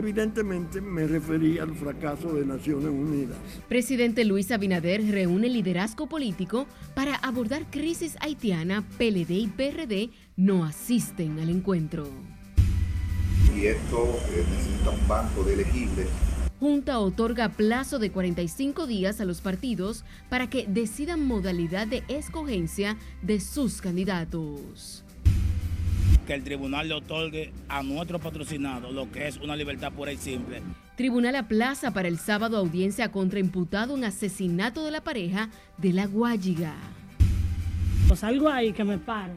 Evidentemente 0.00 0.80
me 0.80 1.06
referí 1.06 1.58
al 1.58 1.74
fracaso 1.74 2.32
de 2.32 2.46
Naciones 2.46 2.88
Unidas. 2.88 3.36
Presidente 3.68 4.24
Luis 4.24 4.50
Abinader 4.50 5.06
reúne 5.10 5.50
liderazgo 5.50 6.06
político 6.06 6.66
para 6.94 7.16
abordar 7.16 7.66
crisis 7.70 8.16
haitiana. 8.20 8.82
PLD 8.96 9.30
y 9.32 9.46
PRD 9.48 10.08
no 10.36 10.64
asisten 10.64 11.38
al 11.38 11.50
encuentro. 11.50 12.08
Y 13.54 13.66
esto 13.66 14.18
eh, 14.30 14.42
necesita 14.50 14.88
un 14.88 15.06
banco 15.06 15.44
de 15.44 15.52
elegibles. 15.52 16.08
Junta 16.58 16.98
otorga 16.98 17.50
plazo 17.50 17.98
de 17.98 18.10
45 18.10 18.86
días 18.86 19.20
a 19.20 19.26
los 19.26 19.42
partidos 19.42 20.06
para 20.30 20.48
que 20.48 20.64
decidan 20.66 21.26
modalidad 21.26 21.86
de 21.86 22.04
escogencia 22.08 22.96
de 23.20 23.38
sus 23.38 23.82
candidatos 23.82 25.04
que 26.26 26.34
el 26.34 26.44
tribunal 26.44 26.88
le 26.88 26.94
otorgue 26.94 27.52
a 27.68 27.82
nuestro 27.82 28.18
patrocinado 28.18 28.92
lo 28.92 29.10
que 29.10 29.26
es 29.26 29.36
una 29.38 29.56
libertad 29.56 29.92
pura 29.92 30.12
y 30.12 30.16
simple. 30.16 30.62
Tribunal 30.96 31.36
aplaza 31.36 31.92
para 31.92 32.08
el 32.08 32.18
sábado 32.18 32.56
audiencia 32.56 33.10
contra 33.10 33.40
imputado 33.40 33.96
en 33.96 34.04
asesinato 34.04 34.84
de 34.84 34.90
la 34.90 35.02
pareja 35.02 35.48
de 35.78 35.92
la 35.92 36.06
Guayiga. 36.06 36.74
Pues 38.06 38.20
salgo 38.20 38.48
ahí 38.48 38.72
que 38.72 38.84
me 38.84 38.98
paro. 38.98 39.34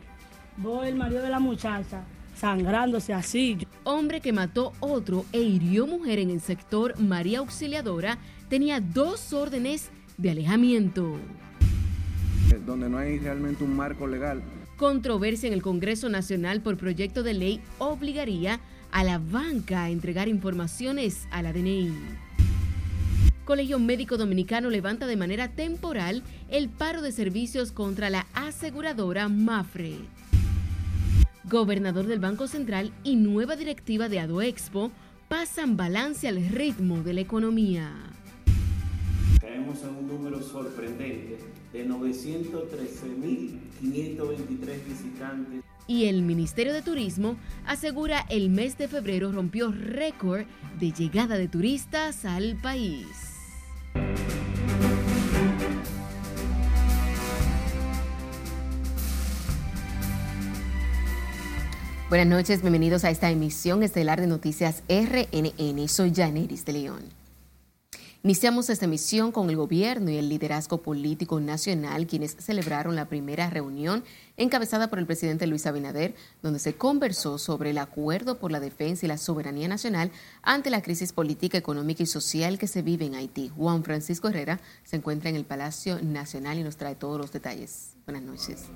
Voy 0.57 0.88
el 0.88 0.95
marido 0.95 1.21
de 1.23 1.30
la 1.30 1.40
muchacha 1.40 2.04
sangrándose 2.35 3.13
así. 3.13 3.57
Hombre 3.84 4.21
que 4.21 4.34
mató 4.34 4.73
otro 4.80 5.26
e 5.32 5.41
hirió 5.41 5.88
mujer 5.88 6.20
en 6.20 6.30
el 6.30 6.41
sector 6.41 6.99
María 6.99 7.40
Auxiliadora 7.40 8.18
tenía 8.49 8.80
dos 8.80 9.34
órdenes 9.34 9.90
de 10.18 10.32
alejamiento. 10.32 11.18
Donde 12.66 12.90
no 12.90 12.98
hay 12.98 13.20
realmente 13.20 13.63
un 13.63 13.76
marco 13.76 14.07
legal 14.07 14.41
Controversia 14.77 15.48
en 15.48 15.54
el 15.54 15.62
Congreso 15.62 16.09
Nacional 16.09 16.62
por 16.62 16.77
proyecto 16.77 17.22
de 17.22 17.34
ley 17.34 17.62
obligaría 17.77 18.59
a 18.91 19.04
la 19.04 19.20
banca 19.20 19.84
a 19.84 19.90
entregar 19.90 20.27
informaciones 20.27 21.27
a 21.32 21.41
la 21.41 21.54
DNI. 21.54 21.93
Colegio 23.46 23.77
Médico 23.77 24.18
Dominicano 24.18 24.70
levanta 24.70 25.05
de 25.05 25.18
manera 25.18 25.49
temporal 25.49 26.24
el 26.49 26.70
paro 26.70 27.02
de 27.02 27.12
servicios 27.12 27.71
contra 27.71 28.10
la 28.10 28.26
aseguradora 28.34 29.27
Mafre. 29.27 29.98
Gobernador 31.43 32.08
del 32.08 32.20
Banco 32.20 32.48
Central 32.48 32.91
y 33.04 33.15
nueva 33.15 33.55
directiva 33.55 34.10
de 34.10 34.21
Adoexpo 34.21 34.91
pasan 35.27 35.76
balance 35.76 36.27
al 36.27 36.48
ritmo 36.49 37.04
de 37.04 37.13
la 37.13 37.21
economía. 37.21 37.91
Caemos 39.41 39.84
en 39.84 39.90
un 39.90 40.08
número 40.08 40.41
sorprendente 40.41 41.37
de 41.74 41.85
913.523 41.88 44.85
visitantes. 44.88 45.62
Y 45.88 46.05
el 46.05 46.21
Ministerio 46.21 46.74
de 46.74 46.82
Turismo 46.82 47.35
asegura 47.65 48.26
el 48.30 48.49
mes 48.49 48.77
de 48.77 48.88
febrero 48.88 49.34
rompió 49.34 49.71
récord 49.71 50.46
de 50.80 50.93
llegada 50.93 51.38
de 51.38 51.49
turistas 51.49 52.24
al 52.24 52.55
país. 52.62 53.05
Buenas 62.10 62.27
noches, 62.27 62.62
bienvenidos 62.62 63.04
a 63.05 63.10
esta 63.10 63.32
emisión 63.32 63.82
estelar 63.82 64.22
de 64.22 64.28
Noticias 64.28 64.84
RNN. 64.88 65.88
Soy 65.88 66.13
Janeris 66.13 66.63
de 66.63 66.74
León. 66.74 67.22
Iniciamos 68.25 68.69
esta 68.69 68.85
emisión 68.85 69.34
con 69.34 69.50
el 69.50 69.57
gobierno 69.57 70.09
y 70.09 70.16
el 70.16 70.29
liderazgo 70.29 70.81
político 70.81 71.41
nacional, 71.41 72.07
quienes 72.07 72.38
celebraron 72.40 72.96
la 72.96 73.09
primera 73.09 73.50
reunión 73.50 74.06
encabezada 74.38 74.90
por 74.90 74.97
el 74.97 75.06
presidente 75.06 75.46
Luis 75.46 75.68
Abinader, 75.68 76.16
donde 76.41 76.59
se 76.59 76.74
conversó 76.75 77.38
sobre 77.38 77.72
el 77.72 77.78
acuerdo 77.80 78.40
por 78.40 78.53
la 78.53 78.62
defensa 78.62 79.06
y 79.06 79.09
la 79.09 79.18
soberanía 79.18 79.68
nacional 79.68 80.09
ante 80.41 80.69
la 80.69 80.81
crisis 80.81 81.12
política, 81.12 81.57
económica 81.57 82.02
y 82.02 82.06
social 82.06 82.57
que 82.57 82.68
se 82.68 82.81
vive 82.81 83.03
en 83.03 83.16
Haití. 83.16 83.50
Juan 83.50 83.84
Francisco 83.84 84.30
Herrera 84.30 84.62
se 84.86 84.96
encuentra 84.96 85.30
en 85.30 85.36
el 85.36 85.44
Palacio 85.44 86.02
Nacional 86.02 86.58
y 86.58 86.64
nos 86.64 86.78
trae 86.78 86.96
todos 86.96 87.20
los 87.20 87.34
detalles. 87.34 87.97
Buenas 88.06 88.24
noches. 88.24 88.68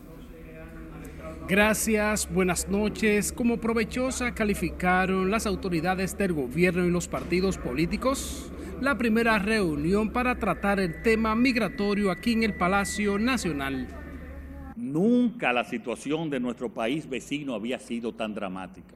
Gracias, 1.48 2.30
buenas 2.30 2.68
noches. 2.68 3.32
Como 3.32 3.62
provechosa 3.62 4.36
calificaron 4.36 5.32
las 5.32 5.46
autoridades 5.46 6.18
del 6.18 6.34
gobierno 6.34 6.84
y 6.84 6.92
los 6.92 7.08
partidos 7.08 7.58
políticos 7.58 8.52
la 8.82 8.98
primera 8.98 9.40
reunión 9.40 10.12
para 10.12 10.38
tratar 10.38 10.80
el 10.80 11.02
tema 11.02 11.36
migratorio 11.36 12.12
aquí 12.12 12.34
en 12.34 12.44
el 12.44 12.54
Palacio 12.54 13.18
Nacional. 13.18 13.88
Nunca 14.76 15.52
la 15.52 15.64
situación 15.64 16.30
de 16.30 16.40
nuestro 16.40 16.72
país 16.74 17.10
vecino 17.10 17.56
había 17.56 17.80
sido 17.80 18.14
tan 18.14 18.36
dramática. 18.36 18.96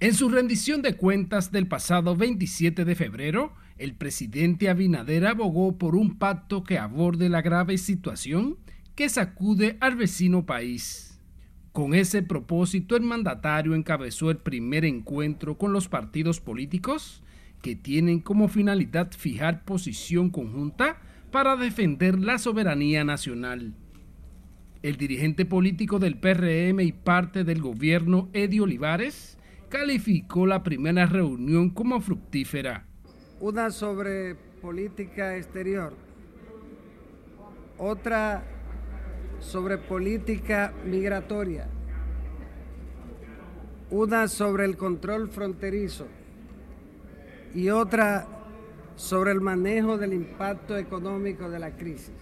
En 0.00 0.14
su 0.14 0.28
rendición 0.30 0.80
de 0.80 0.96
cuentas 0.96 1.52
del 1.52 1.66
pasado 1.66 2.16
27 2.16 2.84
de 2.84 2.94
febrero, 2.94 3.52
el 3.76 3.94
presidente 3.94 4.70
Abinader 4.70 5.26
abogó 5.26 5.76
por 5.76 5.94
un 5.94 6.18
pacto 6.18 6.64
que 6.64 6.78
aborde 6.78 7.28
la 7.28 7.42
grave 7.42 7.76
situación 7.76 8.56
que 8.94 9.08
sacude 9.08 9.76
al 9.80 9.96
vecino 9.96 10.46
país. 10.46 11.20
Con 11.72 11.94
ese 11.94 12.22
propósito, 12.22 12.96
el 12.96 13.02
mandatario 13.02 13.74
encabezó 13.74 14.30
el 14.30 14.38
primer 14.38 14.84
encuentro 14.84 15.58
con 15.58 15.72
los 15.72 15.88
partidos 15.88 16.40
políticos 16.40 17.22
que 17.62 17.76
tienen 17.76 18.20
como 18.20 18.48
finalidad 18.48 19.10
fijar 19.12 19.64
posición 19.64 20.30
conjunta 20.30 20.98
para 21.30 21.56
defender 21.56 22.18
la 22.18 22.38
soberanía 22.38 23.04
nacional. 23.04 23.74
El 24.82 24.96
dirigente 24.96 25.44
político 25.44 25.98
del 25.98 26.18
PRM 26.18 26.80
y 26.80 26.92
parte 26.92 27.44
del 27.44 27.60
gobierno, 27.60 28.28
Eddie 28.32 28.60
Olivares, 28.60 29.36
calificó 29.68 30.46
la 30.46 30.62
primera 30.62 31.06
reunión 31.06 31.70
como 31.70 32.00
fructífera. 32.00 32.86
Una 33.40 33.70
sobre 33.70 34.36
política 34.62 35.36
exterior, 35.36 35.94
otra 37.76 38.44
sobre 39.40 39.78
política 39.78 40.72
migratoria, 40.84 41.68
una 43.90 44.28
sobre 44.28 44.64
el 44.64 44.76
control 44.76 45.28
fronterizo 45.28 46.06
y 47.54 47.70
otra 47.70 48.26
sobre 48.96 49.32
el 49.32 49.40
manejo 49.40 49.96
del 49.96 50.12
impacto 50.12 50.76
económico 50.76 51.48
de 51.48 51.58
la 51.58 51.76
crisis. 51.76 52.12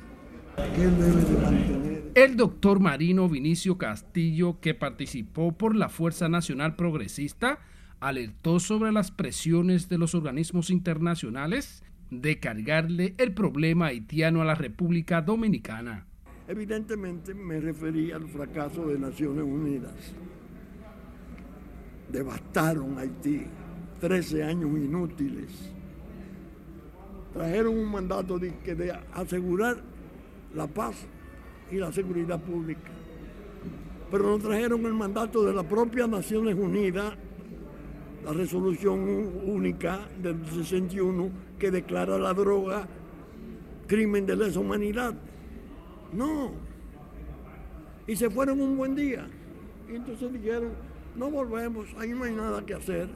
El 2.15 2.37
doctor 2.37 2.81
Marino 2.81 3.29
Vinicio 3.29 3.77
Castillo, 3.77 4.59
que 4.61 4.75
participó 4.75 5.53
por 5.53 5.75
la 5.75 5.89
Fuerza 5.89 6.29
Nacional 6.29 6.77
Progresista, 6.77 7.59
alertó 8.01 8.61
sobre 8.61 8.93
las 8.93 9.11
presiones 9.11 9.89
de 9.89 9.99
los 9.99 10.15
organismos 10.15 10.71
internacionales 10.71 11.83
de 12.11 12.39
cargarle 12.39 13.15
el 13.19 13.33
problema 13.33 13.87
haitiano 13.87 14.43
a 14.43 14.45
la 14.45 14.55
República 14.55 15.21
Dominicana. 15.21 16.07
Evidentemente 16.49 17.35
me 17.35 17.61
referí 17.61 18.13
al 18.13 18.29
fracaso 18.29 18.87
de 18.87 18.99
Naciones 18.99 19.45
Unidas. 19.45 20.15
Devastaron 22.11 22.99
Haití 22.99 23.47
13 24.01 24.43
años 24.43 24.71
inútiles. 24.71 25.51
Trajeron 27.33 27.79
un 27.79 27.91
mandato 27.91 28.39
de, 28.39 28.51
de 28.51 28.93
asegurar 29.13 29.79
la 30.55 30.67
paz 30.67 31.07
y 31.71 31.77
la 31.77 31.93
seguridad 31.93 32.41
pública. 32.41 32.91
Pero 34.11 34.25
no 34.25 34.39
trajeron 34.39 34.87
el 34.87 34.95
mandato 34.95 35.45
de 35.45 35.53
la 35.53 35.63
propia 35.63 36.07
Naciones 36.07 36.55
Unidas, 36.55 37.15
la 38.25 38.33
resolución 38.33 39.01
única 39.45 40.09
del 40.23 40.45
61 40.47 41.31
que 41.59 41.71
declara 41.71 42.19
la 42.19 42.33
droga 42.33 42.87
crimen 43.87 44.27
de 44.27 44.37
lesa 44.37 44.61
humanidad. 44.61 45.15
No. 46.13 46.53
Y 48.07 48.17
se 48.17 48.31
fueron 48.31 48.61
un 48.61 48.77
buen 48.77 48.95
día. 48.95 49.29
Y 49.91 49.97
entonces 49.97 50.33
dijeron, 50.33 50.71
no 51.17 51.31
volvemos, 51.31 51.89
ahí 51.99 52.11
no 52.11 52.25
hay 52.25 52.33
nada 52.33 52.65
que 52.65 52.75
hacer. 52.75 53.09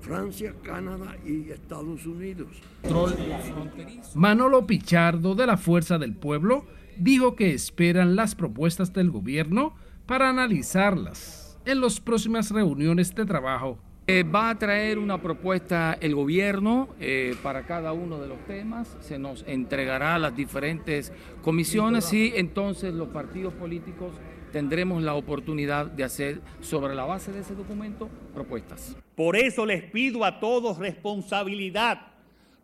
Francia, 0.00 0.54
Canadá 0.62 1.16
y 1.24 1.50
Estados 1.50 2.06
Unidos. 2.06 2.48
Manolo 4.14 4.66
Pichardo 4.66 5.34
de 5.34 5.46
la 5.46 5.56
Fuerza 5.56 5.98
del 5.98 6.14
Pueblo 6.14 6.64
dijo 6.96 7.36
que 7.36 7.52
esperan 7.52 8.16
las 8.16 8.34
propuestas 8.34 8.92
del 8.92 9.10
gobierno 9.10 9.74
para 10.06 10.28
analizarlas 10.28 11.58
en 11.64 11.80
las 11.80 12.00
próximas 12.00 12.50
reuniones 12.50 13.14
de 13.14 13.24
trabajo. 13.24 13.78
Eh, 14.06 14.24
va 14.24 14.50
a 14.50 14.58
traer 14.58 14.98
una 14.98 15.22
propuesta 15.22 15.96
el 16.00 16.16
gobierno 16.16 16.88
eh, 16.98 17.36
para 17.44 17.64
cada 17.64 17.92
uno 17.92 18.18
de 18.18 18.26
los 18.26 18.44
temas, 18.44 18.96
se 18.98 19.20
nos 19.20 19.44
entregará 19.46 20.16
a 20.16 20.18
las 20.18 20.34
diferentes 20.34 21.12
comisiones 21.42 22.12
y 22.12 22.32
entonces 22.34 22.92
los 22.92 23.10
partidos 23.10 23.54
políticos 23.54 24.12
tendremos 24.50 25.02
la 25.02 25.14
oportunidad 25.14 25.86
de 25.86 26.04
hacer 26.04 26.40
sobre 26.60 26.94
la 26.94 27.04
base 27.04 27.32
de 27.32 27.40
ese 27.40 27.54
documento 27.54 28.08
propuestas. 28.34 28.96
Por 29.14 29.36
eso 29.36 29.66
les 29.66 29.82
pido 29.82 30.24
a 30.24 30.40
todos 30.40 30.78
responsabilidad 30.78 32.06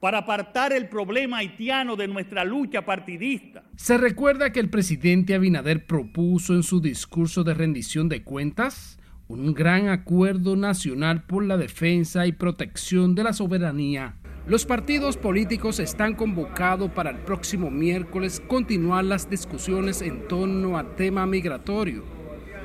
para 0.01 0.19
apartar 0.19 0.73
el 0.73 0.89
problema 0.89 1.39
haitiano 1.39 1.97
de 1.97 2.07
nuestra 2.07 2.45
lucha 2.45 2.85
partidista. 2.85 3.65
Se 3.77 3.99
recuerda 3.99 4.53
que 4.53 4.61
el 4.61 4.71
presidente 4.71 5.35
Abinader 5.35 5.87
propuso 5.87 6.55
en 6.55 6.63
su 6.63 6.81
discurso 6.81 7.45
de 7.45 7.55
rendición 7.55 8.09
de 8.09 8.23
cuentas 8.23 8.99
un 9.29 9.55
gran 9.55 9.89
acuerdo 9.89 10.57
nacional 10.57 11.25
por 11.25 11.45
la 11.45 11.57
defensa 11.57 12.27
y 12.27 12.33
protección 12.33 13.15
de 13.15 13.25
la 13.25 13.33
soberanía. 13.33 14.17
Los 14.47 14.65
partidos 14.65 15.17
políticos 15.17 15.81
están 15.81 16.15
convocados 16.15 16.93
para 16.93 17.11
el 17.11 17.19
próximo 17.19 17.69
miércoles 17.69 18.41
continuar 18.47 19.05
las 19.05 19.29
discusiones 19.29 20.03
en 20.03 20.29
torno 20.29 20.79
al 20.79 20.95
tema 20.95 21.27
migratorio, 21.27 22.05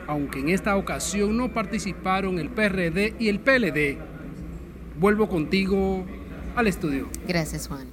aunque 0.05 0.41
en 0.41 0.49
esta 0.49 0.75
ocasión 0.75 1.35
no 1.35 1.51
participaron 1.51 2.37
el 2.37 2.51
PRD 2.51 3.15
y 3.17 3.29
el 3.29 3.39
PLD. 3.39 3.97
Vuelvo 4.99 5.27
contigo 5.27 6.05
al 6.55 6.67
estudio. 6.67 7.09
Gracias, 7.27 7.67
Juan. 7.67 7.87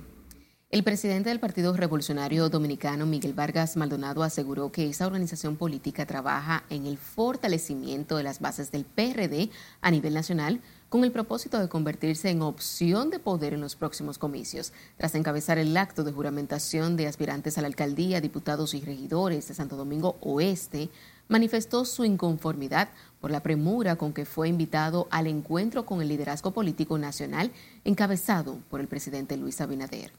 El 0.70 0.84
presidente 0.84 1.30
del 1.30 1.40
Partido 1.40 1.74
Revolucionario 1.74 2.50
Dominicano, 2.50 3.06
Miguel 3.06 3.32
Vargas 3.32 3.78
Maldonado, 3.78 4.22
aseguró 4.22 4.70
que 4.70 4.86
esa 4.86 5.06
organización 5.06 5.56
política 5.56 6.04
trabaja 6.04 6.64
en 6.68 6.84
el 6.84 6.98
fortalecimiento 6.98 8.18
de 8.18 8.22
las 8.22 8.38
bases 8.38 8.70
del 8.70 8.84
PRD 8.84 9.48
a 9.80 9.90
nivel 9.90 10.12
nacional 10.12 10.60
con 10.88 11.04
el 11.04 11.12
propósito 11.12 11.58
de 11.58 11.68
convertirse 11.68 12.30
en 12.30 12.42
opción 12.42 13.10
de 13.10 13.18
poder 13.18 13.52
en 13.52 13.60
los 13.60 13.76
próximos 13.76 14.18
comicios. 14.18 14.72
Tras 14.96 15.14
encabezar 15.14 15.58
el 15.58 15.76
acto 15.76 16.04
de 16.04 16.12
juramentación 16.12 16.96
de 16.96 17.06
aspirantes 17.06 17.58
a 17.58 17.60
la 17.60 17.66
alcaldía, 17.66 18.20
diputados 18.20 18.74
y 18.74 18.80
regidores 18.80 19.48
de 19.48 19.54
Santo 19.54 19.76
Domingo 19.76 20.16
Oeste, 20.20 20.88
manifestó 21.28 21.84
su 21.84 22.04
inconformidad 22.04 22.88
por 23.20 23.30
la 23.30 23.42
premura 23.42 23.96
con 23.96 24.12
que 24.12 24.24
fue 24.24 24.48
invitado 24.48 25.08
al 25.10 25.26
encuentro 25.26 25.84
con 25.84 26.00
el 26.00 26.08
liderazgo 26.08 26.52
político 26.52 26.96
nacional 26.96 27.50
encabezado 27.84 28.58
por 28.70 28.80
el 28.80 28.88
presidente 28.88 29.36
Luis 29.36 29.60
Abinader. 29.60 30.12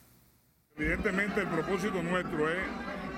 Evidentemente 0.78 1.42
el 1.42 1.48
propósito 1.48 2.02
nuestro 2.04 2.50
es 2.50 2.60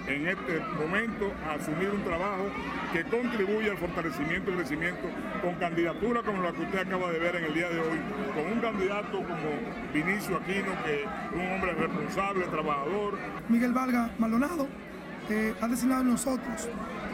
en 0.07 0.27
este 0.27 0.59
momento 0.79 1.31
asumir 1.49 1.89
un 1.89 2.03
trabajo 2.03 2.45
que 2.91 3.03
contribuya 3.03 3.71
al 3.71 3.77
fortalecimiento 3.77 4.51
y 4.51 4.55
crecimiento 4.55 5.07
con 5.41 5.55
candidatura 5.55 6.21
como 6.23 6.41
la 6.41 6.51
que 6.51 6.61
usted 6.61 6.79
acaba 6.79 7.11
de 7.11 7.19
ver 7.19 7.35
en 7.35 7.43
el 7.45 7.53
día 7.53 7.69
de 7.69 7.79
hoy, 7.79 7.99
con 8.33 8.51
un 8.51 8.59
candidato 8.59 9.11
como 9.11 9.93
Vinicio 9.93 10.37
Aquino, 10.37 10.71
que 10.83 11.03
es 11.03 11.09
un 11.33 11.51
hombre 11.53 11.73
responsable, 11.73 12.45
trabajador. 12.45 13.17
Miguel 13.49 13.73
Vargas 13.73 14.11
Maldonado 14.19 14.67
eh, 15.29 15.53
ha 15.61 15.67
designado 15.67 16.01
a 16.01 16.05
nosotros 16.05 16.69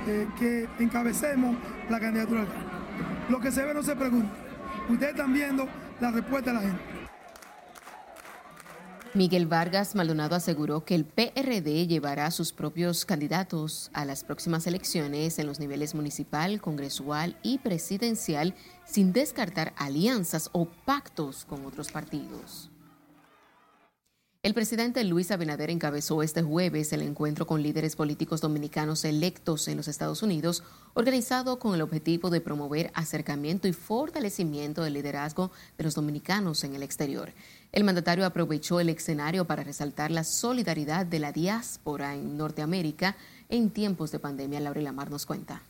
eh, 0.07 0.27
que 0.39 0.67
encabecemos 0.79 1.55
la 1.89 1.99
candidatura 1.99 2.45
Lo 3.29 3.39
que 3.39 3.51
se 3.51 3.65
ve 3.65 3.73
no 3.73 3.83
se 3.83 3.95
pregunta. 3.95 4.33
Ustedes 4.89 5.11
están 5.11 5.33
viendo 5.33 5.67
la 5.99 6.11
respuesta 6.11 6.51
de 6.51 6.55
la 6.55 6.61
gente. 6.61 6.96
Miguel 9.13 9.47
Vargas 9.47 9.95
Maldonado 9.95 10.35
aseguró 10.35 10.83
que 10.83 10.95
el 10.95 11.05
PRD 11.05 11.87
llevará 11.87 12.25
a 12.25 12.31
sus 12.31 12.51
propios 12.51 13.05
candidatos 13.05 13.89
a 13.93 14.05
las 14.05 14.23
próximas 14.23 14.67
elecciones 14.67 15.39
en 15.39 15.47
los 15.47 15.59
niveles 15.59 15.95
municipal, 15.95 16.61
congresual 16.61 17.37
y 17.41 17.57
presidencial 17.59 18.53
sin 18.85 19.13
descartar 19.13 19.73
alianzas 19.77 20.49
o 20.51 20.65
pactos 20.85 21.45
con 21.45 21.65
otros 21.65 21.91
partidos. 21.91 22.69
El 24.43 24.53
presidente 24.53 25.03
Luis 25.03 25.31
Abinader 25.31 25.69
encabezó 25.71 26.23
este 26.23 26.41
jueves 26.41 26.93
el 26.93 27.01
encuentro 27.01 27.45
con 27.45 27.61
líderes 27.61 27.97
políticos 27.97 28.39
dominicanos 28.39 29.03
electos 29.03 29.67
en 29.67 29.75
los 29.75 29.89
Estados 29.89 30.23
Unidos, 30.23 30.63
organizado 30.93 31.59
con 31.59 31.75
el 31.75 31.81
objetivo 31.81 32.29
de 32.29 32.39
promover 32.39 32.91
acercamiento 32.93 33.67
y 33.67 33.73
fortalecimiento 33.73 34.83
del 34.83 34.93
liderazgo 34.93 35.51
de 35.77 35.83
los 35.83 35.95
dominicanos 35.95 36.63
en 36.63 36.75
el 36.75 36.83
exterior. 36.83 37.33
El 37.77 37.83
mandatario 37.83 38.25
aprovechó 38.25 38.79
el 38.79 38.89
escenario 38.89 39.45
para 39.45 39.63
resaltar 39.63 40.09
la 40.09 40.23
solidaridad 40.23 41.05
de 41.05 41.19
la 41.19 41.31
diáspora 41.31 42.15
en 42.15 42.35
Norteamérica 42.35 43.15
en 43.49 43.69
tiempos 43.69 44.11
de 44.11 44.17
pandemia. 44.17 44.59
Laura 44.59 44.81
Lamar 44.81 45.11
nos 45.11 45.27
cuenta. 45.27 45.61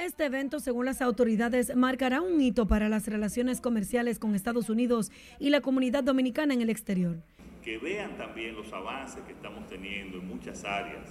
Este 0.00 0.24
evento, 0.24 0.58
según 0.58 0.84
las 0.84 1.00
autoridades, 1.00 1.76
marcará 1.76 2.22
un 2.22 2.40
hito 2.40 2.66
para 2.66 2.88
las 2.88 3.06
relaciones 3.06 3.60
comerciales 3.60 4.18
con 4.18 4.34
Estados 4.34 4.68
Unidos 4.68 5.12
y 5.38 5.50
la 5.50 5.60
comunidad 5.60 6.02
dominicana 6.02 6.54
en 6.54 6.62
el 6.62 6.70
exterior. 6.70 7.14
Que 7.62 7.78
vean 7.78 8.16
también 8.16 8.56
los 8.56 8.72
avances 8.72 9.22
que 9.28 9.32
estamos 9.32 9.64
teniendo 9.68 10.18
en 10.18 10.26
muchas 10.26 10.64
áreas, 10.64 11.06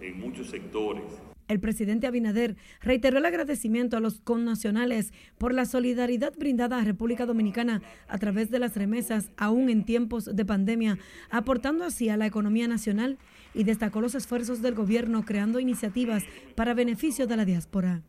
en 0.00 0.18
muchos 0.18 0.50
sectores. 0.50 1.04
El 1.48 1.60
presidente 1.60 2.06
Abinader 2.06 2.56
reiteró 2.82 3.18
el 3.18 3.24
agradecimiento 3.24 3.96
a 3.96 4.00
los 4.00 4.20
connacionales 4.20 5.14
por 5.38 5.54
la 5.54 5.64
solidaridad 5.64 6.34
brindada 6.38 6.78
a 6.78 6.84
República 6.84 7.24
Dominicana 7.24 7.80
a 8.06 8.18
través 8.18 8.50
de 8.50 8.58
las 8.58 8.76
remesas, 8.76 9.30
aún 9.38 9.70
en 9.70 9.84
tiempos 9.84 10.36
de 10.36 10.44
pandemia, 10.44 10.98
aportando 11.30 11.84
así 11.84 12.10
a 12.10 12.18
la 12.18 12.26
economía 12.26 12.68
nacional 12.68 13.16
y 13.54 13.64
destacó 13.64 14.02
los 14.02 14.14
esfuerzos 14.14 14.60
del 14.60 14.74
gobierno 14.74 15.24
creando 15.24 15.58
iniciativas 15.58 16.22
para 16.54 16.74
beneficio 16.74 17.26
de 17.26 17.36
la 17.36 17.46
diáspora. 17.46 18.02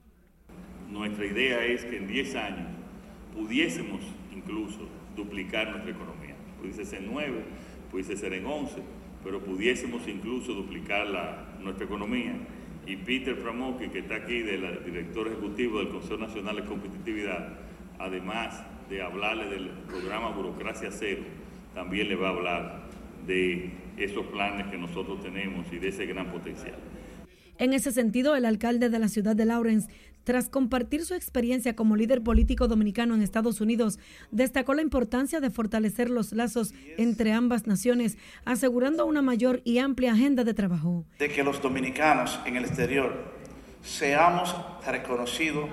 Nuestra 0.92 1.26
idea 1.26 1.66
es 1.66 1.86
que 1.86 1.96
en 1.96 2.08
10 2.08 2.36
años 2.36 2.68
pudiésemos 3.34 4.02
incluso 4.36 4.80
duplicar 5.16 5.70
nuestra 5.70 5.92
economía. 5.92 6.36
Pudiese 6.60 6.84
ser 6.84 7.04
en 7.04 7.14
9, 7.14 7.44
pudiese 7.90 8.18
ser 8.18 8.34
en 8.34 8.46
11, 8.46 8.82
pero 9.24 9.42
pudiésemos 9.42 10.06
incluso 10.10 10.54
duplicar 10.54 11.58
nuestra 11.62 11.86
economía. 11.86 12.36
Y 12.90 12.96
Peter 12.96 13.36
Framoki, 13.36 13.90
que 13.90 14.00
está 14.00 14.16
aquí, 14.16 14.42
del 14.42 14.84
director 14.84 15.28
ejecutivo 15.28 15.78
del 15.78 15.90
Consejo 15.90 16.18
Nacional 16.18 16.56
de 16.56 16.66
Competitividad, 16.66 17.50
además 18.00 18.64
de 18.90 19.04
hablarle 19.04 19.48
del 19.48 19.70
programa 19.88 20.30
Burocracia 20.32 20.90
Cero, 20.92 21.22
también 21.76 22.10
le 22.10 22.16
va 22.16 22.30
a 22.30 22.32
hablar 22.32 22.84
de 23.28 23.70
esos 23.96 24.26
planes 24.26 24.66
que 24.72 24.78
nosotros 24.80 25.22
tenemos 25.22 25.72
y 25.72 25.78
de 25.78 25.90
ese 25.90 26.08
gran 26.08 26.32
potencial. 26.32 26.74
En 27.60 27.74
ese 27.74 27.92
sentido, 27.92 28.36
el 28.36 28.46
alcalde 28.46 28.90
de 28.90 28.98
la 28.98 29.08
ciudad 29.08 29.36
de 29.36 29.46
Lawrence 29.46 29.88
tras 30.30 30.48
compartir 30.48 31.04
su 31.06 31.16
experiencia 31.16 31.76
como 31.76 31.96
líder 31.96 32.22
político 32.22 32.68
dominicano 32.68 33.16
en 33.16 33.24
Estados 33.24 33.62
Unidos, 33.62 33.98
destacó 34.30 34.76
la 34.76 34.84
importancia 34.84 35.40
de 35.40 35.50
fortalecer 35.50 36.12
los 36.12 36.34
lazos 36.34 36.72
entre 37.00 37.34
ambas 37.34 37.66
naciones, 37.66 38.16
asegurando 38.46 39.08
una 39.08 39.24
mayor 39.24 39.64
y 39.66 39.80
amplia 39.80 40.14
agenda 40.14 40.44
de 40.44 40.54
trabajo. 40.54 41.04
De 41.18 41.30
que 41.30 41.44
los 41.44 41.64
dominicanos 41.64 42.40
en 42.46 42.58
el 42.58 42.66
exterior 42.66 43.12
seamos 43.82 44.56
reconocidos 44.86 45.68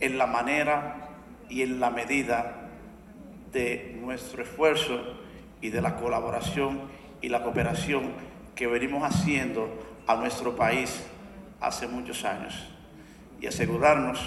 en 0.00 0.18
la 0.18 0.26
manera 0.26 1.10
y 1.48 1.62
en 1.62 1.78
la 1.78 1.90
medida 1.90 2.68
de 3.52 3.96
nuestro 4.00 4.42
esfuerzo 4.42 5.00
y 5.60 5.70
de 5.70 5.80
la 5.80 5.94
colaboración 5.94 6.80
y 7.22 7.28
la 7.28 7.44
cooperación 7.44 8.10
que 8.56 8.66
venimos 8.66 9.04
haciendo 9.04 9.68
a 10.08 10.16
nuestro 10.16 10.56
país 10.56 11.06
hace 11.60 11.86
muchos 11.86 12.24
años 12.24 12.73
y 13.44 13.46
asegurarnos 13.46 14.18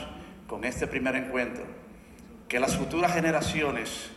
con 0.46 0.64
este 0.64 0.86
primer 0.86 1.16
encuentro 1.16 1.66
que 2.48 2.60
las 2.60 2.78
futuras 2.78 3.16
generaciones, 3.16 4.12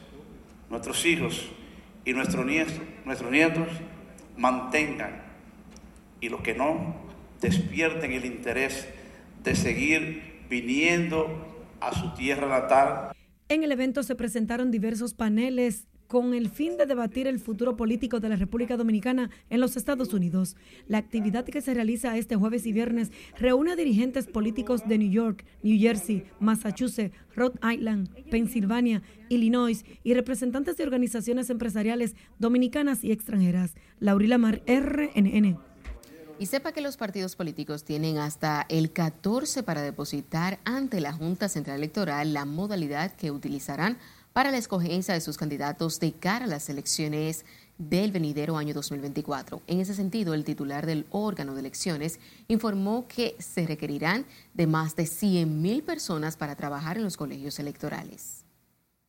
nuestros 0.69 1.07
hijos 1.07 1.51
y 2.05 2.13
nuestros 2.13 2.45
nietos, 2.45 2.75
nuestros 3.07 3.31
nietos 3.31 3.67
mantengan 4.37 5.23
y 6.21 6.29
los 6.29 6.43
que 6.43 6.55
no 6.55 6.97
despierten 7.41 8.13
el 8.13 8.27
interés 8.27 8.89
de 9.43 9.57
seguir 9.57 10.43
viniendo 10.51 11.65
a 11.81 11.99
su 11.99 12.13
tierra 12.13 12.61
natal. 12.61 13.13
En 13.49 13.65
el 13.65 13.73
evento 13.73 14.03
se 14.03 14.15
presentaron 14.15 14.71
diversos 14.71 15.15
paneles 15.15 15.89
con 16.11 16.35
el 16.35 16.51
fin 16.51 16.77
de 16.77 16.87
debatir 16.87 17.29
el 17.29 17.39
futuro 17.39 17.77
político 17.77 18.19
de 18.19 18.29
la 18.29 18.35
República 18.35 18.77
Dominicana 18.77 19.31
en 19.49 19.61
los 19.61 19.77
Estados 19.77 20.13
Unidos. 20.13 20.57
La 20.89 20.99
actividad 20.99 21.45
que 21.45 21.61
se 21.61 21.73
realiza 21.73 22.17
este 22.17 22.35
jueves 22.35 22.67
y 22.67 22.73
viernes 22.73 23.13
reúne 23.39 23.73
a 23.73 23.77
dirigentes 23.77 24.27
políticos 24.27 24.83
de 24.89 24.99
New 24.99 25.09
York, 25.09 25.45
New 25.63 25.79
Jersey, 25.79 26.25
Massachusetts, 26.41 27.17
Rhode 27.37 27.61
Island, 27.63 28.09
Pensilvania, 28.29 29.03
Illinois 29.29 29.85
y 30.03 30.15
representantes 30.15 30.77
de 30.77 30.83
organizaciones 30.83 31.49
empresariales 31.49 32.17
dominicanas 32.41 33.05
y 33.05 33.13
extranjeras. 33.13 33.75
Laurila 34.01 34.37
Mar, 34.37 34.63
RNN. 34.67 35.61
Y 36.41 36.47
sepa 36.47 36.73
que 36.73 36.81
los 36.81 36.97
partidos 36.97 37.37
políticos 37.37 37.85
tienen 37.85 38.17
hasta 38.17 38.67
el 38.69 38.93
14 38.93 39.63
para 39.63 39.83
depositar 39.83 40.59
ante 40.65 41.01
la 41.01 41.13
Junta 41.13 41.49
Central 41.49 41.77
Electoral 41.77 42.33
la 42.33 42.47
modalidad 42.47 43.13
que 43.13 43.31
utilizarán 43.31 43.99
para 44.33 44.51
la 44.51 44.59
escogencia 44.59 45.15
de 45.15 45.21
sus 45.21 45.37
candidatos 45.37 45.99
de 46.01 46.13
cara 46.13 46.45
a 46.45 46.49
las 46.49 46.69
elecciones 46.69 47.45
del 47.79 48.13
venidero 48.13 48.57
año 48.57 48.75
2024. 48.75 49.63
En 49.67 49.81
ese 49.81 49.95
sentido, 49.95 50.35
el 50.35 50.45
titular 50.45 50.87
del 50.87 51.07
órgano 51.11 51.55
de 51.55 51.61
elecciones 51.61 52.21
informó 52.47 53.09
que 53.09 53.37
se 53.39 53.67
requerirán 53.67 54.27
de 54.55 54.67
más 54.67 54.97
de 54.97 55.05
100.000 55.05 55.83
personas 55.83 56.37
para 56.37 56.57
trabajar 56.57 56.99
en 56.99 57.05
los 57.05 57.17
colegios 57.17 57.59
electorales. 57.59 58.45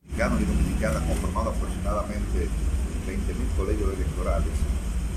Dominicanos 0.03 0.41
y 0.41 0.45
dominicanas 0.45 1.03
conformando 1.03 1.51
aproximadamente 1.51 2.47
20.000 3.07 3.57
colegios 3.57 3.93
electorales 3.93 4.53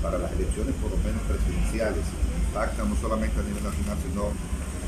para 0.01 0.19
las 0.19 0.31
elecciones 0.33 0.75
por 0.75 0.91
lo 0.91 0.97
menos 0.97 1.21
presidenciales, 1.23 2.03
impactan 2.47 2.89
no 2.89 2.95
solamente 2.97 3.39
a 3.39 3.43
nivel 3.43 3.63
nacional 3.63 3.97
sino 4.07 4.25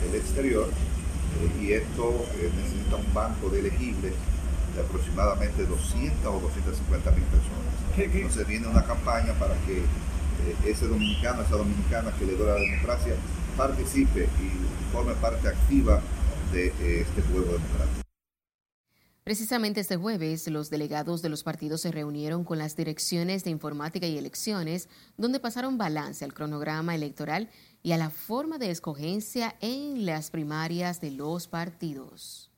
el 0.08 0.16
exterior, 0.16 0.70
eh, 0.70 1.64
y 1.64 1.72
esto 1.72 2.26
eh, 2.36 2.52
necesita 2.56 2.98
un 2.98 3.14
banco 3.14 3.50
de 3.50 3.60
elegibles 3.60 4.14
aproximadamente 4.82 5.66
200 5.66 6.26
o 6.26 6.40
250 6.40 7.12
mil 7.12 7.24
personas. 7.24 7.78
Entonces 7.98 8.48
viene 8.48 8.68
una 8.68 8.84
campaña 8.86 9.34
para 9.34 9.56
que 9.66 9.80
eh, 9.80 10.56
ese 10.66 10.88
dominicano, 10.88 11.42
esa 11.42 11.56
dominicana 11.56 12.12
que 12.18 12.26
le 12.26 12.36
doy 12.36 12.48
la 12.48 12.56
democracia 12.56 13.14
participe 13.58 14.24
y 14.24 14.94
forme 14.94 15.14
parte 15.14 15.48
activa 15.48 16.02
de 16.52 16.68
eh, 16.68 17.02
este 17.02 17.22
juego 17.24 17.54
democrático. 17.54 18.08
Precisamente 19.28 19.82
este 19.82 19.98
jueves, 19.98 20.48
los 20.48 20.70
delegados 20.70 21.22
de 21.22 21.28
los 21.28 21.44
partidos 21.44 21.82
se 21.82 21.92
reunieron 21.92 22.46
con 22.46 22.60
las 22.60 22.78
direcciones 22.78 23.44
de 23.44 23.50
informática 23.50 24.08
y 24.08 24.18
elecciones, 24.18 24.88
donde 25.18 25.42
pasaron 25.42 25.78
balance 25.78 26.24
al 26.24 26.34
cronograma 26.34 26.96
electoral 26.96 27.50
y 27.84 27.92
a 27.92 27.98
la 27.98 28.10
forma 28.10 28.58
de 28.58 28.72
escogencia 28.72 29.58
en 29.60 30.06
las 30.06 30.32
primarias 30.32 31.02
de 31.02 31.12
los 31.12 31.50
partidos. 31.50 32.52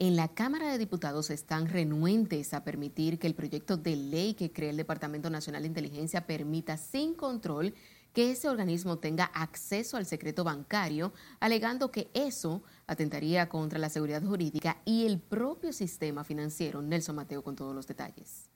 En 0.00 0.14
la 0.14 0.28
Cámara 0.28 0.70
de 0.70 0.78
Diputados 0.78 1.28
están 1.28 1.66
renuentes 1.66 2.54
a 2.54 2.62
permitir 2.62 3.18
que 3.18 3.26
el 3.26 3.34
proyecto 3.34 3.76
de 3.76 3.96
ley 3.96 4.34
que 4.34 4.52
crea 4.52 4.70
el 4.70 4.76
Departamento 4.76 5.28
Nacional 5.28 5.62
de 5.62 5.68
Inteligencia 5.68 6.24
permita 6.24 6.76
sin 6.76 7.14
control 7.14 7.74
que 8.12 8.30
ese 8.30 8.48
organismo 8.48 8.98
tenga 8.98 9.24
acceso 9.24 9.96
al 9.96 10.06
secreto 10.06 10.44
bancario, 10.44 11.12
alegando 11.40 11.90
que 11.90 12.12
eso 12.14 12.62
atentaría 12.86 13.48
contra 13.48 13.80
la 13.80 13.88
seguridad 13.88 14.22
jurídica 14.22 14.76
y 14.84 15.04
el 15.04 15.18
propio 15.18 15.72
sistema 15.72 16.22
financiero. 16.22 16.80
Nelson 16.80 17.16
Mateo 17.16 17.42
con 17.42 17.56
todos 17.56 17.74
los 17.74 17.88
detalles. 17.88 18.48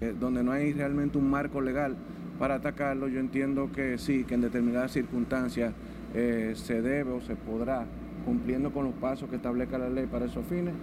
Eh, 0.00 0.16
donde 0.18 0.42
no 0.42 0.50
hay 0.50 0.72
realmente 0.72 1.16
un 1.16 1.30
marco 1.30 1.60
legal 1.60 1.96
para 2.40 2.56
atacarlo, 2.56 3.06
yo 3.06 3.20
entiendo 3.20 3.70
que 3.70 3.98
sí, 3.98 4.24
que 4.24 4.34
en 4.34 4.40
determinadas 4.40 4.90
circunstancias 4.90 5.74
eh, 6.12 6.54
se 6.56 6.82
debe 6.82 7.12
o 7.12 7.20
se 7.20 7.36
podrá, 7.36 7.86
cumpliendo 8.24 8.72
con 8.72 8.84
los 8.84 8.94
pasos 8.94 9.28
que 9.28 9.36
establezca 9.36 9.78
la 9.78 9.88
ley 9.88 10.06
para 10.06 10.26
esos 10.26 10.44
fines. 10.46 10.74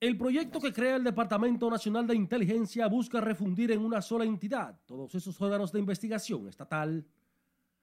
El 0.00 0.18
proyecto 0.18 0.60
que 0.60 0.72
crea 0.72 0.96
el 0.96 1.04
Departamento 1.04 1.70
Nacional 1.70 2.06
de 2.06 2.14
Inteligencia 2.14 2.88
busca 2.88 3.20
refundir 3.20 3.70
en 3.72 3.80
una 3.80 4.02
sola 4.02 4.24
entidad 4.24 4.78
todos 4.84 5.14
esos 5.14 5.40
órganos 5.40 5.72
de 5.72 5.78
investigación 5.78 6.46
estatal. 6.46 7.06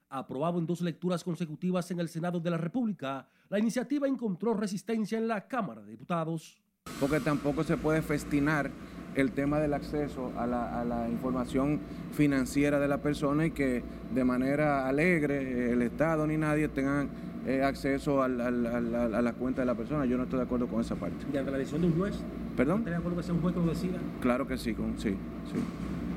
Aprobado 0.08 0.58
en 0.58 0.66
dos 0.66 0.82
lecturas 0.82 1.24
consecutivas 1.24 1.90
en 1.90 1.98
el 1.98 2.08
Senado 2.08 2.38
de 2.38 2.50
la 2.50 2.58
República, 2.58 3.26
la 3.48 3.58
iniciativa 3.58 4.06
encontró 4.06 4.54
resistencia 4.54 5.18
en 5.18 5.26
la 5.26 5.48
Cámara 5.48 5.82
de 5.82 5.90
Diputados. 5.90 6.62
Porque 7.00 7.18
tampoco 7.18 7.64
se 7.64 7.76
puede 7.76 8.02
festinar 8.02 8.70
el 9.14 9.32
tema 9.32 9.58
del 9.58 9.74
acceso 9.74 10.32
a 10.36 10.46
la, 10.46 11.08
información 11.10 11.80
financiera 12.12 12.78
de 12.78 12.88
la 12.88 12.98
persona 12.98 13.46
y 13.46 13.50
que 13.50 13.82
de 14.14 14.24
manera 14.24 14.88
alegre 14.88 15.72
el 15.72 15.82
Estado 15.82 16.26
ni 16.26 16.36
nadie 16.36 16.68
tengan 16.68 17.10
eh, 17.46 17.62
acceso 17.62 18.22
a 18.22 18.28
la 18.28 19.32
cuenta 19.32 19.62
de 19.62 19.66
la 19.66 19.74
persona. 19.74 20.04
Yo 20.04 20.16
no 20.16 20.24
estoy 20.24 20.38
de 20.38 20.44
acuerdo 20.44 20.66
con 20.66 20.80
esa 20.80 20.94
parte. 20.96 21.26
¿Y 21.32 21.36
ante 21.36 21.50
la 21.50 21.58
decisión 21.58 21.82
de 21.82 21.88
un 21.88 21.98
juez? 21.98 22.16
¿Perdón? 22.56 22.78
¿Estás 22.78 22.92
de 22.92 22.98
acuerdo 22.98 23.16
que 23.16 23.22
sea 23.22 23.34
un 23.34 23.40
juez 23.40 23.54
que 23.54 23.60
lo 23.60 23.66
decida? 23.66 23.98
Claro 24.20 24.46
que 24.46 24.58
sí, 24.58 24.74
con, 24.74 24.98
sí, 24.98 25.10
sí. 25.10 25.58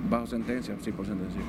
Bajo 0.09 0.27
sentencia, 0.27 0.75
sí, 0.81 0.91
por 0.91 1.05
sentencia. 1.05 1.41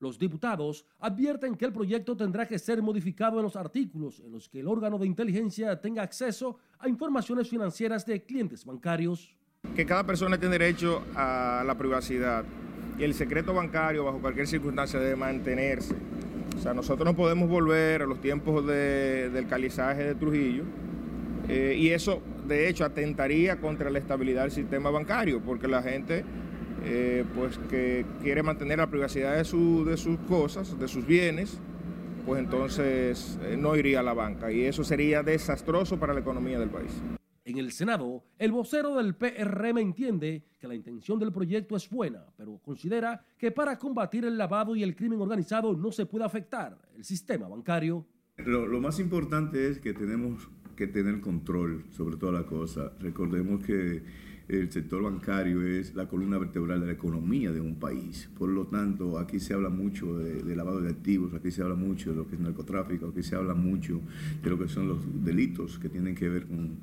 Los 0.00 0.18
diputados 0.18 0.86
advierten 0.98 1.54
que 1.56 1.66
el 1.66 1.74
proyecto 1.74 2.16
tendrá 2.16 2.48
que 2.48 2.58
ser 2.58 2.82
modificado 2.82 3.36
en 3.36 3.42
los 3.42 3.54
artículos 3.54 4.20
en 4.20 4.32
los 4.32 4.48
que 4.48 4.60
el 4.60 4.66
órgano 4.66 4.98
de 4.98 5.06
inteligencia 5.06 5.78
tenga 5.78 6.02
acceso 6.02 6.56
a 6.78 6.88
informaciones 6.88 7.50
financieras 7.50 8.06
de 8.06 8.22
clientes 8.22 8.64
bancarios. 8.64 9.36
Que 9.76 9.84
cada 9.84 10.04
persona 10.04 10.38
tiene 10.38 10.58
derecho 10.58 11.02
a 11.14 11.62
la 11.66 11.76
privacidad 11.76 12.46
y 12.98 13.04
el 13.04 13.12
secreto 13.12 13.52
bancario 13.52 14.04
bajo 14.04 14.20
cualquier 14.20 14.46
circunstancia 14.46 14.98
debe 14.98 15.16
mantenerse. 15.16 15.94
O 16.60 16.62
sea, 16.62 16.74
nosotros 16.74 17.06
no 17.06 17.16
podemos 17.16 17.48
volver 17.48 18.02
a 18.02 18.06
los 18.06 18.20
tiempos 18.20 18.66
del 18.66 19.46
calizaje 19.48 20.04
de 20.04 20.14
Trujillo 20.14 20.64
eh, 21.48 21.74
y 21.74 21.88
eso 21.88 22.20
de 22.46 22.68
hecho 22.68 22.84
atentaría 22.84 23.56
contra 23.56 23.88
la 23.88 23.98
estabilidad 23.98 24.42
del 24.42 24.50
sistema 24.50 24.90
bancario 24.90 25.40
porque 25.40 25.68
la 25.68 25.80
gente 25.80 26.22
eh, 26.84 27.24
pues 27.34 27.58
que 27.70 28.04
quiere 28.22 28.42
mantener 28.42 28.76
la 28.76 28.88
privacidad 28.88 29.38
de, 29.38 29.44
su, 29.46 29.86
de 29.86 29.96
sus 29.96 30.18
cosas, 30.28 30.78
de 30.78 30.86
sus 30.86 31.06
bienes, 31.06 31.58
pues 32.26 32.40
entonces 32.40 33.38
eh, 33.42 33.56
no 33.58 33.74
iría 33.74 34.00
a 34.00 34.02
la 34.02 34.12
banca 34.12 34.52
y 34.52 34.66
eso 34.66 34.84
sería 34.84 35.22
desastroso 35.22 35.98
para 35.98 36.12
la 36.12 36.20
economía 36.20 36.58
del 36.58 36.68
país. 36.68 36.92
En 37.50 37.58
el 37.58 37.72
Senado, 37.72 38.22
el 38.38 38.52
vocero 38.52 38.94
del 38.94 39.16
PRM 39.16 39.78
entiende 39.78 40.44
que 40.60 40.68
la 40.68 40.74
intención 40.76 41.18
del 41.18 41.32
proyecto 41.32 41.74
es 41.74 41.90
buena, 41.90 42.24
pero 42.36 42.58
considera 42.58 43.20
que 43.36 43.50
para 43.50 43.76
combatir 43.76 44.24
el 44.24 44.38
lavado 44.38 44.76
y 44.76 44.84
el 44.84 44.94
crimen 44.94 45.20
organizado 45.20 45.74
no 45.74 45.90
se 45.90 46.06
puede 46.06 46.24
afectar 46.24 46.78
el 46.94 47.04
sistema 47.04 47.48
bancario. 47.48 48.06
Lo, 48.36 48.80
más 48.80 49.00
importante 49.00 49.68
es 49.68 49.80
que 49.80 49.92
tenemos 49.92 50.48
que 50.76 50.86
tener 50.86 51.20
control 51.20 51.86
sobre 51.90 52.16
toda 52.16 52.30
la 52.30 52.46
cosa. 52.46 52.92
Recordemos 53.00 53.64
que 53.64 54.04
el 54.50 54.72
sector 54.72 55.00
bancario 55.00 55.62
es 55.62 55.94
la 55.94 56.08
columna 56.08 56.36
vertebral 56.36 56.80
de 56.80 56.86
la 56.86 56.92
economía 56.92 57.52
de 57.52 57.60
un 57.60 57.76
país. 57.76 58.28
Por 58.36 58.48
lo 58.48 58.66
tanto, 58.66 59.16
aquí 59.16 59.38
se 59.38 59.54
habla 59.54 59.68
mucho 59.68 60.18
de, 60.18 60.56
lavado 60.56 60.80
de 60.80 60.90
activos, 60.90 61.32
aquí 61.34 61.52
se 61.52 61.62
habla 61.62 61.76
mucho 61.76 62.10
de 62.10 62.16
lo 62.16 62.26
que 62.26 62.34
es 62.34 62.40
narcotráfico, 62.40 63.08
aquí 63.08 63.22
se 63.22 63.36
habla 63.36 63.54
mucho 63.54 64.00
de 64.42 64.50
lo 64.50 64.58
que 64.58 64.66
son 64.66 64.88
los 64.88 65.24
delitos 65.24 65.78
que 65.78 65.88
tienen 65.88 66.16
que 66.16 66.28
ver 66.28 66.46
con, 66.46 66.80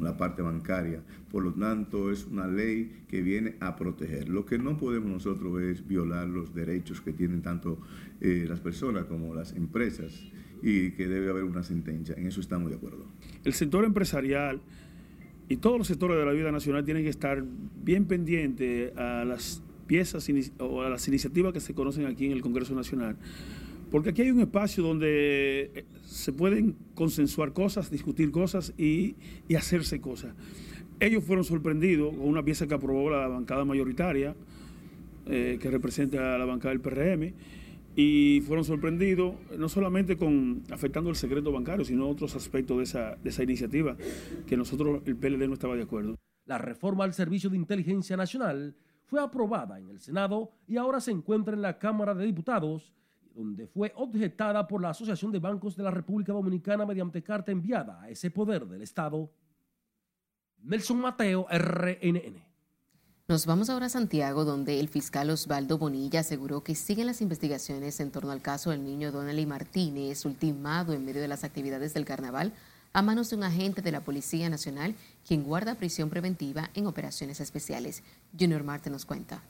la 0.00 0.16
parte 0.18 0.42
bancaria. 0.42 1.02
Por 1.32 1.42
lo 1.42 1.54
tanto, 1.54 2.12
es 2.12 2.26
una 2.26 2.46
ley 2.46 3.04
que 3.08 3.22
viene 3.22 3.56
a 3.60 3.76
proteger. 3.76 4.28
Lo 4.28 4.44
que 4.44 4.58
no 4.58 4.76
podemos 4.76 5.10
nosotros 5.10 5.62
es 5.62 5.88
violar 5.88 6.28
los 6.28 6.54
derechos 6.54 7.00
que 7.00 7.14
tienen 7.14 7.40
tanto 7.40 7.78
eh, 8.20 8.44
las 8.46 8.60
personas 8.60 9.06
como 9.06 9.34
las 9.34 9.54
empresas 9.54 10.12
y 10.62 10.90
que 10.90 11.08
debe 11.08 11.30
haber 11.30 11.44
una 11.44 11.62
sentencia. 11.62 12.14
En 12.16 12.26
eso 12.26 12.42
estamos 12.42 12.68
de 12.68 12.76
acuerdo. 12.76 13.06
El 13.42 13.54
sector 13.54 13.86
empresarial 13.86 14.60
y 15.48 15.56
todos 15.56 15.78
los 15.78 15.86
sectores 15.86 16.16
de 16.16 16.24
la 16.24 16.32
vida 16.32 16.50
nacional 16.50 16.84
tienen 16.84 17.02
que 17.02 17.10
estar 17.10 17.44
bien 17.82 18.06
pendientes 18.06 18.96
a 18.96 19.24
las 19.24 19.62
piezas 19.86 20.30
o 20.58 20.82
a 20.82 20.88
las 20.88 21.06
iniciativas 21.08 21.52
que 21.52 21.60
se 21.60 21.74
conocen 21.74 22.06
aquí 22.06 22.26
en 22.26 22.32
el 22.32 22.40
Congreso 22.40 22.74
Nacional. 22.74 23.16
Porque 23.90 24.10
aquí 24.10 24.22
hay 24.22 24.30
un 24.30 24.40
espacio 24.40 24.82
donde 24.82 25.70
eh, 25.74 25.84
se 26.04 26.32
pueden 26.32 26.74
consensuar 26.94 27.52
cosas, 27.52 27.90
discutir 27.90 28.30
cosas 28.30 28.72
y, 28.76 29.14
hacerse 29.56 30.00
cosas. 30.00 30.34
Ellos 30.98 31.22
fueron 31.22 31.44
sorprendidos 31.44 32.14
con 32.14 32.26
una 32.26 32.42
pieza 32.42 32.66
que 32.66 32.74
aprobó 32.74 33.10
la 33.10 33.28
bancada 33.28 33.64
mayoritaria, 33.64 34.34
eh, 35.26 35.58
que 35.60 35.70
representa 35.70 36.34
a 36.34 36.38
la 36.38 36.44
bancada 36.44 36.70
del 36.70 36.80
PRM, 36.80 37.34
y 37.96 38.40
fueron 38.40 38.64
sorprendidos 38.64 39.34
no 39.56 39.68
solamente 39.68 40.16
con 40.16 40.64
afectando 40.70 41.10
el 41.10 41.16
secreto 41.16 41.52
bancario, 41.52 41.84
sino 41.84 42.08
otros 42.08 42.34
aspectos 42.34 42.78
de 42.78 42.82
esa, 42.84 43.16
de 43.16 43.30
esa 43.30 43.42
iniciativa 43.42 43.96
que 44.46 44.56
nosotros, 44.56 45.02
el 45.06 45.16
PLD, 45.16 45.46
no 45.46 45.54
estaba 45.54 45.76
de 45.76 45.82
acuerdo. 45.82 46.16
La 46.46 46.58
reforma 46.58 47.04
al 47.04 47.14
Servicio 47.14 47.48
de 47.50 47.56
Inteligencia 47.56 48.16
Nacional 48.16 48.76
fue 49.04 49.20
aprobada 49.20 49.78
en 49.78 49.88
el 49.88 50.00
Senado 50.00 50.52
y 50.66 50.76
ahora 50.76 51.00
se 51.00 51.10
encuentra 51.10 51.54
en 51.54 51.62
la 51.62 51.78
Cámara 51.78 52.14
de 52.14 52.26
Diputados, 52.26 52.92
donde 53.34 53.66
fue 53.66 53.92
objetada 53.96 54.66
por 54.66 54.82
la 54.82 54.90
Asociación 54.90 55.30
de 55.32 55.38
Bancos 55.38 55.76
de 55.76 55.82
la 55.82 55.90
República 55.90 56.32
Dominicana 56.32 56.86
mediante 56.86 57.22
carta 57.22 57.52
enviada 57.52 58.02
a 58.02 58.10
ese 58.10 58.30
poder 58.30 58.66
del 58.66 58.82
Estado. 58.82 59.30
Nelson 60.62 61.00
Mateo, 61.00 61.46
RNN. 61.50 62.53
Nos 63.26 63.46
vamos 63.46 63.70
ahora 63.70 63.86
a 63.86 63.88
Santiago, 63.88 64.44
donde 64.44 64.78
el 64.80 64.90
fiscal 64.90 65.30
Osvaldo 65.30 65.78
Bonilla 65.78 66.20
aseguró 66.20 66.62
que 66.62 66.74
siguen 66.74 67.06
las 67.06 67.22
investigaciones 67.22 67.98
en 68.00 68.10
torno 68.10 68.30
al 68.30 68.42
caso 68.42 68.68
del 68.68 68.84
niño 68.84 69.12
Donnelly 69.12 69.46
Martínez, 69.46 70.26
ultimado 70.26 70.92
en 70.92 71.06
medio 71.06 71.22
de 71.22 71.28
las 71.28 71.42
actividades 71.42 71.94
del 71.94 72.04
carnaval 72.04 72.52
a 72.92 73.00
manos 73.00 73.30
de 73.30 73.36
un 73.36 73.44
agente 73.44 73.80
de 73.80 73.92
la 73.92 74.02
Policía 74.02 74.50
Nacional, 74.50 74.94
quien 75.26 75.42
guarda 75.42 75.76
prisión 75.76 76.10
preventiva 76.10 76.68
en 76.74 76.86
operaciones 76.86 77.40
especiales. 77.40 78.02
Junior 78.38 78.62
Marte 78.62 78.90
nos 78.90 79.06
cuenta. 79.06 79.42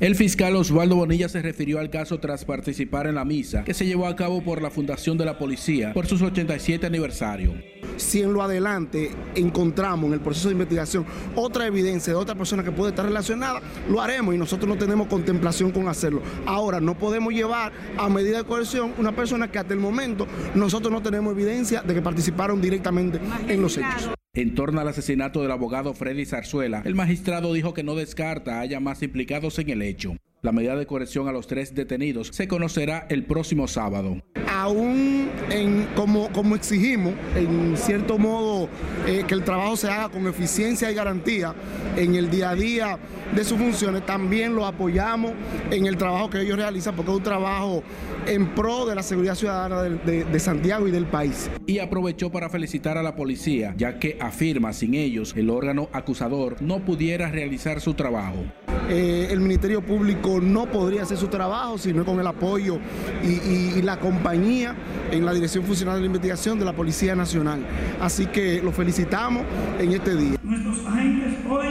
El 0.00 0.14
fiscal 0.14 0.54
Osvaldo 0.54 0.96
Bonilla 0.96 1.28
se 1.28 1.42
refirió 1.42 1.80
al 1.80 1.90
caso 1.90 2.20
tras 2.20 2.44
participar 2.44 3.06
en 3.06 3.16
la 3.16 3.24
misa 3.24 3.64
que 3.64 3.74
se 3.74 3.84
llevó 3.84 4.06
a 4.06 4.14
cabo 4.14 4.42
por 4.42 4.62
la 4.62 4.70
Fundación 4.70 5.18
de 5.18 5.24
la 5.24 5.38
Policía 5.38 5.92
por 5.92 6.06
sus 6.06 6.22
87 6.22 6.86
aniversario. 6.86 7.54
Si 7.96 8.22
en 8.22 8.32
lo 8.32 8.42
adelante 8.42 9.10
encontramos 9.34 10.06
en 10.06 10.14
el 10.14 10.20
proceso 10.20 10.48
de 10.48 10.52
investigación 10.52 11.04
otra 11.34 11.66
evidencia 11.66 12.12
de 12.12 12.18
otra 12.18 12.36
persona 12.36 12.62
que 12.62 12.70
puede 12.70 12.90
estar 12.90 13.04
relacionada, 13.04 13.60
lo 13.90 14.00
haremos 14.00 14.34
y 14.34 14.38
nosotros 14.38 14.68
no 14.68 14.78
tenemos 14.78 15.08
contemplación 15.08 15.72
con 15.72 15.88
hacerlo. 15.88 16.22
Ahora, 16.46 16.80
no 16.80 16.96
podemos 16.96 17.32
llevar 17.32 17.72
a 17.96 18.08
medida 18.08 18.38
de 18.38 18.44
coerción 18.44 18.94
una 18.98 19.14
persona 19.16 19.50
que 19.50 19.58
hasta 19.58 19.74
el 19.74 19.80
momento 19.80 20.28
nosotros 20.54 20.92
no 20.92 21.02
tenemos 21.02 21.32
evidencia 21.32 21.82
de 21.82 21.94
que 21.94 22.02
participaron 22.02 22.60
directamente 22.60 23.18
en 23.48 23.60
los 23.60 23.76
hechos. 23.76 24.10
En 24.38 24.54
torno 24.54 24.80
al 24.80 24.86
asesinato 24.86 25.42
del 25.42 25.50
abogado 25.50 25.94
Freddy 25.94 26.24
Zarzuela, 26.24 26.82
el 26.84 26.94
magistrado 26.94 27.52
dijo 27.52 27.74
que 27.74 27.82
no 27.82 27.96
descarta 27.96 28.60
haya 28.60 28.78
más 28.78 29.02
implicados 29.02 29.58
en 29.58 29.70
el 29.70 29.82
hecho. 29.82 30.14
La 30.40 30.52
medida 30.52 30.76
de 30.76 30.86
corrección 30.86 31.26
a 31.26 31.32
los 31.32 31.48
tres 31.48 31.74
detenidos 31.74 32.28
se 32.28 32.46
conocerá 32.46 33.08
el 33.10 33.24
próximo 33.24 33.66
sábado. 33.66 34.22
Aún 34.48 35.28
en, 35.50 35.88
como, 35.96 36.30
como 36.30 36.54
exigimos, 36.54 37.14
en 37.34 37.76
cierto 37.76 38.18
modo, 38.18 38.68
eh, 39.08 39.24
que 39.26 39.34
el 39.34 39.42
trabajo 39.42 39.76
se 39.76 39.88
haga 39.88 40.10
con 40.10 40.28
eficiencia 40.28 40.92
y 40.92 40.94
garantía 40.94 41.56
en 41.96 42.14
el 42.14 42.30
día 42.30 42.50
a 42.50 42.54
día 42.54 42.98
de 43.34 43.44
sus 43.44 43.58
funciones, 43.58 44.06
también 44.06 44.54
lo 44.54 44.64
apoyamos 44.64 45.32
en 45.72 45.86
el 45.86 45.96
trabajo 45.96 46.30
que 46.30 46.40
ellos 46.40 46.56
realizan, 46.56 46.94
porque 46.94 47.10
es 47.10 47.16
un 47.16 47.24
trabajo 47.24 47.82
en 48.26 48.54
pro 48.54 48.86
de 48.86 48.94
la 48.94 49.02
seguridad 49.02 49.34
ciudadana 49.34 49.82
de, 49.82 50.24
de 50.24 50.40
Santiago 50.40 50.86
y 50.86 50.92
del 50.92 51.06
país. 51.06 51.50
Y 51.66 51.80
aprovechó 51.80 52.30
para 52.30 52.48
felicitar 52.48 52.96
a 52.96 53.02
la 53.02 53.16
policía, 53.16 53.74
ya 53.76 53.98
que 53.98 54.16
afirma 54.20 54.72
sin 54.72 54.94
ellos 54.94 55.34
el 55.36 55.50
órgano 55.50 55.88
acusador 55.92 56.62
no 56.62 56.78
pudiera 56.84 57.28
realizar 57.28 57.80
su 57.80 57.94
trabajo. 57.94 58.44
Eh, 58.90 59.28
el 59.30 59.40
Ministerio 59.40 59.82
Público 59.82 60.27
no 60.40 60.66
podría 60.66 61.02
hacer 61.02 61.16
su 61.16 61.28
trabajo 61.28 61.78
sino 61.78 62.04
con 62.04 62.20
el 62.20 62.26
apoyo 62.26 62.78
y, 63.24 63.78
y, 63.78 63.82
la 63.82 63.98
compañía 63.98 64.74
en 65.10 65.24
la 65.24 65.32
Dirección 65.32 65.64
Funcional 65.64 65.94
de 65.96 66.00
la 66.00 66.06
Investigación 66.06 66.58
de 66.58 66.64
la 66.64 66.74
Policía 66.74 67.14
Nacional. 67.14 67.64
Así 68.00 68.26
que 68.26 68.60
lo 68.62 68.70
felicitamos 68.72 69.44
en 69.78 69.92
este 69.92 70.14
día. 70.16 70.38
Nuestros 70.42 70.86
agentes 70.86 71.34
hoy 71.48 71.66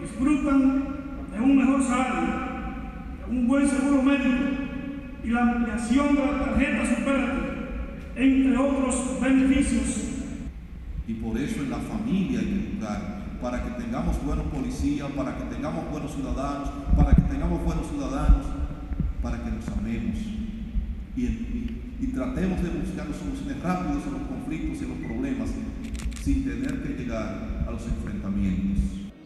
disfrutan 0.00 0.84
de 1.32 1.40
un 1.40 1.56
mejor 1.56 1.82
salario, 1.82 2.34
un 3.28 3.48
buen 3.48 3.68
seguro 3.68 4.02
médico 4.02 4.44
y 5.24 5.28
la 5.28 5.42
ampliación 5.42 6.14
de 6.14 6.20
la 6.26 6.44
tarjeta 6.44 6.96
Superate, 6.96 7.32
entre 8.16 8.56
otros 8.56 9.20
beneficios. 9.20 10.08
Y 11.08 11.14
por 11.14 11.36
eso 11.36 11.60
en 11.60 11.70
la 11.70 11.78
familia 11.78 12.40
hay 12.40 12.46
que 12.46 12.76
educar 12.76 13.21
para 13.42 13.60
que 13.62 13.70
tengamos 13.82 14.24
buenos 14.24 14.46
policías, 14.46 15.10
para 15.10 15.36
que 15.36 15.44
tengamos 15.54 15.90
buenos 15.90 16.14
ciudadanos, 16.14 16.70
para 16.96 17.12
que 17.12 17.22
tengamos 17.22 17.64
buenos 17.64 17.88
ciudadanos, 17.88 18.46
para 19.20 19.42
que 19.42 19.50
nos 19.50 19.68
amemos 19.68 20.16
y, 21.16 21.22
y, 22.00 22.06
tratemos 22.14 22.62
de 22.62 22.68
buscar 22.70 23.06
soluciones 23.12 23.62
rápidas 23.62 24.06
a 24.06 24.10
los 24.10 24.22
conflictos 24.28 24.80
y 24.80 24.84
a 24.84 24.88
los 24.88 24.98
problemas 24.98 25.50
sin 26.22 26.44
tener 26.44 26.82
que 26.82 27.02
llegar 27.02 27.64
a 27.66 27.70
los 27.70 27.82
enfrentamientos. 27.84 28.82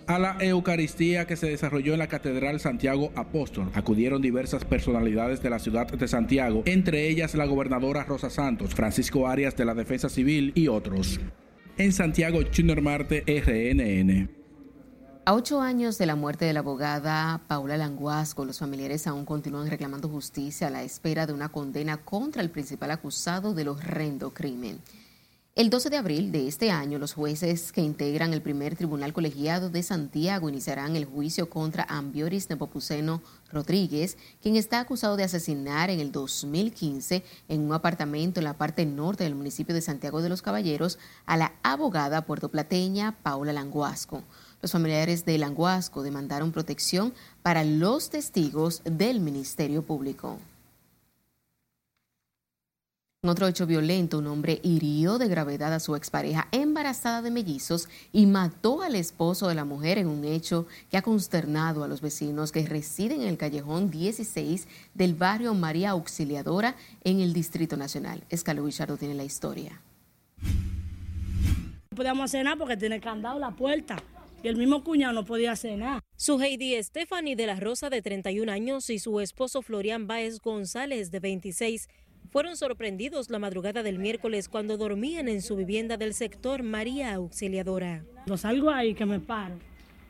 A 0.07 0.19
la 0.19 0.37
Eucaristía 0.41 1.27
que 1.27 1.37
se 1.37 1.49
desarrolló 1.49 1.93
en 1.93 1.99
la 1.99 2.07
Catedral 2.07 2.61
Santiago 2.61 3.11
Apóstol 3.17 3.71
acudieron 3.75 4.23
diversas 4.23 4.65
personalidades 4.65 5.43
de 5.43 5.51
la 5.51 5.59
ciudad 5.59 5.89
de 5.89 6.09
Santiago, 6.09 6.63
entre 6.65 7.09
ellas 7.09 7.35
la 7.35 7.45
gobernadora 7.45 8.05
Rosa 8.05 8.31
Santos, 8.31 8.75
Francisco 8.75 9.27
Arias 9.27 9.57
de 9.57 9.65
la 9.65 9.75
Defensa 9.75 10.09
Civil 10.09 10.53
y 10.55 10.69
otros. 10.69 11.21
En 11.79 11.93
Santiago, 11.93 12.41
Junior 12.57 12.81
Marte, 12.81 13.23
RNN. 13.27 14.31
A 15.27 15.35
ocho 15.35 15.61
años 15.61 15.99
de 15.99 16.07
la 16.07 16.17
muerte 16.17 16.47
de 16.47 16.55
la 16.55 16.61
abogada 16.61 17.43
Paula 17.49 17.77
Languasco, 17.77 18.47
los 18.47 18.61
familiares 18.61 19.07
aún 19.07 19.27
continúan 19.27 19.69
reclamando 19.69 20.09
justicia 20.09 20.69
a 20.69 20.71
la 20.71 20.83
espera 20.83 21.27
de 21.27 21.35
una 21.35 21.51
condena 21.51 21.99
contra 21.99 22.41
el 22.41 22.49
principal 22.49 22.93
acusado 22.93 23.53
del 23.53 23.69
horrendo 23.69 24.33
crimen. 24.33 24.79
El 25.55 25.69
12 25.69 25.91
de 25.91 25.97
abril 25.99 26.33
de 26.33 26.49
este 26.49 26.71
año, 26.71 26.99
los 26.99 27.13
jueces 27.13 27.73
que 27.73 27.83
integran 27.83 28.33
el 28.33 28.41
primer 28.41 28.75
tribunal 28.75 29.13
colegiado 29.13 29.69
de 29.69 29.83
Santiago 29.83 30.49
iniciarán 30.49 30.97
el 30.97 31.05
juicio 31.05 31.51
contra 31.51 31.85
Ambioris 31.85 32.49
Nepopuceno 32.49 33.21
Rodríguez, 33.51 34.17
quien 34.43 34.57
está 34.57 34.81
acusado 34.81 35.17
de 35.17 35.25
asesinar 35.25 35.91
en 35.91 36.01
el 36.01 36.13
2015 36.13 37.25
en 37.49 37.61
un 37.61 37.73
apartamento 37.73 38.41
en 38.41 38.45
la 38.45 38.59
parte 38.59 38.87
norte 38.87 39.25
del 39.25 39.35
municipio 39.35 39.75
de 39.75 39.83
Santiago 39.83 40.23
de 40.23 40.29
los 40.29 40.43
Caballeros 40.43 40.99
a 41.27 41.37
la 41.37 41.53
abogada 41.63 42.27
puertoplateña 42.27 43.17
Paula 43.23 43.53
Languasco. 43.53 44.23
Los 44.63 44.73
familiares 44.73 45.25
de 45.25 45.39
Languasco 45.39 46.03
demandaron 46.03 46.53
protección 46.53 47.15
para 47.43 47.63
los 47.63 48.11
testigos 48.11 48.83
del 48.85 49.21
Ministerio 49.21 49.83
Público. 49.83 50.39
En 53.27 53.31
otro 53.31 53.49
hecho 53.49 53.67
violento, 53.67 54.21
un 54.21 54.29
hombre 54.29 54.61
hirió 54.63 55.19
de 55.19 55.27
gravedad 55.27 55.75
a 55.75 55.81
su 55.81 55.97
expareja 55.97 56.47
embarazada 56.53 57.23
de 57.23 57.33
mellizos 57.33 57.89
y 58.13 58.25
mató 58.25 58.83
al 58.83 58.95
esposo 58.95 59.49
de 59.49 59.57
la 59.57 59.65
mujer 59.65 59.99
en 59.99 60.07
un 60.07 60.25
hecho 60.25 60.69
que 60.93 60.97
ha 60.97 61.03
consternado 61.03 61.83
a 61.83 61.89
los 61.89 62.01
vecinos 62.01 62.53
que 62.53 62.65
residen 62.65 63.23
en 63.23 63.27
el 63.27 63.37
callejón 63.37 63.91
16 63.91 64.69
del 64.95 65.15
barrio 65.15 65.55
María 65.55 65.91
Auxiliadora 65.91 66.77
en 67.03 67.19
el 67.19 67.33
Distrito 67.33 67.77
Nacional. 67.77 68.23
Escalo 68.31 68.63
Bichardo 68.63 68.97
tiene 68.97 69.17
la 69.17 69.25
historia. 69.25 69.81
No 71.91 71.97
podíamos 71.97 72.31
cenar 72.31 72.57
porque 72.57 72.77
tiene 72.77 73.01
candado 73.01 73.41
la 73.41 73.51
puerta 73.51 73.97
y 74.45 74.47
el 74.47 74.57
mismo 74.57 74.85
cuñado 74.85 75.13
no 75.13 75.25
podía 75.25 75.57
cenar. 75.57 76.01
Su 76.15 76.41
Heidi 76.41 76.81
Stephanie 76.81 77.35
de 77.35 77.49
la 77.49 77.59
Rosa 77.59 77.91
de 77.91 78.03
31 78.03 78.53
años 78.53 78.89
y 78.89 79.01
su 79.01 79.19
esposo 79.19 79.63
Florian 79.63 80.07
Baez 80.07 80.41
González 80.41 81.11
de 81.11 81.19
26 81.19 81.89
fueron 82.31 82.57
sorprendidos 82.57 83.31
la 83.31 83.39
madrugada 83.39 83.83
del 83.83 83.99
miércoles 83.99 84.49
cuando 84.49 84.77
dormían 84.77 85.29
en 85.29 85.43
su 85.43 85.57
vivienda 85.57 85.97
del 85.97 86.15
sector 86.15 86.63
María 86.63 87.15
Auxiliadora. 87.15 88.05
Yo 88.27 88.37
salgo 88.37 88.71
ahí 88.71 88.95
que 88.95 89.07
me 89.07 89.21
paro, 89.21 89.57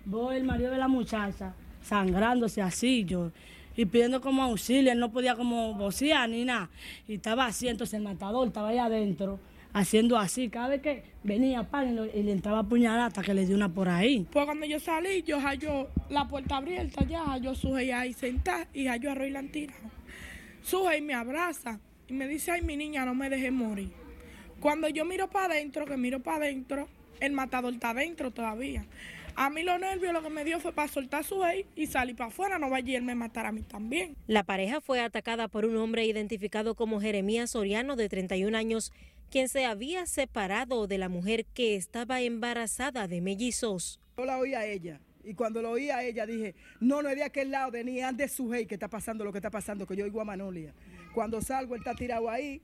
voy 0.04 0.36
el 0.36 0.44
marido 0.44 0.70
de 0.70 0.78
la 0.78 0.88
muchacha 0.88 1.54
sangrándose 1.82 2.60
así 2.62 3.04
yo 3.04 3.30
y 3.76 3.84
pidiendo 3.84 4.20
como 4.20 4.42
auxilio, 4.42 4.90
él 4.90 4.98
no 4.98 5.12
podía 5.12 5.36
como 5.36 5.74
vocear 5.74 6.28
ni 6.28 6.44
nada. 6.44 6.70
Y 7.06 7.14
estaba 7.14 7.46
así, 7.46 7.68
entonces 7.68 7.94
el 7.94 8.02
matador 8.02 8.46
estaba 8.46 8.68
ahí 8.68 8.78
adentro 8.78 9.38
haciendo 9.74 10.16
así, 10.16 10.48
cada 10.48 10.68
vez 10.68 10.80
que 10.80 11.04
venía 11.22 11.62
pan 11.64 11.98
y, 12.14 12.22
le 12.22 12.32
entraba 12.32 12.62
puñalada 12.62 13.06
hasta 13.06 13.22
que 13.22 13.34
le 13.34 13.44
dio 13.44 13.54
una 13.54 13.68
por 13.68 13.90
ahí. 13.90 14.26
Pues 14.32 14.46
cuando 14.46 14.64
yo 14.64 14.80
salí, 14.80 15.22
yo 15.22 15.38
hallo 15.38 15.88
la 16.08 16.26
puerta 16.26 16.56
abierta 16.56 17.04
ya, 17.04 17.36
yo 17.36 17.54
suje 17.54 17.92
ahí 17.92 18.14
sentada 18.14 18.66
y 18.72 18.86
hallo 18.86 19.10
a 19.10 19.14
Roy 19.14 19.30
la 19.30 19.44
Suje 20.62 20.98
y 20.98 21.02
me 21.02 21.12
abraza 21.12 21.78
y 22.08 22.12
me 22.12 22.28
dice, 22.28 22.52
ay, 22.52 22.62
mi 22.62 22.76
niña, 22.76 23.04
no 23.04 23.14
me 23.14 23.30
dejes 23.30 23.52
morir. 23.52 23.90
Cuando 24.60 24.88
yo 24.88 25.04
miro 25.04 25.28
para 25.28 25.54
adentro, 25.54 25.86
que 25.86 25.96
miro 25.96 26.20
para 26.20 26.38
adentro, 26.44 26.88
el 27.20 27.32
matador 27.32 27.74
está 27.74 27.90
adentro 27.90 28.30
todavía. 28.30 28.84
A 29.38 29.50
mí 29.50 29.62
los 29.62 29.78
nervios 29.78 30.14
lo 30.14 30.22
que 30.22 30.30
me 30.30 30.44
dio 30.44 30.60
fue 30.60 30.72
para 30.72 30.88
soltar 30.88 31.22
su 31.22 31.44
ex 31.44 31.68
y 31.76 31.86
salir 31.86 32.16
para 32.16 32.28
afuera, 32.28 32.58
no 32.58 32.70
vaya 32.70 32.92
y 32.92 32.96
él 32.96 33.02
me 33.02 33.14
matar 33.14 33.44
a 33.44 33.52
mí 33.52 33.60
también. 33.60 34.16
La 34.26 34.44
pareja 34.44 34.80
fue 34.80 35.00
atacada 35.00 35.48
por 35.48 35.66
un 35.66 35.76
hombre 35.76 36.06
identificado 36.06 36.74
como 36.74 37.02
Jeremías 37.02 37.50
Soriano, 37.50 37.96
de 37.96 38.08
31 38.08 38.56
años, 38.56 38.94
quien 39.30 39.50
se 39.50 39.66
había 39.66 40.06
separado 40.06 40.86
de 40.86 40.96
la 40.96 41.10
mujer 41.10 41.44
que 41.44 41.76
estaba 41.76 42.22
embarazada 42.22 43.08
de 43.08 43.20
mellizos. 43.20 44.00
Yo 44.16 44.24
la 44.24 44.38
oí 44.38 44.54
a 44.54 44.64
ella. 44.64 45.00
Y 45.22 45.34
cuando 45.34 45.60
lo 45.60 45.72
oí 45.72 45.90
a 45.90 46.02
ella 46.02 46.24
dije, 46.24 46.54
no, 46.80 47.02
no 47.02 47.10
es 47.10 47.16
de 47.16 47.24
aquel 47.24 47.50
lado, 47.50 47.72
de 47.72 47.84
ni 47.84 48.00
antes 48.00 48.32
su 48.32 48.48
que 48.48 48.66
está 48.70 48.88
pasando 48.88 49.24
lo 49.24 49.32
que 49.32 49.38
está 49.38 49.50
pasando, 49.50 49.86
que 49.86 49.96
yo 49.96 50.04
oigo 50.04 50.20
a 50.20 50.24
Manolia. 50.24 50.72
Cuando 51.16 51.40
salgo, 51.40 51.74
él 51.74 51.80
está 51.80 51.94
tirado 51.94 52.28
ahí, 52.28 52.60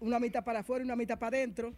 una 0.00 0.18
mitad 0.18 0.42
para 0.42 0.60
afuera 0.60 0.82
y 0.82 0.86
una 0.86 0.96
mitad 0.96 1.18
para 1.18 1.36
adentro. 1.36 1.74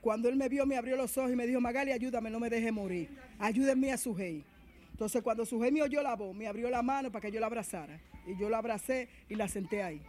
Cuando 0.00 0.30
él 0.30 0.36
me 0.36 0.48
vio, 0.48 0.64
me 0.64 0.74
abrió 0.74 0.96
los 0.96 1.18
ojos 1.18 1.30
y 1.30 1.36
me 1.36 1.46
dijo, 1.46 1.60
Magali, 1.60 1.92
ayúdame, 1.92 2.30
no 2.30 2.40
me 2.40 2.48
deje 2.48 2.72
morir. 2.72 3.10
Ayúdenme 3.38 3.92
a 3.92 3.98
Sujei. 3.98 4.42
Entonces, 4.92 5.22
cuando 5.22 5.44
Sujei 5.44 5.70
me 5.70 5.82
oyó 5.82 6.02
la 6.02 6.16
voz, 6.16 6.34
me 6.34 6.46
abrió 6.46 6.70
la 6.70 6.80
mano 6.80 7.12
para 7.12 7.20
que 7.20 7.30
yo 7.30 7.40
la 7.40 7.46
abrazara. 7.48 8.00
Y 8.26 8.40
yo 8.40 8.48
la 8.48 8.56
abracé 8.56 9.10
y 9.28 9.34
la 9.34 9.48
senté 9.48 9.82
ahí. 9.82 10.00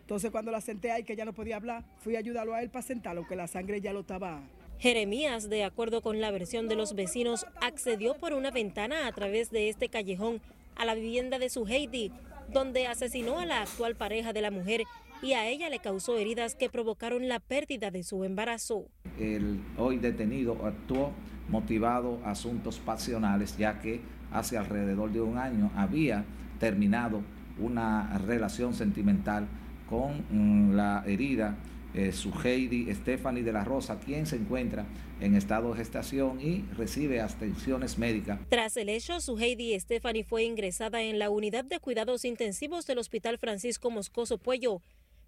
Entonces, 0.00 0.30
cuando 0.30 0.50
la 0.50 0.62
senté 0.62 0.90
ahí, 0.90 1.04
que 1.04 1.16
ya 1.16 1.26
no 1.26 1.34
podía 1.34 1.56
hablar, 1.56 1.84
fui 1.98 2.16
a 2.16 2.20
ayudarlo 2.20 2.54
a 2.54 2.62
él 2.62 2.70
para 2.70 2.80
sentarlo, 2.80 3.20
aunque 3.20 3.36
la 3.36 3.48
sangre 3.48 3.82
ya 3.82 3.92
lo 3.92 4.00
estaba. 4.00 4.40
Jeremías, 4.78 5.50
de 5.50 5.64
acuerdo 5.64 6.00
con 6.00 6.18
la 6.22 6.30
versión 6.30 6.66
de 6.68 6.76
los 6.76 6.94
vecinos, 6.94 7.44
accedió 7.60 8.14
por 8.14 8.32
una 8.32 8.50
ventana 8.50 9.06
a 9.06 9.12
través 9.12 9.50
de 9.50 9.68
este 9.68 9.90
callejón 9.90 10.40
a 10.76 10.86
la 10.86 10.94
vivienda 10.94 11.38
de 11.38 11.50
su 11.50 11.66
Heidi 11.66 12.10
donde 12.52 12.86
asesinó 12.86 13.38
a 13.38 13.46
la 13.46 13.62
actual 13.62 13.96
pareja 13.96 14.32
de 14.32 14.42
la 14.42 14.50
mujer 14.50 14.82
y 15.22 15.34
a 15.34 15.46
ella 15.46 15.70
le 15.70 15.78
causó 15.78 16.18
heridas 16.18 16.54
que 16.54 16.68
provocaron 16.68 17.28
la 17.28 17.38
pérdida 17.38 17.90
de 17.90 18.02
su 18.02 18.24
embarazo. 18.24 18.86
El 19.18 19.60
hoy 19.78 19.98
detenido 19.98 20.66
actuó 20.66 21.12
motivado 21.48 22.20
a 22.24 22.32
asuntos 22.32 22.78
pasionales, 22.78 23.56
ya 23.56 23.80
que 23.80 24.00
hace 24.32 24.58
alrededor 24.58 25.12
de 25.12 25.20
un 25.20 25.38
año 25.38 25.70
había 25.76 26.24
terminado 26.58 27.22
una 27.58 28.18
relación 28.18 28.74
sentimental 28.74 29.46
con 29.88 30.24
mm, 30.30 30.74
la 30.74 31.04
herida 31.06 31.56
eh, 31.94 32.12
su 32.12 32.32
Heidi 32.42 32.92
Stephanie 32.94 33.42
de 33.42 33.52
la 33.52 33.64
Rosa, 33.64 33.98
quien 34.00 34.26
se 34.26 34.36
encuentra 34.36 34.86
en 35.20 35.34
estado 35.34 35.72
de 35.72 35.78
gestación 35.78 36.40
y 36.40 36.62
recibe 36.76 37.20
atenciones 37.20 37.98
médicas. 37.98 38.40
Tras 38.48 38.76
el 38.76 38.88
hecho, 38.88 39.20
su 39.20 39.38
Heidi 39.38 39.78
Stephanie 39.78 40.24
fue 40.24 40.44
ingresada 40.44 41.02
en 41.02 41.18
la 41.18 41.30
unidad 41.30 41.64
de 41.64 41.80
cuidados 41.80 42.24
intensivos 42.24 42.86
del 42.86 42.98
Hospital 42.98 43.38
Francisco 43.38 43.90
Moscoso 43.90 44.38
Puello, 44.38 44.82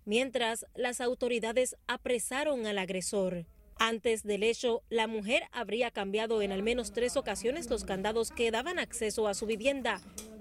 mientras 0.05 0.67
las 0.75 1.01
autoridades 1.01 1.77
apresaron 1.87 2.67
al 2.67 2.79
agresor. 2.79 3.47
Antes 3.79 4.23
del 4.23 4.43
hecho, 4.43 4.83
la 4.89 5.07
mujer 5.07 5.43
habría 5.53 5.91
cambiado 5.91 6.43
en 6.43 6.53
al 6.53 6.63
menos 6.63 6.93
tres 6.93 7.17
ocasiones 7.17 7.69
los 7.69 7.85
candados 7.85 8.31
que 8.31 8.51
daban 8.51 8.79
acceso 8.79 9.27
a 9.27 9.35
su 9.35 9.47
vivienda 9.47 10.01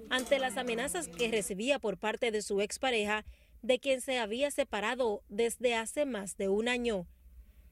ante 0.09 0.37
las 0.37 0.57
amenazas 0.57 1.07
que 1.07 1.31
recibía 1.31 1.79
por 1.79 1.97
parte 1.97 2.29
de 2.29 2.43
su 2.43 2.61
expareja 2.61 3.25
de 3.63 3.79
quien 3.79 4.01
se 4.01 4.19
había 4.19 4.51
separado 4.51 5.23
desde 5.29 5.73
hace 5.75 6.05
más 6.05 6.37
de 6.37 6.49
un 6.49 6.67
año. 6.67 7.07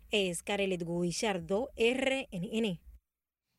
Es 0.09 0.41
Carelet 0.41 0.83
Guillardo, 0.83 1.69
RNN. 1.77 2.79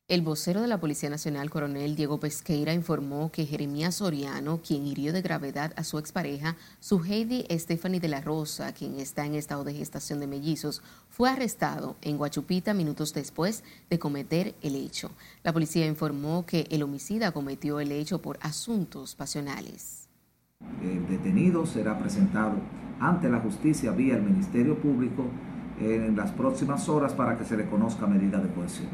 El 0.09 0.21
vocero 0.21 0.61
de 0.61 0.67
la 0.67 0.81
Policía 0.81 1.09
Nacional, 1.09 1.49
coronel 1.49 1.95
Diego 1.95 2.19
Pesqueira, 2.19 2.73
informó 2.73 3.31
que 3.31 3.45
Jeremías 3.45 3.95
Soriano, 3.95 4.61
quien 4.61 4.85
hirió 4.85 5.13
de 5.13 5.21
gravedad 5.21 5.73
a 5.77 5.85
su 5.85 5.97
expareja, 5.97 6.57
su 6.81 7.01
Heidi 7.01 7.45
Stephanie 7.49 8.01
de 8.01 8.09
la 8.09 8.19
Rosa, 8.19 8.73
quien 8.73 8.99
está 8.99 9.25
en 9.25 9.35
estado 9.35 9.63
de 9.63 9.73
gestación 9.73 10.19
de 10.19 10.27
mellizos, 10.27 10.81
fue 11.09 11.29
arrestado 11.29 11.95
en 12.01 12.17
Guachupita 12.17 12.73
minutos 12.73 13.13
después 13.13 13.63
de 13.89 13.97
cometer 13.97 14.55
el 14.61 14.75
hecho. 14.75 15.09
La 15.41 15.53
policía 15.53 15.85
informó 15.85 16.45
que 16.45 16.67
el 16.69 16.83
homicida 16.83 17.31
cometió 17.31 17.79
el 17.79 17.93
hecho 17.93 18.21
por 18.21 18.37
asuntos 18.41 19.15
pasionales. 19.15 20.02
El 20.81 21.07
detenido 21.07 21.65
será 21.65 21.97
presentado 21.97 22.55
ante 22.99 23.29
la 23.29 23.39
justicia 23.39 23.91
vía 23.91 24.15
el 24.15 24.23
Ministerio 24.23 24.77
Público 24.77 25.25
en 25.79 26.15
las 26.15 26.31
próximas 26.31 26.87
horas 26.89 27.13
para 27.13 27.37
que 27.37 27.45
se 27.45 27.57
le 27.57 27.65
conozca 27.65 28.07
medida 28.07 28.39
de 28.39 28.53
cohesión. 28.53 28.89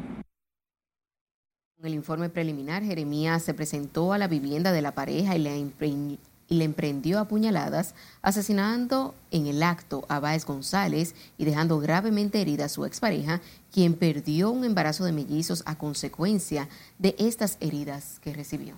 En 1.78 1.86
el 1.86 1.94
informe 1.94 2.28
preliminar, 2.28 2.82
Jeremías 2.82 3.42
se 3.42 3.54
presentó 3.54 4.12
a 4.12 4.18
la 4.18 4.28
vivienda 4.28 4.70
de 4.70 4.82
la 4.82 4.92
pareja 4.92 5.34
y 5.34 5.38
le, 5.38 6.64
emprendió 6.64 7.18
a 7.18 7.26
puñaladas, 7.26 7.94
asesinando 8.20 9.14
en 9.30 9.46
el 9.46 9.62
acto 9.62 10.04
a 10.08 10.20
Báez 10.20 10.44
González 10.44 11.14
y 11.38 11.46
dejando 11.46 11.78
gravemente 11.78 12.42
herida 12.42 12.66
a 12.66 12.68
su 12.68 12.84
expareja, 12.84 13.40
quien 13.72 13.94
perdió 13.94 14.50
un 14.50 14.64
embarazo 14.64 15.04
de 15.04 15.12
mellizos 15.12 15.62
a 15.64 15.78
consecuencia 15.78 16.68
de 16.98 17.14
estas 17.18 17.56
heridas 17.60 18.18
que 18.20 18.34
recibió. 18.34 18.74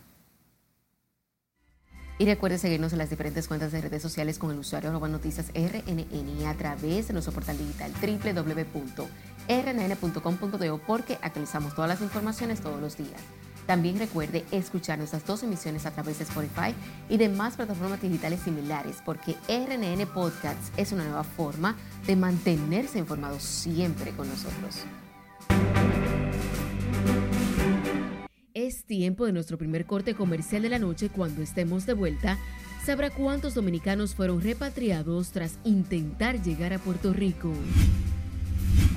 Y 2.22 2.24
recuerde 2.24 2.56
seguirnos 2.56 2.92
en 2.92 2.98
las 2.98 3.10
diferentes 3.10 3.48
cuentas 3.48 3.72
de 3.72 3.80
redes 3.80 4.00
sociales 4.00 4.38
con 4.38 4.52
el 4.52 4.58
usuario 4.60 4.90
arroba 4.90 5.08
noticias 5.08 5.50
RNN 5.56 6.46
a 6.46 6.54
través 6.54 7.08
de 7.08 7.14
nuestro 7.14 7.34
portal 7.34 7.58
digital 7.58 7.90
www.rnn.com.de 8.00 9.08
porque 10.86 11.18
actualizamos 11.20 11.74
todas 11.74 11.88
las 11.88 12.00
informaciones 12.00 12.60
todos 12.60 12.80
los 12.80 12.96
días. 12.96 13.20
También 13.66 13.98
recuerde 13.98 14.44
escuchar 14.52 14.98
nuestras 14.98 15.26
dos 15.26 15.42
emisiones 15.42 15.84
a 15.84 15.90
través 15.90 16.18
de 16.18 16.24
Spotify 16.24 16.76
y 17.08 17.16
demás 17.16 17.56
plataformas 17.56 18.00
digitales 18.00 18.38
similares 18.38 18.98
porque 19.04 19.34
RNN 19.48 20.06
Podcasts 20.06 20.70
es 20.76 20.92
una 20.92 21.02
nueva 21.02 21.24
forma 21.24 21.74
de 22.06 22.14
mantenerse 22.14 23.00
informado 23.00 23.40
siempre 23.40 24.12
con 24.12 24.28
nosotros. 24.28 24.84
Es 28.54 28.84
tiempo 28.84 29.24
de 29.24 29.32
nuestro 29.32 29.56
primer 29.56 29.86
corte 29.86 30.14
comercial 30.14 30.60
de 30.60 30.68
la 30.68 30.78
noche. 30.78 31.08
Cuando 31.08 31.40
estemos 31.40 31.86
de 31.86 31.94
vuelta, 31.94 32.38
sabrá 32.84 33.08
cuántos 33.08 33.54
dominicanos 33.54 34.14
fueron 34.14 34.42
repatriados 34.42 35.30
tras 35.30 35.58
intentar 35.64 36.42
llegar 36.42 36.74
a 36.74 36.78
Puerto 36.78 37.14
Rico. 37.14 37.50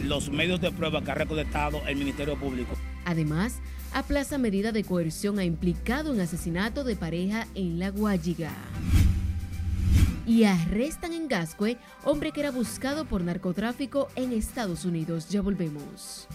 Los 0.04 0.30
medios 0.30 0.60
de 0.60 0.72
prueba 0.72 1.02
que 1.02 1.12
ha 1.12 1.16
recolectado 1.16 1.80
el 1.88 1.96
Ministerio 1.96 2.38
Público. 2.38 2.76
Además, 3.06 3.60
aplaza 3.94 4.38
medida 4.38 4.74
de 4.74 4.84
coerción 4.84 5.40
a 5.40 5.46
implicado 5.46 6.14
en 6.14 6.20
asesinato 6.20 6.84
de 6.84 6.98
pareja 6.98 7.48
en 7.56 7.80
La 7.80 7.92
Guayiga. 7.92 8.52
Y 10.28 10.44
arrestan 10.44 11.14
en 11.14 11.30
Gascue 11.30 11.78
hombre 12.04 12.34
que 12.34 12.42
era 12.42 12.52
buscado 12.52 13.06
por 13.06 13.22
narcotráfico 13.22 14.10
en 14.18 14.34
Estados 14.34 14.84
Unidos. 14.84 15.30
Ya 15.30 15.42
volvemos. 15.42 16.28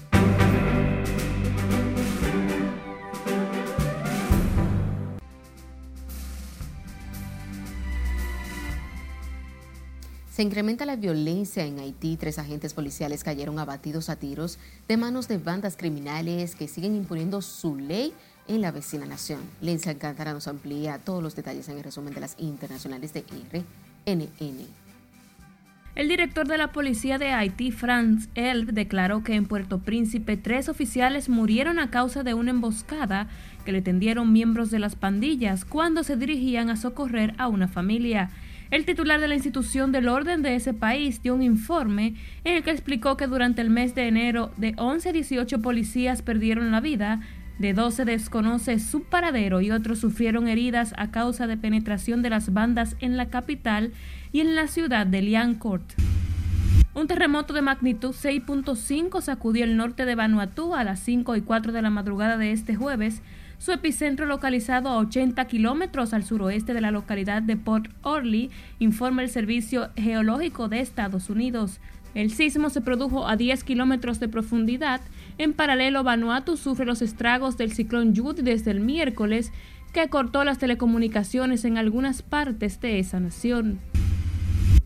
Se 10.40 10.44
incrementa 10.44 10.86
la 10.86 10.96
violencia 10.96 11.66
en 11.66 11.78
Haití. 11.80 12.16
Tres 12.16 12.38
agentes 12.38 12.72
policiales 12.72 13.24
cayeron 13.24 13.58
abatidos 13.58 14.08
a 14.08 14.16
tiros 14.16 14.58
de 14.88 14.96
manos 14.96 15.28
de 15.28 15.36
bandas 15.36 15.76
criminales 15.76 16.54
que 16.54 16.66
siguen 16.66 16.96
imponiendo 16.96 17.42
su 17.42 17.76
ley 17.76 18.14
en 18.48 18.62
la 18.62 18.70
vecina 18.70 19.04
nación. 19.04 19.40
Lenza 19.60 19.90
Alcántara 19.90 20.32
nos 20.32 20.48
amplía 20.48 20.96
todos 20.96 21.22
los 21.22 21.36
detalles 21.36 21.68
en 21.68 21.76
el 21.76 21.84
resumen 21.84 22.14
de 22.14 22.22
las 22.22 22.36
internacionales 22.38 23.12
de 23.12 23.22
RNN. 24.06 24.66
El 25.94 26.08
director 26.08 26.48
de 26.48 26.56
la 26.56 26.72
policía 26.72 27.18
de 27.18 27.32
Haití, 27.32 27.70
Franz 27.70 28.30
Elf, 28.34 28.70
declaró 28.70 29.22
que 29.22 29.34
en 29.34 29.44
Puerto 29.44 29.80
Príncipe 29.80 30.38
tres 30.38 30.70
oficiales 30.70 31.28
murieron 31.28 31.78
a 31.78 31.90
causa 31.90 32.22
de 32.22 32.32
una 32.32 32.52
emboscada 32.52 33.28
que 33.66 33.72
le 33.72 33.82
tendieron 33.82 34.32
miembros 34.32 34.70
de 34.70 34.78
las 34.78 34.96
pandillas 34.96 35.66
cuando 35.66 36.02
se 36.02 36.16
dirigían 36.16 36.70
a 36.70 36.76
socorrer 36.76 37.34
a 37.36 37.46
una 37.48 37.68
familia. 37.68 38.30
El 38.70 38.84
titular 38.84 39.20
de 39.20 39.26
la 39.26 39.34
institución 39.34 39.90
del 39.90 40.08
orden 40.08 40.42
de 40.42 40.54
ese 40.54 40.72
país 40.72 41.20
dio 41.22 41.34
un 41.34 41.42
informe 41.42 42.14
en 42.44 42.56
el 42.56 42.62
que 42.62 42.70
explicó 42.70 43.16
que 43.16 43.26
durante 43.26 43.60
el 43.62 43.68
mes 43.68 43.96
de 43.96 44.06
enero 44.06 44.52
de 44.58 44.74
11 44.76 45.08
a 45.08 45.12
18 45.12 45.60
policías 45.60 46.22
perdieron 46.22 46.70
la 46.70 46.80
vida, 46.80 47.20
de 47.58 47.74
12 47.74 48.04
desconoce 48.04 48.78
su 48.78 49.02
paradero 49.02 49.60
y 49.60 49.72
otros 49.72 49.98
sufrieron 49.98 50.46
heridas 50.46 50.94
a 50.96 51.10
causa 51.10 51.48
de 51.48 51.56
penetración 51.56 52.22
de 52.22 52.30
las 52.30 52.52
bandas 52.52 52.94
en 53.00 53.16
la 53.16 53.28
capital 53.28 53.92
y 54.30 54.38
en 54.38 54.54
la 54.54 54.68
ciudad 54.68 55.04
de 55.04 55.20
Liancourt. 55.20 55.92
Un 56.94 57.08
terremoto 57.08 57.52
de 57.52 57.62
magnitud 57.62 58.14
6.5 58.14 59.20
sacudió 59.20 59.64
el 59.64 59.76
norte 59.76 60.04
de 60.04 60.14
Vanuatu 60.14 60.76
a 60.76 60.84
las 60.84 61.00
5 61.00 61.34
y 61.34 61.40
4 61.40 61.72
de 61.72 61.82
la 61.82 61.90
madrugada 61.90 62.36
de 62.36 62.52
este 62.52 62.76
jueves, 62.76 63.20
su 63.60 63.72
epicentro 63.72 64.24
localizado 64.24 64.88
a 64.88 64.96
80 64.96 65.44
kilómetros 65.44 66.14
al 66.14 66.24
suroeste 66.24 66.72
de 66.72 66.80
la 66.80 66.90
localidad 66.90 67.42
de 67.42 67.58
Port 67.58 67.90
Orly, 68.00 68.50
informa 68.78 69.22
el 69.22 69.28
Servicio 69.28 69.90
Geológico 69.96 70.68
de 70.68 70.80
Estados 70.80 71.28
Unidos. 71.28 71.78
El 72.14 72.30
sismo 72.32 72.70
se 72.70 72.80
produjo 72.80 73.28
a 73.28 73.36
10 73.36 73.62
kilómetros 73.64 74.18
de 74.18 74.28
profundidad. 74.28 75.02
En 75.36 75.52
paralelo, 75.52 76.02
Vanuatu 76.02 76.56
sufre 76.56 76.86
los 76.86 77.02
estragos 77.02 77.58
del 77.58 77.72
ciclón 77.72 78.16
Judy 78.16 78.40
desde 78.40 78.70
el 78.70 78.80
miércoles, 78.80 79.52
que 79.92 80.08
cortó 80.08 80.42
las 80.42 80.56
telecomunicaciones 80.56 81.66
en 81.66 81.76
algunas 81.76 82.22
partes 82.22 82.80
de 82.80 82.98
esa 82.98 83.20
nación. 83.20 83.78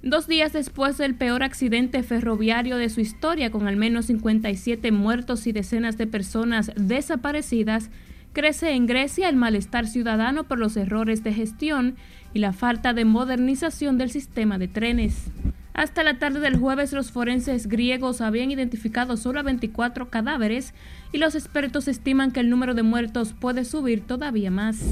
Dos 0.02 0.26
días 0.26 0.52
después 0.52 0.98
del 0.98 1.14
peor 1.14 1.44
accidente 1.44 2.02
ferroviario 2.02 2.76
de 2.76 2.88
su 2.88 3.00
historia, 3.00 3.52
con 3.52 3.68
al 3.68 3.76
menos 3.76 4.06
57 4.06 4.90
muertos 4.90 5.46
y 5.46 5.52
decenas 5.52 5.96
de 5.96 6.08
personas 6.08 6.72
desaparecidas, 6.74 7.88
Crece 8.34 8.72
en 8.72 8.86
Grecia 8.86 9.28
el 9.28 9.36
malestar 9.36 9.86
ciudadano 9.86 10.42
por 10.42 10.58
los 10.58 10.76
errores 10.76 11.22
de 11.22 11.32
gestión 11.32 11.94
y 12.32 12.40
la 12.40 12.52
falta 12.52 12.92
de 12.92 13.04
modernización 13.04 13.96
del 13.96 14.10
sistema 14.10 14.58
de 14.58 14.66
trenes. 14.66 15.30
Hasta 15.72 16.02
la 16.02 16.18
tarde 16.18 16.40
del 16.40 16.56
jueves 16.56 16.92
los 16.92 17.12
forenses 17.12 17.68
griegos 17.68 18.20
habían 18.20 18.50
identificado 18.50 19.16
solo 19.16 19.38
a 19.38 19.44
24 19.44 20.10
cadáveres 20.10 20.74
y 21.12 21.18
los 21.18 21.36
expertos 21.36 21.86
estiman 21.86 22.32
que 22.32 22.40
el 22.40 22.50
número 22.50 22.74
de 22.74 22.82
muertos 22.82 23.34
puede 23.38 23.64
subir 23.64 24.04
todavía 24.04 24.50
más. 24.50 24.84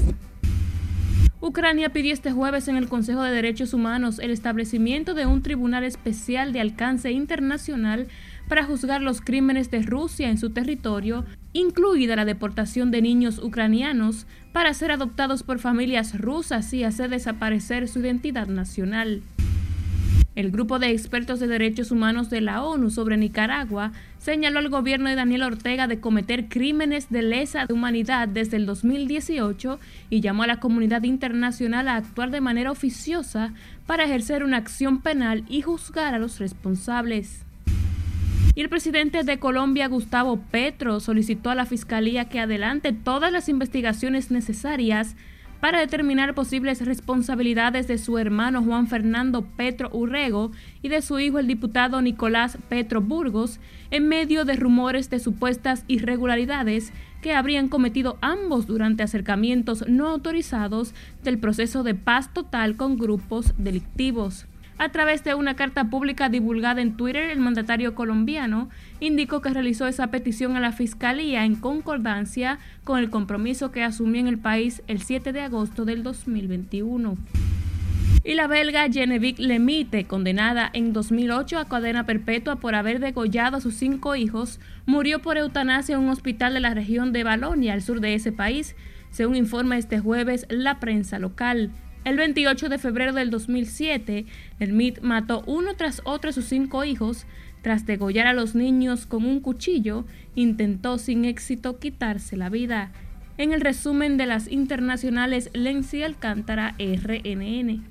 Ucrania 1.41 1.89
pidió 1.89 2.13
este 2.13 2.31
jueves 2.31 2.69
en 2.69 2.77
el 2.77 2.87
Consejo 2.87 3.23
de 3.23 3.33
Derechos 3.33 3.73
Humanos 3.73 4.19
el 4.19 4.31
establecimiento 4.31 5.13
de 5.13 5.25
un 5.25 5.41
tribunal 5.41 5.83
especial 5.83 6.53
de 6.53 6.61
alcance 6.61 7.11
internacional 7.11 8.07
para 8.47 8.65
juzgar 8.65 9.01
los 9.01 9.21
crímenes 9.21 9.71
de 9.71 9.81
Rusia 9.81 10.29
en 10.29 10.37
su 10.37 10.51
territorio, 10.51 11.25
incluida 11.53 12.15
la 12.15 12.25
deportación 12.25 12.91
de 12.91 13.01
niños 13.01 13.39
ucranianos 13.39 14.25
para 14.51 14.73
ser 14.73 14.91
adoptados 14.91 15.43
por 15.43 15.59
familias 15.59 16.19
rusas 16.19 16.73
y 16.73 16.83
hacer 16.83 17.09
desaparecer 17.09 17.87
su 17.87 17.99
identidad 17.99 18.47
nacional. 18.47 19.21
El 20.35 20.49
grupo 20.49 20.79
de 20.79 20.89
expertos 20.89 21.39
de 21.39 21.47
derechos 21.47 21.91
humanos 21.91 22.31
de 22.31 22.41
la 22.41 22.63
ONU 22.63 22.89
sobre 22.89 23.17
Nicaragua 23.17 23.91
señaló 24.17 24.59
al 24.59 24.69
gobierno 24.69 25.07
de 25.09 25.15
Daniel 25.15 25.43
Ortega 25.43 25.85
de 25.85 25.99
cometer 25.99 26.49
crímenes 26.49 27.11
de 27.11 27.21
lesa 27.21 27.67
humanidad 27.69 28.27
desde 28.27 28.57
el 28.57 28.65
2018 28.65 29.79
y 30.09 30.21
llamó 30.21 30.41
a 30.43 30.47
la 30.47 30.59
comunidad 30.59 31.03
internacional 31.03 31.87
a 31.87 31.97
actuar 31.97 32.31
de 32.31 32.41
manera 32.41 32.71
oficiosa 32.71 33.53
para 33.85 34.05
ejercer 34.05 34.43
una 34.43 34.57
acción 34.57 35.01
penal 35.01 35.45
y 35.49 35.61
juzgar 35.61 36.15
a 36.15 36.19
los 36.19 36.39
responsables. 36.39 37.45
Y 38.55 38.61
el 38.61 38.69
presidente 38.69 39.23
de 39.23 39.39
Colombia, 39.39 39.87
Gustavo 39.87 40.39
Petro, 40.51 40.99
solicitó 40.99 41.49
a 41.49 41.55
la 41.55 41.65
Fiscalía 41.65 42.25
que 42.25 42.39
adelante 42.39 42.93
todas 42.93 43.31
las 43.31 43.49
investigaciones 43.49 44.29
necesarias 44.29 45.15
para 45.63 45.79
determinar 45.79 46.35
posibles 46.35 46.85
responsabilidades 46.85 47.87
de 47.87 47.97
su 47.97 48.17
hermano 48.17 48.61
Juan 48.61 48.87
Fernando 48.87 49.43
Petro 49.43 49.89
Urrego 49.93 50.51
y 50.81 50.89
de 50.89 51.01
su 51.01 51.19
hijo 51.19 51.39
el 51.39 51.47
diputado 51.47 52.01
Nicolás 52.01 52.57
Petro 52.67 52.99
Burgos 52.99 53.61
en 53.89 54.09
medio 54.09 54.43
de 54.43 54.57
rumores 54.57 55.09
de 55.09 55.19
supuestas 55.19 55.85
irregularidades 55.87 56.91
que 57.21 57.33
habrían 57.33 57.69
cometido 57.69 58.17
ambos 58.19 58.67
durante 58.67 59.03
acercamientos 59.03 59.87
no 59.87 60.09
autorizados 60.09 60.93
del 61.23 61.39
proceso 61.39 61.83
de 61.83 61.95
paz 61.95 62.33
total 62.33 62.75
con 62.75 62.97
grupos 62.97 63.53
delictivos. 63.57 64.45
A 64.83 64.89
través 64.89 65.23
de 65.23 65.33
una 65.33 65.55
carta 65.55 65.85
pública 65.85 66.27
divulgada 66.27 66.81
en 66.81 66.97
Twitter, 66.97 67.29
el 67.29 67.39
mandatario 67.39 67.95
colombiano 67.95 68.69
indicó 68.99 69.41
que 69.41 69.53
realizó 69.53 69.87
esa 69.87 70.07
petición 70.07 70.57
a 70.57 70.59
la 70.59 70.73
Fiscalía 70.73 71.45
en 71.45 71.55
concordancia 71.55 72.59
con 72.83 72.99
el 72.99 73.09
compromiso 73.09 73.71
que 73.71 73.81
asumió 73.81 74.19
en 74.19 74.27
el 74.27 74.39
país 74.39 74.83
el 74.87 75.01
7 75.01 75.31
de 75.31 75.39
agosto 75.39 75.85
del 75.85 76.03
2021. 76.03 77.15
Y 78.25 78.33
la 78.33 78.47
belga 78.47 78.91
Genevieve 78.91 79.41
Lemite, 79.41 80.03
condenada 80.03 80.69
en 80.73 80.91
2008 80.91 81.59
a 81.59 81.69
cadena 81.69 82.05
perpetua 82.05 82.57
por 82.57 82.75
haber 82.75 82.99
degollado 82.99 83.55
a 83.55 83.61
sus 83.61 83.75
cinco 83.75 84.17
hijos, 84.17 84.59
murió 84.85 85.21
por 85.21 85.37
eutanasia 85.37 85.95
en 85.95 86.01
un 86.01 86.09
hospital 86.09 86.55
de 86.55 86.59
la 86.59 86.73
región 86.73 87.13
de 87.13 87.23
Balonia, 87.23 87.71
al 87.71 87.83
sur 87.83 88.01
de 88.01 88.15
ese 88.15 88.33
país, 88.33 88.75
según 89.11 89.37
informa 89.37 89.77
este 89.77 89.99
jueves 89.99 90.45
la 90.49 90.81
prensa 90.81 91.19
local. 91.19 91.71
El 92.03 92.17
28 92.17 92.67
de 92.67 92.77
febrero 92.79 93.13
del 93.13 93.29
2007, 93.29 94.25
el 94.59 94.73
MIT 94.73 94.99
mató 94.99 95.41
uno 95.47 95.75
tras 95.77 96.01
otro 96.03 96.31
a 96.31 96.33
sus 96.33 96.45
cinco 96.45 96.83
hijos. 96.83 97.25
Tras 97.61 97.85
degollar 97.85 98.27
a 98.27 98.33
los 98.33 98.55
niños 98.55 99.05
con 99.05 99.23
un 99.23 99.39
cuchillo, 99.39 100.03
intentó 100.35 100.97
sin 100.97 101.23
éxito 101.23 101.79
quitarse 101.79 102.35
la 102.35 102.49
vida. 102.49 102.91
En 103.37 103.53
el 103.53 103.61
resumen 103.61 104.17
de 104.17 104.25
las 104.25 104.51
internacionales, 104.51 105.49
Lenzi 105.53 106.03
Alcántara, 106.03 106.75
RNN. 106.77 107.85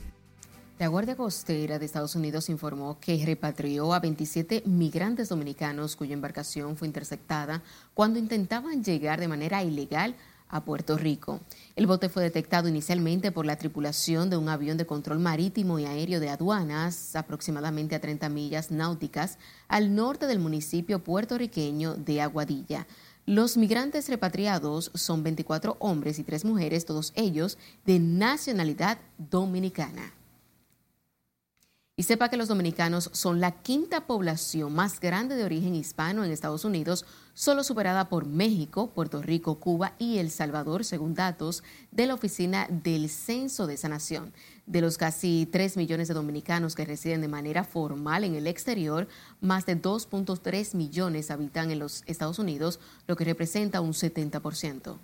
La 0.79 0.88
Guardia 0.88 1.16
Costera 1.16 1.79
de 1.79 1.87
Estados 1.87 2.14
Unidos 2.14 2.51
informó 2.51 3.01
que 3.01 3.25
repatrió 3.25 3.94
a 3.94 4.01
27 4.01 4.64
migrantes 4.66 5.31
dominicanos 5.31 5.96
cuya 5.96 6.12
embarcación 6.12 6.77
fue 6.77 6.87
interceptada 6.87 7.62
cuando 7.94 8.18
intentaban 8.18 8.85
llegar 8.85 9.20
de 9.20 9.29
manera 9.29 9.62
ilegal 9.62 10.16
a 10.48 10.64
Puerto 10.64 10.98
Rico. 10.98 11.40
El 11.74 11.87
bote 11.87 12.11
fue 12.11 12.22
detectado 12.22 12.68
inicialmente 12.68 13.32
por 13.32 13.46
la 13.46 13.56
tripulación 13.56 14.28
de 14.28 14.37
un 14.37 14.50
avión 14.50 14.76
de 14.76 14.85
control 14.85 15.20
marítimo 15.20 15.78
y 15.78 15.87
aéreo 15.87 16.20
de 16.20 16.28
aduanas, 16.28 17.16
aproximadamente 17.16 17.94
a 17.94 18.00
30 18.00 18.28
millas 18.28 18.70
náuticas 18.70 19.38
al 19.68 19.94
norte 19.94 20.26
del 20.26 20.38
municipio 20.38 21.02
puertorriqueño 21.02 21.94
de 21.94 22.20
Aguadilla. 22.20 22.87
Los 23.24 23.56
migrantes 23.56 24.11
repatriados 24.11 24.90
son 24.94 25.22
24 25.22 25.76
hombres 25.78 26.18
y 26.18 26.24
3 26.24 26.44
mujeres, 26.44 26.85
todos 26.85 27.12
ellos 27.16 27.56
de 27.87 27.98
nacionalidad 28.00 28.98
dominicana. 29.16 30.12
Y 31.96 32.02
sepa 32.02 32.28
que 32.28 32.37
los 32.37 32.48
dominicanos 32.48 33.11
son 33.12 33.40
la 33.40 33.62
quinta 33.62 34.06
población 34.06 34.74
más 34.74 35.00
grande 35.00 35.37
de 35.37 35.44
origen 35.44 35.74
hispano 35.74 36.24
en 36.24 36.32
Estados 36.32 36.64
Unidos, 36.64 37.06
solo 37.34 37.64
superada 37.64 38.08
por 38.08 38.26
México, 38.26 38.90
Puerto 38.90 39.22
Rico, 39.22 39.58
Cuba 39.58 39.94
y 39.98 40.18
El 40.18 40.30
Salvador, 40.30 40.84
según 40.84 41.14
datos 41.14 41.62
de 41.90 42.06
la 42.06 42.14
Oficina 42.14 42.66
del 42.70 43.08
Censo 43.08 43.66
de 43.66 43.74
esa 43.74 43.88
nación. 43.88 44.32
De 44.66 44.80
los 44.80 44.98
casi 44.98 45.48
3 45.50 45.76
millones 45.76 46.08
de 46.08 46.14
dominicanos 46.14 46.74
que 46.74 46.84
residen 46.84 47.20
de 47.20 47.28
manera 47.28 47.64
formal 47.64 48.24
en 48.24 48.34
el 48.34 48.46
exterior, 48.46 49.08
más 49.40 49.66
de 49.66 49.80
2.3 49.80 50.74
millones 50.74 51.30
habitan 51.30 51.70
en 51.70 51.78
los 51.78 52.02
Estados 52.06 52.38
Unidos, 52.38 52.80
lo 53.06 53.16
que 53.16 53.24
representa 53.24 53.80
un 53.80 53.92
70%. 53.92 54.96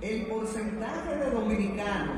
El 0.00 0.26
porcentaje 0.26 1.16
de 1.16 1.30
dominicanos 1.30 2.16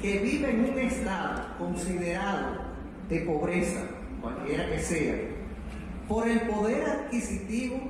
que 0.00 0.18
vive 0.18 0.50
en 0.50 0.72
un 0.72 0.78
estado 0.80 1.56
considerado 1.56 2.62
de 3.08 3.20
pobreza, 3.20 3.86
cualquiera 4.20 4.68
que 4.68 4.80
sea, 4.80 5.41
por 6.08 6.28
el 6.28 6.42
poder 6.42 6.84
adquisitivo 6.84 7.80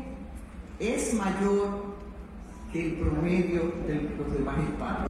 es 0.79 1.15
mayor 1.15 1.95
que 2.73 2.87
el 2.87 2.93
promedio 2.99 3.73
de 3.87 4.11
los 4.17 4.33
demás 4.33 4.57
hispanos. 4.69 5.09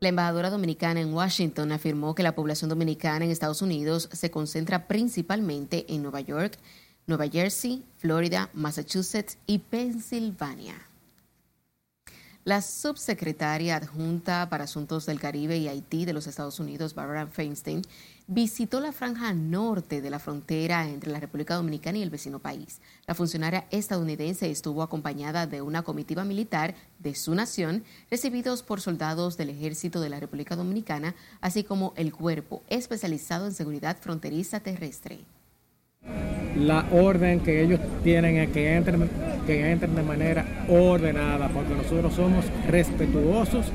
La 0.00 0.08
embajadora 0.10 0.50
dominicana 0.50 1.00
en 1.00 1.14
Washington 1.14 1.72
afirmó 1.72 2.14
que 2.14 2.22
la 2.22 2.34
población 2.34 2.68
dominicana 2.68 3.24
en 3.24 3.30
Estados 3.30 3.62
Unidos 3.62 4.10
se 4.12 4.30
concentra 4.30 4.86
principalmente 4.86 5.86
en 5.88 6.02
Nueva 6.02 6.20
York, 6.20 6.58
Nueva 7.06 7.26
Jersey, 7.28 7.84
Florida, 7.96 8.50
Massachusetts 8.52 9.38
y 9.46 9.60
Pensilvania. 9.60 10.74
La 12.44 12.60
subsecretaria 12.60 13.76
adjunta 13.76 14.50
para 14.50 14.64
Asuntos 14.64 15.06
del 15.06 15.18
Caribe 15.18 15.56
y 15.56 15.66
Haití 15.66 16.04
de 16.04 16.12
los 16.12 16.26
Estados 16.26 16.60
Unidos, 16.60 16.94
Barbara 16.94 17.26
Feinstein, 17.26 17.80
visitó 18.26 18.80
la 18.80 18.92
franja 18.92 19.32
norte 19.32 20.02
de 20.02 20.10
la 20.10 20.18
frontera 20.18 20.86
entre 20.86 21.10
la 21.10 21.20
República 21.20 21.54
Dominicana 21.54 21.96
y 21.96 22.02
el 22.02 22.10
vecino 22.10 22.40
país. 22.40 22.82
La 23.06 23.14
funcionaria 23.14 23.66
estadounidense 23.70 24.50
estuvo 24.50 24.82
acompañada 24.82 25.46
de 25.46 25.62
una 25.62 25.84
comitiva 25.84 26.24
militar 26.24 26.74
de 26.98 27.14
su 27.14 27.34
nación, 27.34 27.82
recibidos 28.10 28.62
por 28.62 28.82
soldados 28.82 29.38
del 29.38 29.48
Ejército 29.48 30.02
de 30.02 30.10
la 30.10 30.20
República 30.20 30.54
Dominicana, 30.54 31.14
así 31.40 31.64
como 31.64 31.94
el 31.96 32.12
Cuerpo 32.12 32.62
especializado 32.68 33.46
en 33.46 33.54
seguridad 33.54 33.96
fronteriza 33.98 34.60
terrestre 34.60 35.24
la 36.56 36.84
orden 36.92 37.40
que 37.40 37.62
ellos 37.62 37.80
tienen 38.02 38.36
es 38.36 38.50
que 38.50 38.74
entren, 38.76 39.08
que 39.46 39.70
entren 39.70 39.94
de 39.94 40.02
manera 40.02 40.44
ordenada, 40.68 41.48
porque 41.48 41.74
nosotros 41.74 42.14
somos 42.14 42.44
respetuosos 42.68 43.66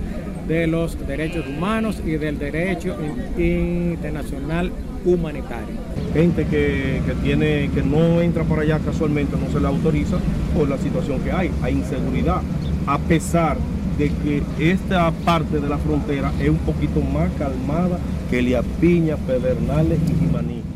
de 0.48 0.66
los 0.68 0.98
derechos 1.08 1.46
humanos 1.48 2.02
y 2.06 2.12
del 2.12 2.40
derecho 2.40 2.96
internacional 3.38 4.72
humanitario. 5.06 5.76
Gente 6.14 6.46
que, 6.46 7.02
que, 7.06 7.14
tiene, 7.24 7.70
que 7.74 7.84
no 7.84 8.22
entra 8.22 8.44
por 8.44 8.60
allá 8.60 8.80
casualmente, 8.80 9.38
no 9.38 9.52
se 9.52 9.60
le 9.60 9.68
autoriza 9.68 10.18
por 10.58 10.68
la 10.68 10.78
situación 10.78 11.20
que 11.22 11.32
hay, 11.32 11.52
hay 11.62 11.74
inseguridad, 11.74 12.42
a 12.88 12.98
pesar 12.98 13.58
de 14.00 14.10
que 14.10 14.42
esta 14.60 15.12
parte 15.12 15.60
de 15.60 15.68
la 15.68 15.78
frontera 15.78 16.32
es 16.42 16.50
un 16.50 16.58
poquito 16.58 17.02
más 17.02 17.30
calmada 17.38 18.00
que 18.32 18.62
Piña, 18.80 19.18
Pedernales 19.18 20.00
y 20.08 20.26
Jimaní. 20.26 20.69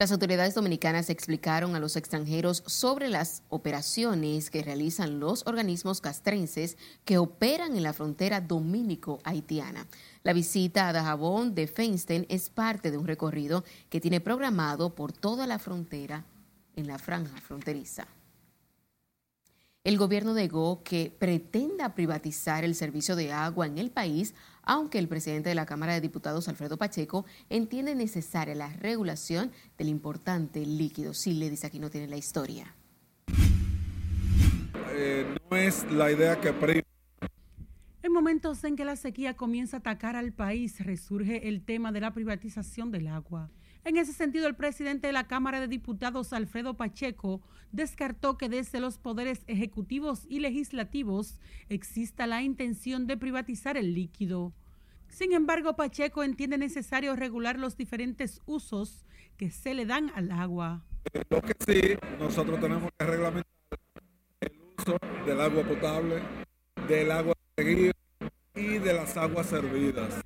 Las 0.00 0.12
autoridades 0.12 0.54
dominicanas 0.54 1.10
explicaron 1.10 1.76
a 1.76 1.78
los 1.78 1.94
extranjeros 1.94 2.62
sobre 2.64 3.10
las 3.10 3.42
operaciones 3.50 4.48
que 4.48 4.62
realizan 4.62 5.20
los 5.20 5.46
organismos 5.46 6.00
castrenses 6.00 6.78
que 7.04 7.18
operan 7.18 7.76
en 7.76 7.82
la 7.82 7.92
frontera 7.92 8.40
dominico-haitiana. 8.40 9.86
La 10.22 10.32
visita 10.32 10.88
a 10.88 10.94
Dajabón 10.94 11.54
de 11.54 11.66
Feinstein 11.66 12.24
es 12.30 12.48
parte 12.48 12.90
de 12.90 12.96
un 12.96 13.06
recorrido 13.06 13.62
que 13.90 14.00
tiene 14.00 14.22
programado 14.22 14.94
por 14.94 15.12
toda 15.12 15.46
la 15.46 15.58
frontera 15.58 16.24
en 16.76 16.86
la 16.86 16.98
franja 16.98 17.38
fronteriza. 17.42 18.06
El 19.84 19.98
gobierno 19.98 20.32
negó 20.32 20.82
que 20.82 21.14
pretenda 21.18 21.94
privatizar 21.94 22.64
el 22.64 22.74
servicio 22.74 23.16
de 23.16 23.32
agua 23.32 23.66
en 23.66 23.76
el 23.76 23.90
país, 23.90 24.34
aunque 24.62 24.98
el 24.98 25.08
presidente 25.08 25.48
de 25.48 25.54
la 25.54 25.66
Cámara 25.66 25.94
de 25.94 26.00
Diputados, 26.00 26.48
Alfredo 26.48 26.76
Pacheco, 26.76 27.24
entiende 27.48 27.94
necesaria 27.94 28.54
la 28.54 28.68
regulación 28.68 29.52
del 29.78 29.88
importante 29.88 30.64
líquido. 30.64 31.14
Si 31.14 31.34
le 31.34 31.50
dice 31.50 31.66
aquí 31.66 31.78
no 31.78 31.90
tiene 31.90 32.08
la 32.08 32.16
historia. 32.16 32.74
Eh, 34.92 35.34
no 35.50 35.56
es 35.56 35.90
la 35.90 36.10
idea 36.10 36.40
que 36.40 36.52
en 38.02 38.14
momentos 38.14 38.64
en 38.64 38.76
que 38.76 38.84
la 38.86 38.96
sequía 38.96 39.36
comienza 39.36 39.76
a 39.76 39.80
atacar 39.80 40.16
al 40.16 40.32
país, 40.32 40.80
resurge 40.80 41.48
el 41.48 41.62
tema 41.62 41.92
de 41.92 42.00
la 42.00 42.14
privatización 42.14 42.90
del 42.90 43.06
agua. 43.08 43.50
En 43.84 43.96
ese 43.96 44.12
sentido, 44.12 44.46
el 44.46 44.56
presidente 44.56 45.06
de 45.06 45.12
la 45.12 45.26
Cámara 45.26 45.58
de 45.58 45.68
Diputados, 45.68 46.32
Alfredo 46.32 46.74
Pacheco, 46.74 47.40
descartó 47.72 48.36
que 48.36 48.48
desde 48.48 48.78
los 48.78 48.98
poderes 48.98 49.42
ejecutivos 49.46 50.26
y 50.28 50.40
legislativos 50.40 51.38
exista 51.68 52.26
la 52.26 52.42
intención 52.42 53.06
de 53.06 53.16
privatizar 53.16 53.76
el 53.76 53.94
líquido. 53.94 54.52
Sin 55.08 55.32
embargo, 55.32 55.76
Pacheco 55.76 56.22
entiende 56.22 56.58
necesario 56.58 57.16
regular 57.16 57.58
los 57.58 57.76
diferentes 57.76 58.40
usos 58.46 59.04
que 59.36 59.50
se 59.50 59.74
le 59.74 59.86
dan 59.86 60.12
al 60.14 60.30
agua. 60.30 60.84
Lo 61.30 61.40
que 61.40 61.54
sí, 61.66 61.96
nosotros 62.18 62.60
tenemos 62.60 62.90
que 62.98 63.06
reglamentar 63.06 63.50
el 64.40 64.52
uso 64.78 64.98
del 65.24 65.40
agua 65.40 65.62
potable, 65.64 66.22
del 66.86 67.10
agua 67.10 67.34
seguida 67.56 67.92
y 68.54 68.78
de 68.78 68.92
las 68.92 69.16
aguas 69.16 69.46
servidas. 69.46 70.22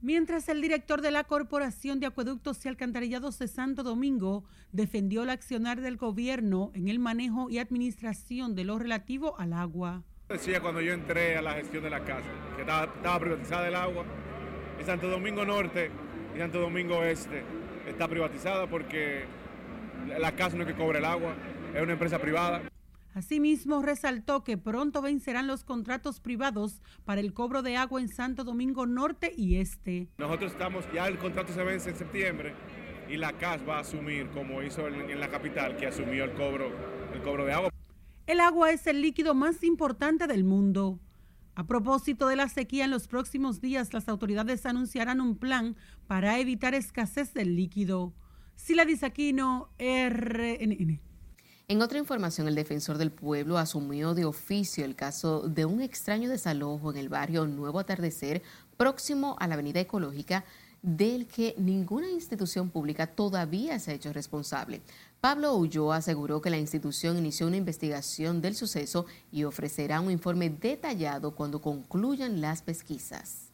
Mientras 0.00 0.48
el 0.48 0.60
director 0.60 1.00
de 1.00 1.10
la 1.10 1.24
Corporación 1.24 1.98
de 1.98 2.06
Acueductos 2.06 2.64
y 2.64 2.68
Alcantarillados 2.68 3.36
de 3.40 3.48
Santo 3.48 3.82
Domingo 3.82 4.44
defendió 4.70 5.24
el 5.24 5.30
accionar 5.30 5.80
del 5.80 5.96
gobierno 5.96 6.70
en 6.74 6.86
el 6.86 7.00
manejo 7.00 7.50
y 7.50 7.58
administración 7.58 8.54
de 8.54 8.62
lo 8.62 8.78
relativo 8.78 9.36
al 9.40 9.52
agua. 9.52 10.04
Decía 10.28 10.60
cuando 10.60 10.80
yo 10.80 10.92
entré 10.92 11.36
a 11.36 11.42
la 11.42 11.54
gestión 11.54 11.82
de 11.82 11.90
la 11.90 12.04
casa 12.04 12.28
que 12.54 12.62
estaba, 12.62 13.18
privatizada 13.18 13.66
el 13.66 13.74
agua 13.74 14.04
y 14.80 14.84
Santo 14.84 15.08
Domingo 15.08 15.44
Norte 15.44 15.90
y 16.32 16.38
Santo 16.38 16.60
Domingo 16.60 17.02
Este 17.02 17.42
está 17.88 18.06
privatizada 18.06 18.68
porque 18.68 19.24
la 20.16 20.30
casa 20.36 20.56
no 20.56 20.62
es 20.62 20.68
que 20.68 20.76
cobre 20.76 21.00
el 21.00 21.06
agua, 21.06 21.34
es 21.74 21.82
una 21.82 21.94
empresa 21.94 22.20
privada. 22.20 22.62
Asimismo, 23.14 23.82
resaltó 23.82 24.44
que 24.44 24.58
pronto 24.58 25.02
vencerán 25.02 25.46
los 25.46 25.64
contratos 25.64 26.20
privados 26.20 26.82
para 27.04 27.20
el 27.20 27.32
cobro 27.32 27.62
de 27.62 27.76
agua 27.76 28.00
en 28.00 28.08
Santo 28.08 28.44
Domingo 28.44 28.86
Norte 28.86 29.32
y 29.36 29.56
Este. 29.56 30.08
Nosotros 30.18 30.52
estamos, 30.52 30.84
ya 30.92 31.08
el 31.08 31.18
contrato 31.18 31.52
se 31.52 31.64
vence 31.64 31.90
en 31.90 31.96
septiembre 31.96 32.54
y 33.08 33.16
la 33.16 33.32
CAS 33.32 33.66
va 33.66 33.78
a 33.78 33.80
asumir, 33.80 34.28
como 34.30 34.62
hizo 34.62 34.86
en, 34.86 35.18
la 35.18 35.30
capital, 35.30 35.76
que 35.76 35.86
asumió 35.86 36.24
el 36.24 36.32
cobro, 36.34 36.70
el 37.14 37.22
cobro 37.22 37.44
de 37.44 37.52
agua. 37.52 37.70
El 38.26 38.40
agua 38.40 38.70
es 38.70 38.86
el 38.86 39.00
líquido 39.00 39.34
más 39.34 39.64
importante 39.64 40.26
del 40.26 40.44
mundo. 40.44 41.00
A 41.54 41.66
propósito 41.66 42.28
de 42.28 42.36
la 42.36 42.48
sequía, 42.48 42.84
en 42.84 42.90
los 42.90 43.08
próximos 43.08 43.60
días 43.60 43.92
las 43.92 44.08
autoridades 44.08 44.66
anunciarán 44.66 45.20
un 45.20 45.36
plan 45.36 45.76
para 46.06 46.38
evitar 46.38 46.74
escasez 46.74 47.32
del 47.34 47.56
líquido. 47.56 48.14
Sila 48.54 48.84
Disaquino, 48.84 49.70
RNN. 49.78 51.07
En 51.70 51.82
otra 51.82 51.98
información, 51.98 52.48
el 52.48 52.54
defensor 52.54 52.96
del 52.96 53.10
pueblo 53.10 53.58
asumió 53.58 54.14
de 54.14 54.24
oficio 54.24 54.86
el 54.86 54.96
caso 54.96 55.42
de 55.42 55.66
un 55.66 55.82
extraño 55.82 56.30
desalojo 56.30 56.90
en 56.90 56.96
el 56.96 57.10
barrio 57.10 57.46
Nuevo 57.46 57.78
Atardecer 57.78 58.40
próximo 58.78 59.36
a 59.38 59.46
la 59.46 59.52
Avenida 59.52 59.78
Ecológica, 59.78 60.46
del 60.80 61.26
que 61.26 61.54
ninguna 61.58 62.08
institución 62.08 62.70
pública 62.70 63.06
todavía 63.06 63.78
se 63.80 63.90
ha 63.90 63.94
hecho 63.94 64.14
responsable. 64.14 64.80
Pablo 65.20 65.56
Ulloa 65.56 65.96
aseguró 65.96 66.40
que 66.40 66.48
la 66.48 66.56
institución 66.56 67.18
inició 67.18 67.46
una 67.46 67.58
investigación 67.58 68.40
del 68.40 68.54
suceso 68.54 69.04
y 69.30 69.44
ofrecerá 69.44 70.00
un 70.00 70.10
informe 70.10 70.48
detallado 70.48 71.34
cuando 71.34 71.60
concluyan 71.60 72.40
las 72.40 72.62
pesquisas. 72.62 73.47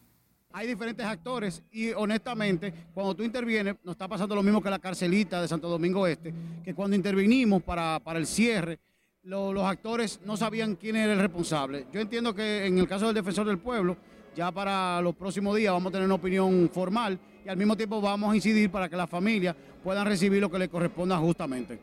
Hay 0.57 0.67
diferentes 0.67 1.05
actores 1.05 1.61
y 1.69 1.91
honestamente, 1.91 2.73
cuando 2.93 3.13
tú 3.13 3.23
intervienes, 3.23 3.75
nos 3.83 3.91
está 3.91 4.07
pasando 4.07 4.35
lo 4.35 4.41
mismo 4.41 4.63
que 4.63 4.69
la 4.69 4.79
carcelita 4.79 5.41
de 5.41 5.49
Santo 5.49 5.67
Domingo 5.67 6.07
Este, 6.07 6.33
que 6.63 6.73
cuando 6.73 6.95
intervinimos 6.95 7.61
para, 7.61 7.99
para 7.99 8.19
el 8.19 8.25
cierre, 8.25 8.79
los 9.23 9.65
actores 9.65 10.21
no 10.23 10.37
sabían 10.37 10.77
quién 10.77 10.95
era 10.95 11.11
el 11.11 11.19
responsable. 11.19 11.87
Yo 11.91 11.99
entiendo 11.99 12.33
que 12.33 12.67
en 12.67 12.77
el 12.77 12.87
caso 12.87 13.07
del 13.07 13.15
defensor 13.15 13.45
del 13.45 13.57
pueblo, 13.57 13.97
ya 14.33 14.49
para 14.49 15.01
los 15.01 15.13
próximos 15.13 15.57
días 15.57 15.73
vamos 15.73 15.89
a 15.89 15.91
tener 15.91 16.05
una 16.05 16.15
opinión 16.15 16.69
formal 16.71 17.19
y 17.45 17.49
al 17.49 17.57
mismo 17.57 17.75
tiempo 17.75 17.99
vamos 17.99 18.31
a 18.31 18.35
incidir 18.37 18.71
para 18.71 18.87
que 18.87 18.95
las 18.95 19.09
familias 19.09 19.57
puedan 19.83 20.07
recibir 20.07 20.39
lo 20.39 20.49
que 20.49 20.59
les 20.59 20.69
corresponda 20.69 21.17
justamente. 21.17 21.81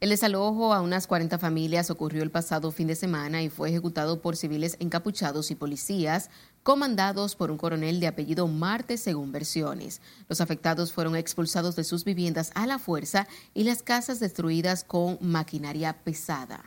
El 0.00 0.10
desalojo 0.10 0.74
a 0.74 0.82
unas 0.82 1.06
40 1.06 1.38
familias 1.38 1.88
ocurrió 1.88 2.22
el 2.24 2.30
pasado 2.30 2.72
fin 2.72 2.88
de 2.88 2.94
semana 2.94 3.42
y 3.42 3.48
fue 3.48 3.70
ejecutado 3.70 4.20
por 4.20 4.36
civiles 4.36 4.76
encapuchados 4.78 5.50
y 5.50 5.54
policías 5.54 6.30
comandados 6.64 7.36
por 7.36 7.52
un 7.52 7.58
coronel 7.58 8.00
de 8.00 8.08
apellido 8.08 8.48
Marte 8.48 8.96
según 8.96 9.30
versiones. 9.30 10.00
Los 10.28 10.40
afectados 10.40 10.92
fueron 10.92 11.14
expulsados 11.14 11.76
de 11.76 11.84
sus 11.84 12.04
viviendas 12.04 12.50
a 12.54 12.66
la 12.66 12.80
fuerza 12.80 13.28
y 13.52 13.62
las 13.62 13.84
casas 13.84 14.18
destruidas 14.18 14.82
con 14.82 15.18
maquinaria 15.20 15.92
pesada. 15.92 16.64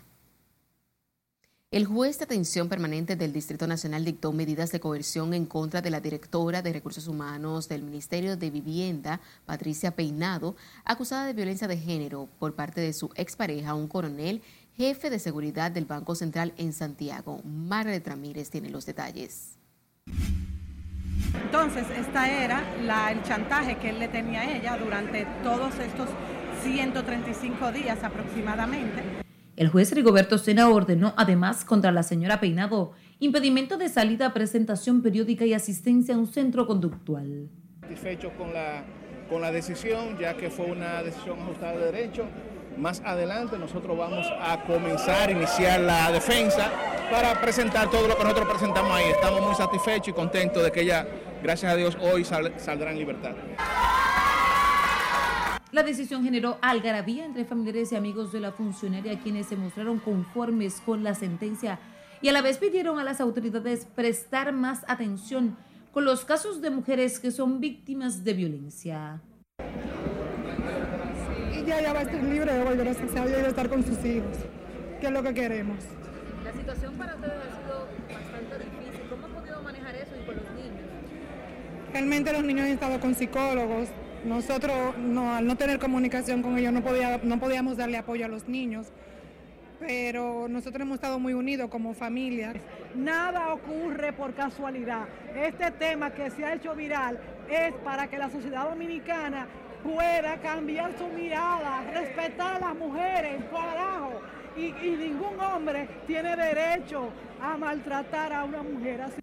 El 1.69 1.85
juez 1.85 2.17
de 2.17 2.23
atención 2.23 2.69
permanente 2.69 3.17
del 3.17 3.33
Distrito 3.33 3.67
Nacional 3.67 4.05
dictó 4.05 4.31
medidas 4.31 4.71
de 4.71 4.79
coerción 4.79 5.33
en 5.33 5.45
contra 5.45 5.81
de 5.81 5.89
la 5.89 5.99
directora 5.99 6.61
de 6.61 6.71
Recursos 6.71 7.09
Humanos 7.09 7.67
del 7.67 7.83
Ministerio 7.83 8.37
de 8.37 8.51
Vivienda, 8.51 9.19
Patricia 9.45 9.91
Peinado, 9.91 10.55
acusada 10.85 11.25
de 11.25 11.33
violencia 11.33 11.67
de 11.67 11.77
género 11.77 12.29
por 12.39 12.55
parte 12.55 12.79
de 12.79 12.93
su 12.93 13.09
expareja, 13.15 13.73
un 13.73 13.89
coronel, 13.89 14.41
jefe 14.77 15.09
de 15.09 15.19
seguridad 15.19 15.71
del 15.71 15.85
Banco 15.85 16.15
Central 16.15 16.53
en 16.55 16.71
Santiago. 16.71 17.41
Margaret 17.43 18.07
Ramírez 18.07 18.49
tiene 18.49 18.69
los 18.69 18.85
detalles. 18.85 19.56
Entonces, 21.43 21.85
esta 21.97 22.29
era 22.29 22.63
la, 22.85 23.11
el 23.11 23.23
chantaje 23.23 23.77
que 23.77 23.89
él 23.89 23.99
le 23.99 24.07
tenía 24.07 24.41
a 24.41 24.57
ella 24.57 24.77
durante 24.77 25.25
todos 25.43 25.73
estos 25.79 26.07
135 26.63 27.71
días 27.71 28.03
aproximadamente. 28.03 29.03
El 29.55 29.69
juez 29.69 29.91
Rigoberto 29.93 30.37
Sena 30.37 30.69
ordenó 30.69 31.13
además 31.17 31.65
contra 31.65 31.91
la 31.91 32.03
señora 32.03 32.39
Peinado 32.39 32.93
impedimento 33.19 33.77
de 33.77 33.89
salida, 33.89 34.33
presentación 34.33 35.01
periódica 35.01 35.45
y 35.45 35.53
asistencia 35.53 36.15
a 36.15 36.17
un 36.17 36.27
centro 36.27 36.67
conductual. 36.67 37.49
Satisfecho 37.81 38.31
con 38.37 38.53
la, 38.53 38.83
con 39.29 39.41
la 39.41 39.51
decisión, 39.51 40.17
ya 40.19 40.37
que 40.37 40.49
fue 40.49 40.65
una 40.67 41.01
decisión 41.01 41.39
ajustada 41.39 41.77
de 41.77 41.91
derecho. 41.91 42.25
Más 42.77 43.01
adelante 43.03 43.57
nosotros 43.57 43.97
vamos 43.97 44.27
a 44.39 44.63
comenzar, 44.63 45.29
a 45.29 45.31
iniciar 45.31 45.79
la 45.79 46.11
defensa 46.11 46.71
para 47.09 47.39
presentar 47.41 47.89
todo 47.89 48.07
lo 48.07 48.15
que 48.15 48.23
nosotros 48.23 48.47
presentamos 48.49 48.91
ahí. 48.91 49.05
Estamos 49.09 49.41
muy 49.41 49.55
satisfechos 49.55 50.09
y 50.09 50.13
contentos 50.13 50.63
de 50.63 50.71
que 50.71 50.81
ella, 50.81 51.07
gracias 51.41 51.73
a 51.73 51.75
Dios, 51.75 51.97
hoy 51.99 52.23
saldrá 52.23 52.91
en 52.91 52.99
libertad. 52.99 53.31
La 55.71 55.83
decisión 55.83 56.23
generó 56.23 56.59
algarabía 56.61 57.25
entre 57.25 57.45
familiares 57.45 57.91
y 57.91 57.95
amigos 57.95 58.31
de 58.31 58.41
la 58.41 58.51
funcionaria 58.51 59.19
quienes 59.19 59.47
se 59.47 59.55
mostraron 59.55 59.99
conformes 59.99 60.81
con 60.85 61.03
la 61.03 61.15
sentencia 61.15 61.79
y 62.21 62.29
a 62.29 62.31
la 62.31 62.41
vez 62.41 62.57
pidieron 62.57 62.99
a 62.99 63.03
las 63.03 63.19
autoridades 63.21 63.85
prestar 63.85 64.53
más 64.53 64.85
atención 64.87 65.57
con 65.91 66.05
los 66.05 66.25
casos 66.25 66.61
de 66.61 66.69
mujeres 66.69 67.19
que 67.19 67.31
son 67.31 67.59
víctimas 67.59 68.23
de 68.23 68.33
violencia. 68.33 69.19
Ya, 71.67 71.91
va 71.91 71.99
a 71.99 72.03
estar 72.03 72.23
libre 72.23 72.53
de 72.53 72.63
volver 72.63 72.87
a 72.87 72.93
casa 72.93 73.25
y 73.25 73.29
de 73.29 73.45
estar 73.45 73.67
con 73.67 73.83
sus 73.83 74.03
hijos, 74.05 74.37
que 75.01 75.07
es 75.07 75.11
lo 75.11 75.21
que 75.21 75.33
queremos. 75.33 75.77
La 76.45 76.53
situación 76.53 76.93
para 76.93 77.15
ustedes 77.15 77.33
ha 77.33 77.61
sido 77.61 77.87
bastante 78.07 78.57
difícil. 78.59 79.09
¿Cómo 79.09 79.25
han 79.25 79.33
podido 79.33 79.61
manejar 79.61 79.95
eso 79.95 80.11
y 80.15 80.25
con 80.25 80.35
los 80.37 80.45
niños? 80.53 80.87
Realmente 81.91 82.31
los 82.31 82.43
niños 82.45 82.65
han 82.67 82.71
estado 82.71 83.01
con 83.01 83.15
psicólogos, 83.15 83.89
nosotros, 84.23 84.97
no, 84.97 85.35
al 85.35 85.45
no 85.45 85.57
tener 85.57 85.77
comunicación 85.77 86.41
con 86.41 86.57
ellos, 86.57 86.71
no, 86.71 86.81
podía, 86.81 87.19
no 87.21 87.37
podíamos 87.37 87.75
darle 87.75 87.97
apoyo 87.97 88.23
a 88.23 88.29
los 88.29 88.47
niños, 88.47 88.87
pero 89.81 90.47
nosotros 90.47 90.83
hemos 90.83 90.95
estado 90.95 91.19
muy 91.19 91.33
unidos 91.33 91.69
como 91.69 91.93
familia. 91.93 92.53
Nada 92.95 93.53
ocurre 93.53 94.13
por 94.13 94.33
casualidad. 94.33 95.05
Este 95.35 95.69
tema 95.71 96.11
que 96.11 96.31
se 96.31 96.45
ha 96.45 96.53
hecho 96.53 96.73
viral 96.75 97.19
es 97.49 97.73
para 97.83 98.07
que 98.07 98.17
la 98.17 98.29
sociedad 98.29 98.69
dominicana 98.69 99.47
pueda 99.83 100.39
cambiar 100.41 100.97
su 100.97 101.07
mirada, 101.07 101.83
respetar 101.91 102.55
a 102.55 102.59
las 102.59 102.75
mujeres, 102.75 103.43
carajo. 103.51 104.21
Y, 104.55 104.65
y 104.65 104.95
ningún 104.97 105.39
hombre 105.39 105.87
tiene 106.07 106.35
derecho 106.35 107.09
a 107.41 107.57
maltratar 107.57 108.33
a 108.33 108.43
una 108.43 108.63
mujer 108.63 109.01
así. 109.01 109.21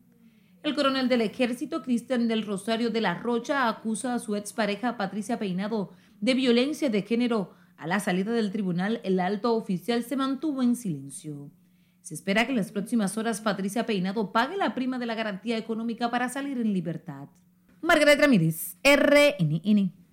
El 0.62 0.74
coronel 0.74 1.08
del 1.08 1.20
ejército, 1.20 1.82
Cristian 1.82 2.26
del 2.26 2.46
Rosario 2.46 2.90
de 2.90 3.00
la 3.00 3.14
Rocha, 3.14 3.68
acusa 3.68 4.14
a 4.14 4.18
su 4.18 4.34
expareja 4.34 4.96
Patricia 4.96 5.38
Peinado 5.38 5.92
de 6.20 6.34
violencia 6.34 6.88
de 6.88 7.02
género. 7.02 7.52
A 7.76 7.86
la 7.86 8.00
salida 8.00 8.32
del 8.32 8.50
tribunal, 8.50 9.00
el 9.04 9.20
alto 9.20 9.54
oficial 9.56 10.04
se 10.04 10.16
mantuvo 10.16 10.62
en 10.62 10.76
silencio. 10.76 11.50
Se 12.00 12.14
espera 12.14 12.44
que 12.44 12.52
en 12.52 12.56
las 12.56 12.72
próximas 12.72 13.18
horas 13.18 13.40
Patricia 13.40 13.84
Peinado 13.86 14.32
pague 14.32 14.56
la 14.56 14.74
prima 14.74 14.98
de 14.98 15.06
la 15.06 15.14
garantía 15.14 15.58
económica 15.58 16.10
para 16.10 16.28
salir 16.28 16.58
en 16.58 16.72
libertad. 16.72 17.28
Margaret 17.82 18.18
Ramírez, 18.20 18.76
RNN. 18.82 20.03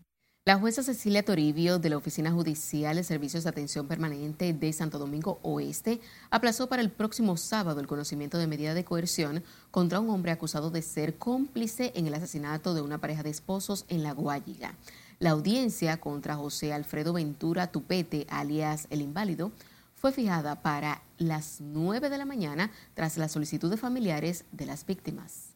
La 0.43 0.57
jueza 0.57 0.81
Cecilia 0.81 1.23
Toribio 1.23 1.77
de 1.77 1.91
la 1.91 1.97
Oficina 1.97 2.31
Judicial 2.31 2.95
de 2.95 3.03
Servicios 3.03 3.43
de 3.43 3.51
Atención 3.51 3.87
Permanente 3.87 4.53
de 4.53 4.73
Santo 4.73 4.97
Domingo 4.97 5.39
Oeste 5.43 6.01
aplazó 6.31 6.67
para 6.67 6.81
el 6.81 6.89
próximo 6.89 7.37
sábado 7.37 7.79
el 7.79 7.85
conocimiento 7.85 8.39
de 8.39 8.47
medida 8.47 8.73
de 8.73 8.83
coerción 8.83 9.43
contra 9.69 9.99
un 9.99 10.09
hombre 10.09 10.31
acusado 10.31 10.71
de 10.71 10.81
ser 10.81 11.19
cómplice 11.19 11.91
en 11.93 12.07
el 12.07 12.15
asesinato 12.15 12.73
de 12.73 12.81
una 12.81 12.97
pareja 12.97 13.21
de 13.21 13.29
esposos 13.29 13.85
en 13.87 14.01
La 14.01 14.13
Guayiga. 14.13 14.73
La 15.19 15.29
audiencia 15.29 15.97
contra 15.97 16.37
José 16.37 16.73
Alfredo 16.73 17.13
Ventura 17.13 17.71
Tupete, 17.71 18.25
alias 18.27 18.87
El 18.89 19.01
Inválido, 19.01 19.51
fue 19.93 20.11
fijada 20.11 20.63
para 20.63 21.03
las 21.19 21.61
9 21.61 22.09
de 22.09 22.17
la 22.17 22.25
mañana 22.25 22.71
tras 22.95 23.15
la 23.19 23.29
solicitud 23.29 23.69
de 23.69 23.77
familiares 23.77 24.45
de 24.51 24.65
las 24.65 24.87
víctimas 24.87 25.50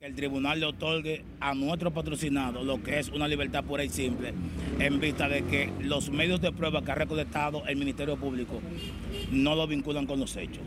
el 0.00 0.14
tribunal 0.14 0.60
le 0.60 0.66
otorgue 0.66 1.24
a 1.40 1.54
nuestro 1.54 1.92
patrocinado 1.92 2.62
lo 2.62 2.80
que 2.84 3.00
es 3.00 3.08
una 3.08 3.26
libertad 3.26 3.64
pura 3.64 3.82
y 3.82 3.88
simple, 3.88 4.32
en 4.78 5.00
vista 5.00 5.28
de 5.28 5.44
que 5.44 5.72
los 5.80 6.10
medios 6.10 6.40
de 6.40 6.52
prueba 6.52 6.84
que 6.84 6.92
ha 6.92 6.94
recolectado 6.94 7.66
el 7.66 7.76
Ministerio 7.76 8.16
Público 8.16 8.60
no 9.32 9.56
lo 9.56 9.66
vinculan 9.66 10.06
con 10.06 10.20
los 10.20 10.36
hechos. 10.36 10.62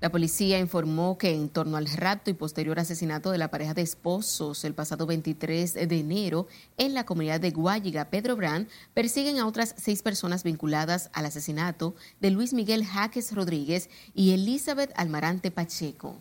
La 0.00 0.10
policía 0.10 0.58
informó 0.58 1.16
que 1.16 1.34
en 1.34 1.48
torno 1.48 1.78
al 1.78 1.86
rapto 1.86 2.30
y 2.30 2.34
posterior 2.34 2.78
asesinato 2.78 3.30
de 3.30 3.38
la 3.38 3.50
pareja 3.50 3.72
de 3.72 3.80
esposos 3.82 4.62
el 4.64 4.74
pasado 4.74 5.06
23 5.06 5.72
de 5.72 5.98
enero 5.98 6.48
en 6.76 6.92
la 6.92 7.06
comunidad 7.06 7.40
de 7.40 7.50
Guayiga, 7.50 8.10
Pedro 8.10 8.36
Brand, 8.36 8.68
persiguen 8.92 9.38
a 9.38 9.46
otras 9.46 9.74
seis 9.78 10.02
personas 10.02 10.44
vinculadas 10.44 11.08
al 11.14 11.24
asesinato 11.24 11.94
de 12.20 12.30
Luis 12.30 12.52
Miguel 12.52 12.84
Jaques 12.84 13.34
Rodríguez 13.34 13.88
y 14.14 14.32
Elizabeth 14.32 14.92
Almarante 14.96 15.50
Pacheco. 15.50 16.18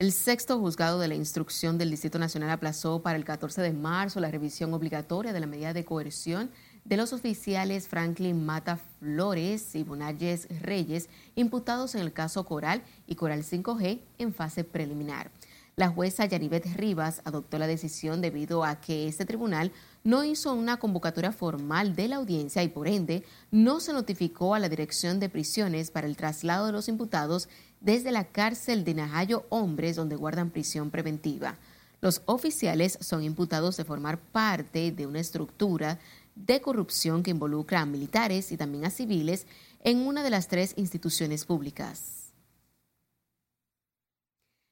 El 0.00 0.10
sexto 0.10 0.58
juzgado 0.58 0.98
de 0.98 1.06
la 1.06 1.14
instrucción 1.14 1.78
del 1.78 1.90
Distrito 1.90 2.18
Nacional 2.18 2.50
aplazó 2.50 3.00
para 3.00 3.16
el 3.16 3.24
14 3.24 3.62
de 3.62 3.72
marzo 3.72 4.18
la 4.18 4.28
revisión 4.28 4.74
obligatoria 4.74 5.32
de 5.32 5.38
la 5.38 5.46
medida 5.46 5.72
de 5.72 5.84
coerción 5.84 6.50
de 6.84 6.96
los 6.96 7.12
oficiales 7.12 7.86
Franklin 7.86 8.44
Mata 8.44 8.80
Flores 8.98 9.72
y 9.76 9.84
Bonalles 9.84 10.48
Reyes 10.60 11.08
imputados 11.36 11.94
en 11.94 12.00
el 12.00 12.12
caso 12.12 12.44
Coral 12.44 12.82
y 13.06 13.14
Coral 13.14 13.44
5G 13.44 14.00
en 14.18 14.34
fase 14.34 14.64
preliminar. 14.64 15.30
La 15.76 15.88
jueza 15.88 16.24
Yanivet 16.24 16.66
Rivas 16.76 17.20
adoptó 17.24 17.58
la 17.58 17.66
decisión 17.66 18.20
debido 18.20 18.64
a 18.64 18.80
que 18.80 19.08
este 19.08 19.24
tribunal 19.24 19.72
no 20.04 20.22
hizo 20.22 20.54
una 20.54 20.76
convocatoria 20.76 21.32
formal 21.32 21.96
de 21.96 22.06
la 22.06 22.16
audiencia 22.16 22.62
y 22.62 22.68
por 22.68 22.86
ende 22.86 23.24
no 23.50 23.80
se 23.80 23.92
notificó 23.92 24.54
a 24.54 24.60
la 24.60 24.68
Dirección 24.68 25.18
de 25.18 25.28
Prisiones 25.28 25.90
para 25.90 26.06
el 26.06 26.16
traslado 26.16 26.66
de 26.66 26.72
los 26.72 26.88
imputados 26.88 27.48
desde 27.84 28.12
la 28.12 28.24
cárcel 28.24 28.82
de 28.82 28.94
Najayo 28.94 29.44
Hombres, 29.50 29.94
donde 29.94 30.16
guardan 30.16 30.50
prisión 30.50 30.90
preventiva. 30.90 31.58
Los 32.00 32.22
oficiales 32.24 32.98
son 33.00 33.22
imputados 33.22 33.76
de 33.76 33.84
formar 33.84 34.18
parte 34.18 34.90
de 34.90 35.06
una 35.06 35.20
estructura 35.20 35.98
de 36.34 36.60
corrupción 36.60 37.22
que 37.22 37.30
involucra 37.30 37.80
a 37.80 37.86
militares 37.86 38.52
y 38.52 38.56
también 38.56 38.86
a 38.86 38.90
civiles 38.90 39.46
en 39.82 39.98
una 39.98 40.22
de 40.22 40.30
las 40.30 40.48
tres 40.48 40.72
instituciones 40.76 41.44
públicas. 41.44 42.32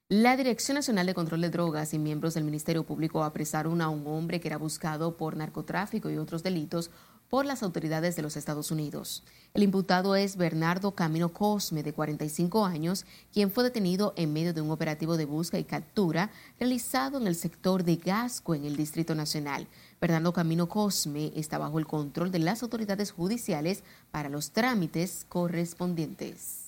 La 0.09 0.35
Dirección 0.35 0.75
Nacional 0.75 1.05
de 1.05 1.13
Control 1.13 1.41
de 1.41 1.49
Drogas 1.49 1.93
y 1.93 1.99
miembros 1.99 2.33
del 2.33 2.43
Ministerio 2.43 2.83
Público 2.83 3.23
apresaron 3.23 3.81
a 3.81 3.89
un 3.89 4.05
hombre 4.07 4.39
que 4.39 4.47
era 4.47 4.57
buscado 4.57 5.17
por 5.17 5.37
narcotráfico 5.37 6.09
y 6.09 6.17
otros 6.17 6.43
delitos 6.43 6.91
por 7.33 7.47
las 7.47 7.63
autoridades 7.63 8.15
de 8.15 8.21
los 8.21 8.37
Estados 8.37 8.69
Unidos. 8.69 9.23
El 9.55 9.63
imputado 9.63 10.15
es 10.15 10.37
Bernardo 10.37 10.91
Camino 10.91 11.33
Cosme, 11.33 11.81
de 11.81 11.91
45 11.91 12.63
años, 12.63 13.07
quien 13.33 13.49
fue 13.49 13.63
detenido 13.63 14.13
en 14.17 14.31
medio 14.31 14.53
de 14.53 14.61
un 14.61 14.69
operativo 14.69 15.17
de 15.17 15.25
busca 15.25 15.57
y 15.57 15.63
captura 15.63 16.29
realizado 16.59 17.17
en 17.17 17.25
el 17.25 17.33
sector 17.33 17.83
de 17.83 17.95
Gasco, 17.95 18.53
en 18.53 18.65
el 18.65 18.75
Distrito 18.75 19.15
Nacional. 19.15 19.65
Bernardo 19.99 20.31
Camino 20.31 20.69
Cosme 20.69 21.31
está 21.35 21.57
bajo 21.57 21.79
el 21.79 21.87
control 21.87 22.29
de 22.29 22.37
las 22.37 22.61
autoridades 22.61 23.09
judiciales 23.09 23.81
para 24.11 24.29
los 24.29 24.51
trámites 24.51 25.25
correspondientes. 25.27 26.67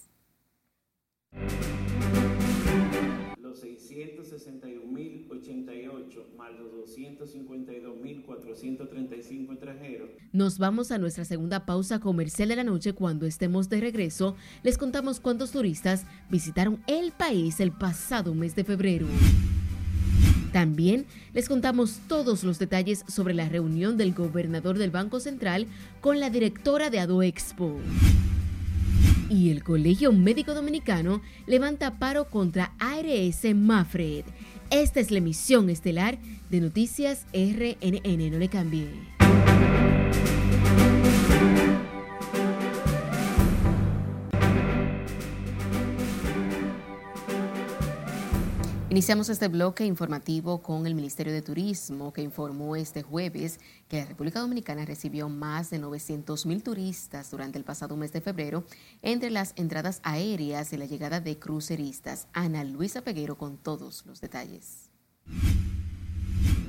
Los 6.51 6.89
252.435 6.89 9.51
extranjeros. 9.51 10.09
Nos 10.31 10.57
vamos 10.57 10.91
a 10.91 10.97
nuestra 10.97 11.25
segunda 11.25 11.65
pausa 11.65 11.99
comercial 11.99 12.49
de 12.49 12.55
la 12.55 12.63
noche. 12.63 12.93
Cuando 12.93 13.25
estemos 13.25 13.69
de 13.69 13.81
regreso, 13.81 14.35
les 14.63 14.77
contamos 14.77 15.19
cuántos 15.19 15.51
turistas 15.51 16.05
visitaron 16.29 16.81
el 16.87 17.11
país 17.11 17.59
el 17.59 17.71
pasado 17.71 18.33
mes 18.33 18.55
de 18.55 18.63
febrero. 18.63 19.07
También 20.55 21.05
les 21.33 21.49
contamos 21.49 21.99
todos 22.07 22.45
los 22.45 22.59
detalles 22.59 23.03
sobre 23.09 23.33
la 23.33 23.49
reunión 23.49 23.97
del 23.97 24.13
gobernador 24.13 24.77
del 24.77 24.89
Banco 24.89 25.19
Central 25.19 25.67
con 25.99 26.21
la 26.21 26.29
directora 26.29 26.89
de 26.89 26.99
AdoExpo. 26.99 27.77
Y 29.29 29.49
el 29.49 29.63
Colegio 29.63 30.13
Médico 30.13 30.53
Dominicano 30.53 31.21
levanta 31.45 31.99
paro 31.99 32.29
contra 32.29 32.71
ARS 32.79 33.53
Mafred. 33.53 34.23
Esta 34.75 34.99
es 34.99 35.09
la 35.09 35.19
emisión 35.19 35.69
estelar 35.69 36.17
de 36.49 36.59
Noticias 36.59 37.25
RNN. 37.31 38.29
No 38.29 38.37
le 38.37 38.49
cambie. 38.49 39.14
Iniciamos 48.95 49.27
este 49.27 49.49
bloque 49.49 49.85
informativo 49.85 50.61
con 50.61 50.87
el 50.87 50.95
Ministerio 50.95 51.33
de 51.33 51.41
Turismo, 51.41 52.13
que 52.13 52.21
informó 52.21 52.77
este 52.77 53.01
jueves 53.03 53.59
que 53.89 53.97
la 53.97 54.05
República 54.05 54.39
Dominicana 54.39 54.85
recibió 54.85 55.27
más 55.27 55.69
de 55.69 55.79
900 55.79 56.45
mil 56.45 56.63
turistas 56.63 57.29
durante 57.29 57.57
el 57.57 57.65
pasado 57.65 57.97
mes 57.97 58.13
de 58.13 58.21
febrero, 58.21 58.63
entre 59.01 59.31
las 59.31 59.51
entradas 59.57 59.99
aéreas 60.03 60.71
y 60.71 60.77
la 60.77 60.85
llegada 60.85 61.19
de 61.19 61.37
cruceristas. 61.37 62.29
Ana 62.31 62.63
Luisa 62.63 63.01
Peguero 63.01 63.37
con 63.37 63.57
todos 63.57 64.05
los 64.05 64.21
detalles. 64.21 64.89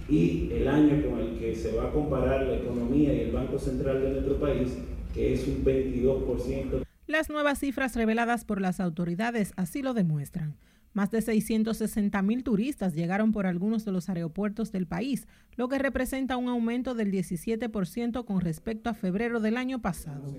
Y 0.09 0.51
el 0.51 0.67
año 0.67 1.09
con 1.09 1.21
el 1.21 1.39
que 1.39 1.55
se 1.55 1.77
va 1.77 1.91
a 1.91 1.93
comparar 1.93 2.45
la 2.45 2.57
economía 2.57 3.15
y 3.15 3.21
el 3.21 3.31
Banco 3.31 3.57
Central 3.57 4.03
de 4.03 4.11
nuestro 4.11 4.41
país, 4.41 4.73
que 5.15 5.35
es 5.35 5.47
un 5.47 5.65
22%. 5.65 6.83
Las 7.07 7.31
nuevas 7.31 7.61
cifras 7.61 7.95
reveladas 7.95 8.45
por 8.45 8.61
las 8.61 8.81
autoridades 8.81 9.53
así 9.55 9.81
lo 9.81 9.95
demuestran. 9.95 10.57
Más 10.97 11.11
de 11.11 11.21
660 11.21 12.23
mil 12.23 12.43
turistas 12.43 12.95
llegaron 12.95 13.31
por 13.31 13.47
algunos 13.47 13.85
de 13.85 13.93
los 13.93 14.09
aeropuertos 14.09 14.73
del 14.73 14.87
país, 14.87 15.29
lo 15.55 15.69
que 15.69 15.79
representa 15.79 16.39
un 16.39 16.49
aumento 16.49 16.95
del 16.95 17.13
17% 17.13 18.25
con 18.25 18.41
respecto 18.41 18.89
a 18.89 18.95
febrero 18.95 19.41
del 19.41 19.59
año 19.59 19.83
pasado. 19.83 20.35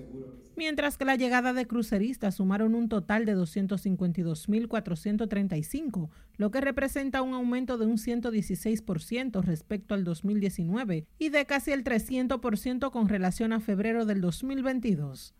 Mientras 0.56 0.98
que 0.98 1.04
la 1.04 1.14
llegada 1.14 1.52
de 1.52 1.68
cruceristas 1.68 2.34
sumaron 2.34 2.74
un 2.74 2.88
total 2.88 3.24
de 3.24 3.36
252.435, 3.36 6.08
lo 6.38 6.50
que 6.50 6.60
representa 6.60 7.22
un 7.22 7.34
aumento 7.34 7.78
de 7.78 7.86
un 7.86 7.96
116% 7.96 9.40
respecto 9.44 9.94
al 9.94 10.02
2019 10.02 11.06
y 11.20 11.28
de 11.28 11.46
casi 11.46 11.70
el 11.70 11.84
300% 11.84 12.90
con 12.90 13.08
relación 13.08 13.52
a 13.52 13.60
febrero 13.60 14.06
del 14.06 14.20
2022. 14.20 15.36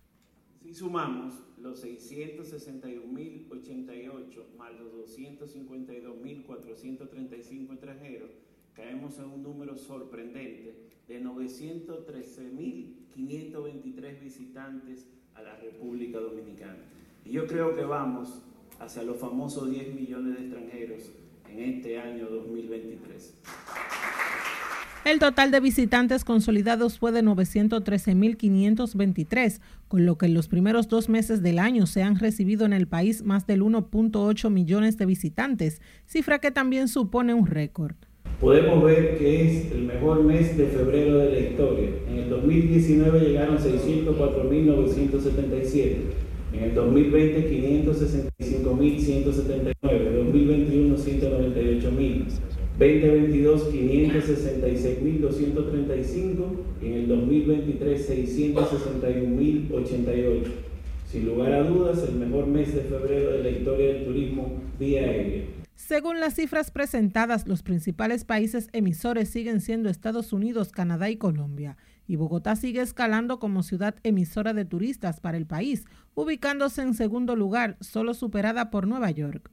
Si 0.63 0.75
sumamos 0.75 1.48
los 1.61 1.85
661.088 1.85 4.57
más 4.57 4.73
los 4.79 4.95
252.435 5.11 7.73
extranjeros, 7.73 8.31
caemos 8.75 9.19
en 9.19 9.27
un 9.27 9.43
número 9.43 9.77
sorprendente 9.77 10.89
de 11.09 11.21
913.523 11.23 14.21
visitantes 14.21 15.07
a 15.35 15.43
la 15.43 15.57
República 15.57 16.21
Dominicana. 16.21 16.79
Y 17.25 17.33
yo 17.33 17.47
creo 17.47 17.75
que 17.75 17.83
vamos 17.83 18.43
hacia 18.79 19.03
los 19.03 19.19
famosos 19.19 19.69
10 19.71 19.95
millones 19.95 20.37
de 20.37 20.43
extranjeros 20.45 21.11
en 21.49 21.59
este 21.61 21.99
año 21.99 22.29
2023. 22.29 23.35
El 25.05 25.21
total 25.21 25.53
de 25.53 25.61
visitantes 25.61 26.25
consolidados 26.25 26.99
fue 26.99 27.13
de 27.13 27.23
913.523, 27.23 29.61
con 29.87 30.05
lo 30.05 30.19
que 30.19 30.27
en 30.27 30.35
los 30.35 30.49
primeros 30.49 30.89
dos 30.89 31.09
meses 31.09 31.41
del 31.43 31.61
año 31.61 31.87
se 31.87 32.03
han 32.03 32.19
recibido 32.19 32.67
en 32.67 32.75
el 32.75 32.89
país 32.89 33.23
más 33.23 33.47
del 33.47 33.63
1.8 33.63 34.51
millones 34.51 34.99
de 34.99 35.07
visitantes, 35.07 35.81
cifra 36.05 36.41
que 36.41 36.51
también 36.51 36.89
supone 36.89 37.33
un 37.33 37.47
récord. 37.47 37.95
Podemos 38.41 38.83
ver 38.85 39.17
que 39.19 39.47
es 39.47 39.71
el 39.73 39.85
mejor 39.85 40.25
mes 40.25 40.59
de 40.59 40.67
febrero 40.67 41.19
de 41.19 41.31
la 41.31 41.41
historia. 41.41 41.91
En 42.09 42.19
el 42.19 42.29
2019 42.29 43.21
llegaron 43.21 43.57
604.977. 43.59 45.97
En 46.53 46.65
el 46.65 46.75
2020, 46.75 47.51
565.179. 47.51 50.08
En 52.81 53.01
2021, 53.01 53.59
198.000. 53.59 53.59
2022 53.59 53.73
566.235 53.73 56.57
y 56.81 56.87
en 56.87 56.95
el 56.95 57.09
2023 57.09 58.11
661.088. 58.11 60.45
Sin 61.11 61.27
lugar 61.27 61.53
a 61.53 61.65
dudas, 61.65 61.99
el 62.09 62.15
mejor 62.17 62.47
mes 62.47 62.75
de 62.75 62.83
febrero 62.83 63.33
de 63.33 63.43
la 63.43 63.51
historia 63.51 63.95
del 63.95 64.05
turismo 64.05 64.63
vía 64.79 65.01
aérea. 65.01 65.47
Según 65.75 66.21
las 66.21 66.35
cifras 66.35 66.71
presentadas, 66.71 67.49
los 67.49 67.63
principales 67.63 68.25
países 68.25 68.69
emisores 68.73 69.31
siguen 69.31 69.61
siendo 69.61 69.89
Estados 69.89 70.33
Unidos, 70.33 70.71
Canadá 70.71 71.09
y 71.09 71.17
Colombia, 71.17 71.77
y 72.07 72.17
Bogotá 72.17 72.57
sigue 72.57 72.83
escalando 72.83 73.39
como 73.39 73.63
ciudad 73.63 73.95
emisora 74.03 74.53
de 74.53 74.65
turistas 74.65 75.21
para 75.21 75.39
el 75.39 75.47
país, 75.47 75.85
ubicándose 76.15 76.83
en 76.83 76.95
segundo 76.95 77.37
lugar, 77.37 77.77
solo 77.81 78.13
superada 78.13 78.71
por 78.71 78.87
Nueva 78.87 79.11
York. 79.11 79.51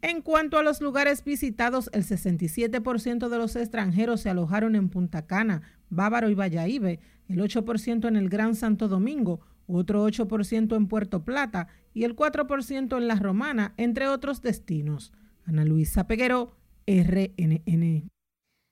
En 0.00 0.22
cuanto 0.22 0.58
a 0.58 0.62
los 0.62 0.80
lugares 0.80 1.24
visitados, 1.24 1.90
el 1.92 2.04
67% 2.04 3.28
de 3.28 3.38
los 3.38 3.56
extranjeros 3.56 4.20
se 4.20 4.30
alojaron 4.30 4.76
en 4.76 4.90
Punta 4.90 5.26
Cana, 5.26 5.62
Bávaro 5.90 6.30
y 6.30 6.34
Valladolid, 6.34 7.00
el 7.28 7.40
8% 7.40 8.06
en 8.06 8.16
el 8.16 8.28
Gran 8.28 8.54
Santo 8.54 8.86
Domingo, 8.86 9.40
otro 9.66 10.06
8% 10.06 10.76
en 10.76 10.86
Puerto 10.86 11.24
Plata 11.24 11.66
y 11.94 12.04
el 12.04 12.14
4% 12.14 12.96
en 12.96 13.08
La 13.08 13.16
Romana, 13.16 13.74
entre 13.76 14.08
otros 14.08 14.40
destinos. 14.40 15.12
Ana 15.44 15.64
Luisa 15.64 16.06
Peguero, 16.06 16.52
RNN. 16.86 18.08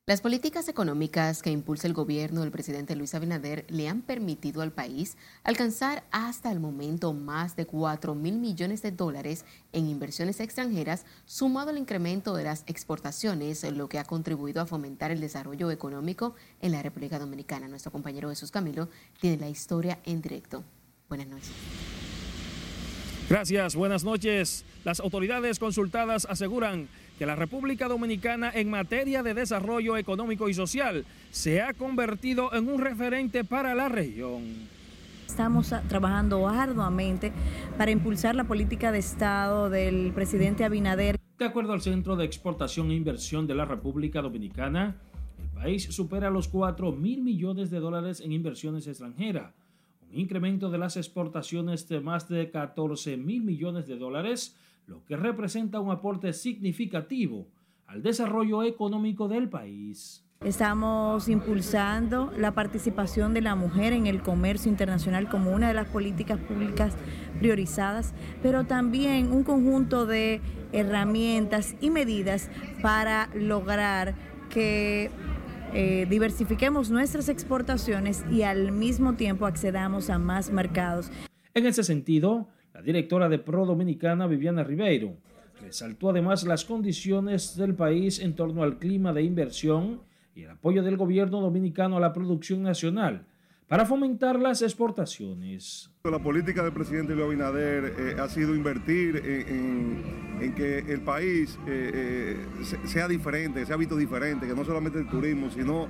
Las 0.09 0.20
políticas 0.20 0.68
económicas 0.68 1.42
que 1.42 1.50
impulsa 1.50 1.88
el 1.88 1.92
gobierno 1.92 2.42
del 2.42 2.52
presidente 2.52 2.94
Luis 2.94 3.16
Abinader 3.16 3.66
le 3.68 3.88
han 3.88 4.02
permitido 4.02 4.62
al 4.62 4.70
país 4.70 5.16
alcanzar 5.42 6.04
hasta 6.12 6.52
el 6.52 6.61
momento 6.61 7.12
más 7.12 7.57
de 7.57 7.66
4 7.66 8.14
mil 8.14 8.38
millones 8.38 8.82
de 8.82 8.92
dólares 8.92 9.44
en 9.72 9.88
inversiones 9.88 10.38
extranjeras, 10.38 11.07
sumado 11.24 11.70
al 11.70 11.78
incremento 11.78 12.36
de 12.36 12.44
las 12.44 12.62
exportaciones, 12.68 13.64
lo 13.72 13.88
que 13.88 13.98
ha 13.98 14.04
contribuido 14.04 14.62
a 14.62 14.66
fomentar 14.66 15.11
el 15.11 15.20
desarrollo 15.20 15.72
económico 15.72 16.36
en 16.61 16.70
la 16.70 16.82
República 16.82 17.18
Dominicana. 17.18 17.66
Nuestro 17.66 17.90
compañero 17.90 18.28
Jesús 18.28 18.52
Camilo 18.52 18.88
tiene 19.20 19.38
la 19.38 19.48
historia 19.48 19.98
en 20.04 20.22
directo. 20.22 20.62
Buenas 21.09 21.26
noches. 21.26 21.50
Gracias, 23.29 23.74
buenas 23.74 24.05
noches. 24.05 24.64
Las 24.85 25.01
autoridades 25.01 25.59
consultadas 25.59 26.29
aseguran 26.31 26.87
que 27.18 27.27
la 27.27 27.35
República 27.35 27.89
Dominicana 27.89 28.53
en 28.55 28.70
materia 28.70 29.24
de 29.24 29.35
desarrollo 29.35 29.97
económico 29.97 30.49
y 30.49 30.55
social 30.55 31.05
se 31.33 31.61
ha 31.61 31.74
convertido 31.74 32.55
en 32.55 32.68
un 32.68 32.81
referente 32.81 33.43
para 33.43 33.74
la 33.74 33.89
región. 33.89 34.45
Estamos 35.27 35.74
trabajando 35.89 36.47
arduamente 36.47 37.33
para 37.77 37.91
impulsar 37.91 38.37
la 38.37 38.45
política 38.45 38.93
de 38.93 38.99
Estado 38.99 39.70
del 39.70 40.12
presidente 40.14 40.64
Abinader. 40.64 41.18
De 41.37 41.45
acuerdo 41.45 41.72
al 41.72 41.81
Centro 41.83 42.14
de 42.14 42.24
Exportación 42.24 42.93
e 42.93 42.95
Inversión 42.95 43.49
de 43.49 43.57
la 43.57 43.64
República 43.64 44.22
Dominicana, 44.22 44.99
el 45.43 45.49
país 45.49 45.83
supera 45.91 46.31
los 46.31 46.47
4 46.47 46.93
mil 46.93 47.22
millones 47.22 47.70
de 47.70 47.81
dólares 47.81 48.20
en 48.20 48.31
inversiones 48.31 48.87
extranjeras, 48.87 49.53
un 50.11 50.18
incremento 50.18 50.70
de 50.70 50.78
las 50.78 50.96
exportaciones 50.96 51.88
de 51.88 52.00
más 52.00 52.28
de 52.28 52.50
14 52.50 53.16
mil 53.16 53.42
millones 53.42 53.86
de 53.86 53.96
dólares, 53.96 54.57
lo 54.86 55.04
que 55.04 55.16
representa 55.16 55.80
un 55.80 55.90
aporte 55.90 56.32
significativo 56.32 57.46
al 57.86 58.02
desarrollo 58.02 58.62
económico 58.62 59.28
del 59.28 59.48
país. 59.48 60.22
Estamos 60.44 61.28
impulsando 61.30 62.30
la 62.36 62.52
participación 62.52 63.32
de 63.32 63.40
la 63.40 63.54
mujer 63.54 63.94
en 63.94 64.07
el 64.07 64.22
comercio 64.22 64.70
internacional 64.70 65.30
como 65.30 65.50
una 65.50 65.68
de 65.68 65.74
las 65.74 65.88
políticas 65.88 66.38
públicas 66.38 66.94
priorizadas, 67.38 68.12
pero 68.42 68.64
también 68.64 69.32
un 69.32 69.44
conjunto 69.44 70.04
de 70.04 70.42
herramientas 70.72 71.74
y 71.80 71.88
medidas 71.90 72.50
para 72.82 73.30
lograr 73.34 74.14
que 74.50 75.11
eh, 75.79 76.07
diversifiquemos 76.09 76.91
nuestras 76.91 77.29
exportaciones 77.29 78.24
y 78.33 78.45
al 78.45 78.72
mismo 78.72 79.12
tiempo 79.12 79.45
accedamos 79.45 80.09
a 80.09 80.18
más 80.18 80.51
mercados. 80.51 81.11
En 81.53 81.66
ese 81.66 81.85
sentido, 81.85 82.49
la 82.72 82.81
directora 82.81 83.29
de 83.29 83.39
Pro 83.39 83.66
Dominicana, 83.66 84.27
Viviana 84.27 84.64
Ribeiro, 84.64 85.18
resaltó 85.61 86.09
además 86.09 86.45
las 86.45 86.64
condiciones 86.64 87.59
del 87.59 87.74
país 87.74 88.20
en 88.20 88.35
torno 88.35 88.62
al 88.62 88.79
clima 88.79 89.12
de 89.12 89.24
inversión 89.24 90.01
y 90.35 90.45
el 90.45 90.51
apoyo 90.53 90.83
del 90.83 90.97
gobierno 90.97 91.43
dominicano 91.43 91.99
a 91.99 92.01
la 92.01 92.14
producción 92.14 92.62
nacional 92.62 93.27
para 93.69 93.85
fomentar 93.85 94.39
las 94.39 94.62
exportaciones. 94.62 95.91
La 96.05 96.21
política 96.21 96.62
del 96.62 96.73
presidente 96.73 97.14
Luis 97.14 97.27
Abinader 97.27 97.95
eh, 97.99 98.21
ha 98.21 98.29
sido 98.29 98.55
invertir 98.55 99.17
en, 99.17 100.55
que 100.55 100.79
el 100.79 101.01
país 101.01 101.59
eh, 101.67 102.37
eh, 102.62 102.87
sea 102.87 103.09
diferente, 103.09 103.67
sea 103.67 103.77
visto 103.77 103.97
diferente, 103.97 104.47
que 104.47 104.55
no 104.55 104.64
solamente 104.64 105.01
el 105.01 105.09
turismo, 105.09 105.51
sino 105.51 105.89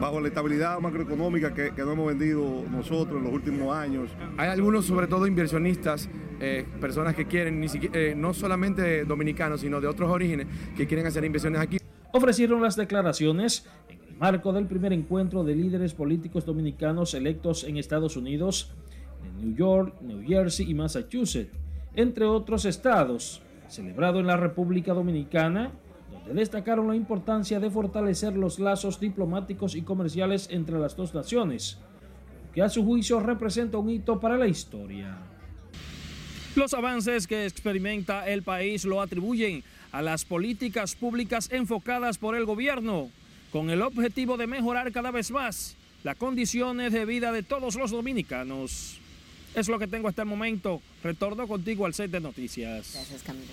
bajo 0.00 0.20
la 0.20 0.28
estabilidad 0.28 0.80
macroeconómica 0.80 1.52
que, 1.52 1.72
que 1.72 1.82
no 1.82 1.92
hemos 1.92 2.06
vendido 2.06 2.64
nosotros 2.70 3.18
en 3.18 3.24
los 3.24 3.32
últimos 3.34 3.76
años. 3.76 4.10
Hay 4.38 4.48
algunos, 4.48 4.86
sobre 4.86 5.06
todo 5.06 5.26
inversionistas, 5.26 6.08
personas 6.80 7.14
que 7.14 7.26
quieren, 7.26 7.60
ni 7.60 7.68
siquiera, 7.68 8.14
no 8.14 8.32
solamente 8.32 9.04
dominicanos, 9.04 9.60
sino 9.60 9.78
de 9.78 9.86
otros 9.86 10.10
orígenes, 10.10 10.46
que 10.74 10.86
quieren 10.86 11.06
hacer 11.06 11.22
inversiones 11.22 11.60
aquí. 11.60 11.76
Ofrecieron 12.12 12.62
las 12.62 12.76
declaraciones 12.76 13.68
marco 14.20 14.52
del 14.52 14.66
primer 14.66 14.92
encuentro 14.92 15.42
de 15.44 15.56
líderes 15.56 15.94
políticos 15.94 16.44
dominicanos 16.44 17.14
electos 17.14 17.64
en 17.64 17.78
Estados 17.78 18.18
Unidos, 18.18 18.70
en 19.24 19.40
New 19.40 19.56
York, 19.56 19.94
New 20.02 20.22
Jersey 20.22 20.70
y 20.70 20.74
Massachusetts, 20.74 21.56
entre 21.94 22.26
otros 22.26 22.66
estados, 22.66 23.40
celebrado 23.68 24.20
en 24.20 24.26
la 24.26 24.36
República 24.36 24.92
Dominicana, 24.92 25.72
donde 26.12 26.34
destacaron 26.34 26.88
la 26.88 26.96
importancia 26.96 27.60
de 27.60 27.70
fortalecer 27.70 28.36
los 28.36 28.58
lazos 28.58 29.00
diplomáticos 29.00 29.74
y 29.74 29.80
comerciales 29.80 30.48
entre 30.50 30.78
las 30.78 30.94
dos 30.96 31.14
naciones, 31.14 31.78
que 32.52 32.60
a 32.60 32.68
su 32.68 32.84
juicio 32.84 33.20
representa 33.20 33.78
un 33.78 33.88
hito 33.88 34.20
para 34.20 34.36
la 34.36 34.48
historia. 34.48 35.16
Los 36.56 36.74
avances 36.74 37.26
que 37.26 37.46
experimenta 37.46 38.28
el 38.28 38.42
país 38.42 38.84
lo 38.84 39.00
atribuyen 39.00 39.64
a 39.92 40.02
las 40.02 40.26
políticas 40.26 40.94
públicas 40.94 41.48
enfocadas 41.50 42.18
por 42.18 42.36
el 42.36 42.44
gobierno 42.44 43.08
con 43.50 43.70
el 43.70 43.82
objetivo 43.82 44.36
de 44.36 44.46
mejorar 44.46 44.92
cada 44.92 45.10
vez 45.10 45.30
más 45.30 45.76
las 46.02 46.16
condiciones 46.16 46.92
de 46.92 47.04
vida 47.04 47.32
de 47.32 47.42
todos 47.42 47.74
los 47.74 47.90
dominicanos. 47.90 48.98
Es 49.54 49.68
lo 49.68 49.78
que 49.78 49.86
tengo 49.86 50.08
hasta 50.08 50.22
el 50.22 50.28
momento. 50.28 50.80
Retorno 51.02 51.46
contigo 51.48 51.86
al 51.86 51.94
set 51.94 52.10
de 52.10 52.20
noticias. 52.20 52.92
Gracias, 52.94 53.22
Camilo. 53.22 53.52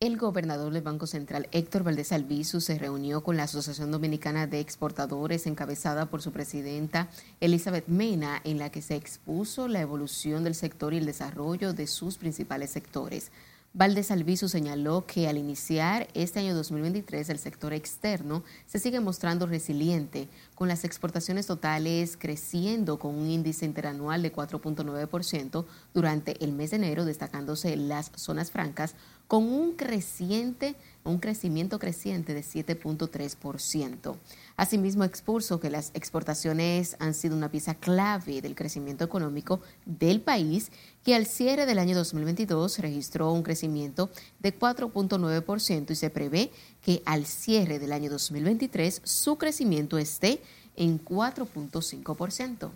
El 0.00 0.16
gobernador 0.18 0.72
del 0.72 0.82
Banco 0.82 1.06
Central, 1.06 1.48
Héctor 1.52 1.82
Valdés 1.82 2.12
Albizu, 2.12 2.60
se 2.60 2.78
reunió 2.78 3.22
con 3.22 3.36
la 3.36 3.44
Asociación 3.44 3.90
Dominicana 3.90 4.46
de 4.46 4.60
Exportadores, 4.60 5.46
encabezada 5.46 6.06
por 6.06 6.20
su 6.20 6.32
presidenta 6.32 7.08
Elizabeth 7.40 7.86
Mena, 7.86 8.40
en 8.44 8.58
la 8.58 8.70
que 8.70 8.82
se 8.82 8.96
expuso 8.96 9.68
la 9.68 9.80
evolución 9.80 10.44
del 10.44 10.54
sector 10.54 10.92
y 10.92 10.98
el 10.98 11.06
desarrollo 11.06 11.72
de 11.72 11.86
sus 11.86 12.18
principales 12.18 12.70
sectores. 12.70 13.30
Valdés 13.76 14.12
Albizu 14.12 14.48
señaló 14.48 15.04
que 15.04 15.26
al 15.26 15.36
iniciar 15.36 16.06
este 16.14 16.38
año 16.38 16.54
2023 16.54 17.28
el 17.28 17.40
sector 17.40 17.72
externo 17.72 18.44
se 18.66 18.78
sigue 18.78 19.00
mostrando 19.00 19.48
resiliente, 19.48 20.28
con 20.54 20.68
las 20.68 20.84
exportaciones 20.84 21.48
totales 21.48 22.16
creciendo 22.16 23.00
con 23.00 23.16
un 23.16 23.28
índice 23.28 23.66
interanual 23.66 24.22
de 24.22 24.32
4.9% 24.32 25.64
durante 25.92 26.44
el 26.44 26.52
mes 26.52 26.70
de 26.70 26.76
enero, 26.76 27.04
destacándose 27.04 27.76
las 27.76 28.12
zonas 28.14 28.52
francas 28.52 28.94
con 29.26 29.42
un 29.42 29.72
creciente 29.72 30.76
un 31.04 31.18
crecimiento 31.18 31.78
creciente 31.78 32.32
de 32.34 32.40
7.3%. 32.40 34.16
Asimismo, 34.56 35.04
expuso 35.04 35.60
que 35.60 35.70
las 35.70 35.90
exportaciones 35.94 36.96
han 36.98 37.14
sido 37.14 37.36
una 37.36 37.50
pieza 37.50 37.74
clave 37.74 38.40
del 38.40 38.54
crecimiento 38.54 39.04
económico 39.04 39.60
del 39.84 40.20
país, 40.20 40.70
que 41.04 41.14
al 41.14 41.26
cierre 41.26 41.66
del 41.66 41.78
año 41.78 41.94
2022 41.94 42.78
registró 42.78 43.30
un 43.30 43.42
crecimiento 43.42 44.10
de 44.40 44.58
4.9% 44.58 45.90
y 45.90 45.94
se 45.94 46.10
prevé 46.10 46.50
que 46.80 47.02
al 47.04 47.26
cierre 47.26 47.78
del 47.78 47.92
año 47.92 48.10
2023 48.10 49.02
su 49.04 49.36
crecimiento 49.36 49.98
esté 49.98 50.40
en 50.76 51.04
4.5%. 51.04 52.70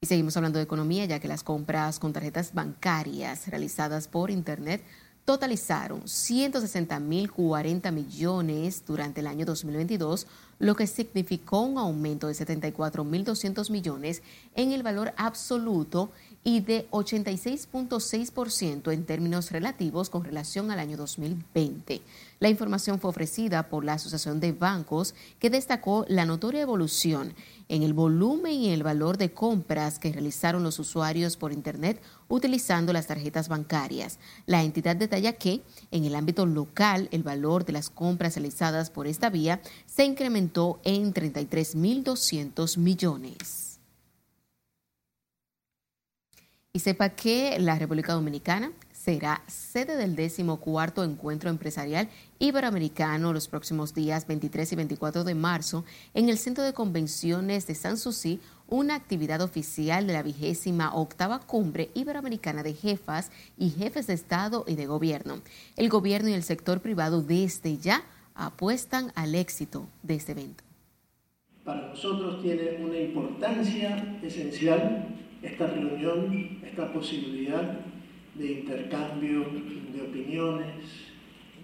Y 0.00 0.06
seguimos 0.06 0.36
hablando 0.36 0.58
de 0.58 0.64
economía, 0.64 1.04
ya 1.06 1.20
que 1.20 1.28
las 1.28 1.42
compras 1.42 1.98
con 1.98 2.12
tarjetas 2.12 2.52
bancarias 2.52 3.48
realizadas 3.48 4.08
por 4.08 4.30
Internet 4.30 4.82
totalizaron 5.24 6.02
160.040 6.02 7.92
millones 7.92 8.84
durante 8.86 9.20
el 9.20 9.26
año 9.26 9.46
2022, 9.46 10.26
lo 10.58 10.74
que 10.74 10.86
significó 10.86 11.60
un 11.60 11.78
aumento 11.78 12.28
de 12.28 12.34
74.200 12.34 13.70
millones 13.70 14.22
en 14.54 14.72
el 14.72 14.82
valor 14.82 15.12
absoluto 15.16 16.10
y 16.44 16.60
de 16.60 16.88
86.6% 16.90 18.92
en 18.92 19.04
términos 19.04 19.50
relativos 19.50 20.10
con 20.10 20.24
relación 20.24 20.70
al 20.70 20.78
año 20.78 20.96
2020. 20.96 22.00
La 22.38 22.48
información 22.48 23.00
fue 23.00 23.10
ofrecida 23.10 23.68
por 23.68 23.84
la 23.84 23.94
Asociación 23.94 24.40
de 24.40 24.52
Bancos, 24.52 25.14
que 25.40 25.50
destacó 25.50 26.04
la 26.08 26.24
notoria 26.24 26.60
evolución 26.60 27.34
en 27.68 27.82
el 27.82 27.94
volumen 27.94 28.52
y 28.52 28.70
el 28.70 28.82
valor 28.82 29.18
de 29.18 29.32
compras 29.32 29.98
que 29.98 30.12
realizaron 30.12 30.62
los 30.62 30.78
usuarios 30.78 31.36
por 31.36 31.52
Internet 31.52 32.00
utilizando 32.28 32.92
las 32.92 33.06
tarjetas 33.06 33.48
bancarias. 33.48 34.18
La 34.46 34.62
entidad 34.62 34.96
detalla 34.96 35.32
que 35.32 35.62
en 35.90 36.04
el 36.04 36.14
ámbito 36.14 36.46
local 36.46 37.08
el 37.10 37.22
valor 37.22 37.64
de 37.64 37.72
las 37.72 37.90
compras 37.90 38.36
realizadas 38.36 38.90
por 38.90 39.06
esta 39.06 39.30
vía 39.30 39.60
se 39.96 40.04
incrementó 40.04 40.78
en 40.84 41.14
33.200 41.14 42.76
millones. 42.76 43.78
Y 46.74 46.80
sepa 46.80 47.08
que 47.08 47.58
la 47.58 47.78
República 47.78 48.12
Dominicana 48.12 48.72
será 48.92 49.42
sede 49.46 49.96
del 49.96 50.14
décimo 50.14 50.58
cuarto 50.58 51.02
encuentro 51.02 51.48
empresarial 51.48 52.10
iberoamericano 52.38 53.32
los 53.32 53.48
próximos 53.48 53.94
días 53.94 54.26
23 54.26 54.70
y 54.70 54.76
24 54.76 55.24
de 55.24 55.34
marzo 55.34 55.86
en 56.12 56.28
el 56.28 56.36
Centro 56.36 56.62
de 56.62 56.74
Convenciones 56.74 57.66
de 57.66 57.74
San 57.74 57.96
Susi, 57.96 58.38
una 58.68 58.96
actividad 58.96 59.40
oficial 59.40 60.06
de 60.06 60.12
la 60.12 60.22
vigésima 60.22 60.94
octava 60.94 61.38
cumbre 61.38 61.90
iberoamericana 61.94 62.62
de 62.62 62.74
jefas 62.74 63.30
y 63.56 63.70
jefes 63.70 64.08
de 64.08 64.12
Estado 64.12 64.66
y 64.68 64.74
de 64.74 64.84
Gobierno. 64.84 65.40
El 65.76 65.88
gobierno 65.88 66.28
y 66.28 66.34
el 66.34 66.42
sector 66.42 66.82
privado 66.82 67.22
desde 67.22 67.78
ya 67.78 68.04
apuestan 68.36 69.10
al 69.14 69.34
éxito 69.34 69.88
de 70.02 70.14
este 70.14 70.32
evento. 70.32 70.62
Para 71.64 71.88
nosotros 71.88 72.42
tiene 72.42 72.78
una 72.84 72.98
importancia 72.98 74.18
esencial 74.22 75.08
esta 75.42 75.66
reunión, 75.66 76.58
esta 76.64 76.92
posibilidad 76.92 77.80
de 78.34 78.52
intercambio 78.52 79.46
de 79.92 80.02
opiniones, 80.02 80.84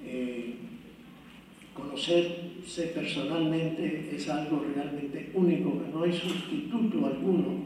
eh, 0.05 0.55
conocerse 1.75 2.87
personalmente 2.95 4.11
es 4.15 4.29
algo 4.29 4.65
realmente 4.75 5.31
único, 5.35 5.83
no 5.93 6.03
hay 6.03 6.13
sustituto 6.13 7.07
alguno 7.07 7.65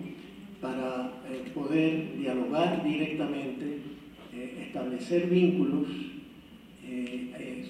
para 0.60 1.12
eh, 1.28 1.50
poder 1.54 2.16
dialogar 2.16 2.84
directamente, 2.84 3.78
eh, 4.32 4.64
establecer 4.66 5.26
vínculos 5.26 5.86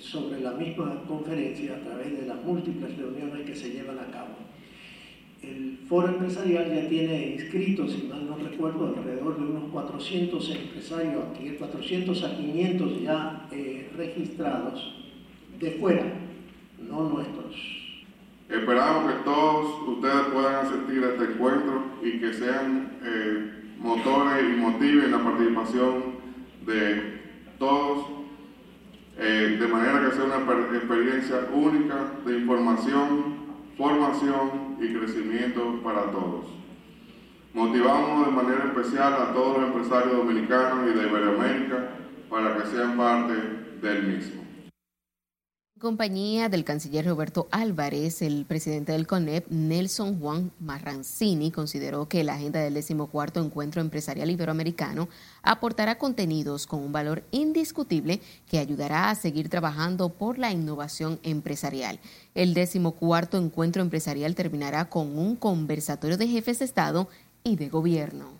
sobre 0.00 0.40
la 0.40 0.52
misma 0.52 1.02
conferencia 1.08 1.76
a 1.76 1.80
través 1.80 2.20
de 2.20 2.26
las 2.26 2.42
múltiples 2.44 2.96
reuniones 2.96 3.46
que 3.46 3.56
se 3.56 3.70
llevan 3.70 3.98
a 3.98 4.10
cabo 4.10 4.46
el 5.42 5.78
foro 5.88 6.08
empresarial 6.08 6.74
ya 6.74 6.88
tiene 6.88 7.34
inscritos, 7.34 7.92
si 7.92 8.08
mal 8.08 8.26
no 8.26 8.36
recuerdo, 8.36 8.94
alrededor 8.96 9.38
de 9.38 9.44
unos 9.44 9.70
400 9.70 10.50
empresarios, 10.50 11.24
400 11.58 12.24
a 12.24 12.36
500 12.36 13.00
ya 13.02 13.48
eh, 13.52 13.90
registrados 13.96 14.94
de 15.58 15.70
fuera, 15.72 16.04
no 16.78 17.08
nuestros. 17.10 17.54
Esperamos 18.48 19.12
que 19.12 19.18
todos 19.24 19.88
ustedes 19.88 20.22
puedan 20.32 20.66
asistir 20.66 21.04
a 21.04 21.08
este 21.10 21.32
encuentro 21.32 21.84
y 22.02 22.18
que 22.18 22.32
sean 22.32 22.98
eh, 23.02 23.50
motores 23.78 24.44
y 24.44 24.60
motiven 24.60 25.10
la 25.10 25.22
participación 25.22 26.16
de 26.64 27.20
todos, 27.58 28.06
eh, 29.18 29.56
de 29.58 29.66
manera 29.66 30.00
que 30.00 30.14
sea 30.14 30.24
una 30.24 30.76
experiencia 30.76 31.48
única 31.52 32.12
de 32.24 32.38
información, 32.38 33.36
formación 33.78 34.76
y 34.80 34.92
crecimiento 34.94 35.80
para 35.82 36.10
todos. 36.10 36.46
Motivamos 37.54 38.26
de 38.26 38.32
manera 38.32 38.64
especial 38.64 39.14
a 39.14 39.32
todos 39.32 39.58
los 39.58 39.68
empresarios 39.68 40.16
dominicanos 40.16 40.90
y 40.90 40.98
de 40.98 41.08
Iberoamérica 41.08 41.88
para 42.28 42.56
que 42.56 42.66
sean 42.66 42.96
parte 42.96 43.32
del 43.80 44.02
mismo. 44.02 44.45
En 45.76 45.80
compañía 45.80 46.48
del 46.48 46.64
canciller 46.64 47.04
Roberto 47.04 47.48
Álvarez, 47.50 48.22
el 48.22 48.46
presidente 48.46 48.92
del 48.92 49.06
CONEP, 49.06 49.46
Nelson 49.50 50.18
Juan 50.18 50.50
Marrancini, 50.58 51.50
consideró 51.50 52.08
que 52.08 52.24
la 52.24 52.32
agenda 52.32 52.60
del 52.60 52.72
decimocuarto 52.72 53.44
encuentro 53.44 53.82
empresarial 53.82 54.30
iberoamericano 54.30 55.10
aportará 55.42 55.98
contenidos 55.98 56.66
con 56.66 56.80
un 56.82 56.92
valor 56.92 57.24
indiscutible 57.30 58.22
que 58.48 58.58
ayudará 58.58 59.10
a 59.10 59.14
seguir 59.16 59.50
trabajando 59.50 60.08
por 60.08 60.38
la 60.38 60.50
innovación 60.50 61.20
empresarial. 61.22 62.00
El 62.34 62.54
decimocuarto 62.54 63.36
encuentro 63.36 63.82
empresarial 63.82 64.34
terminará 64.34 64.88
con 64.88 65.18
un 65.18 65.36
conversatorio 65.36 66.16
de 66.16 66.26
jefes 66.26 66.60
de 66.60 66.64
Estado 66.64 67.10
y 67.44 67.56
de 67.56 67.68
gobierno. 67.68 68.35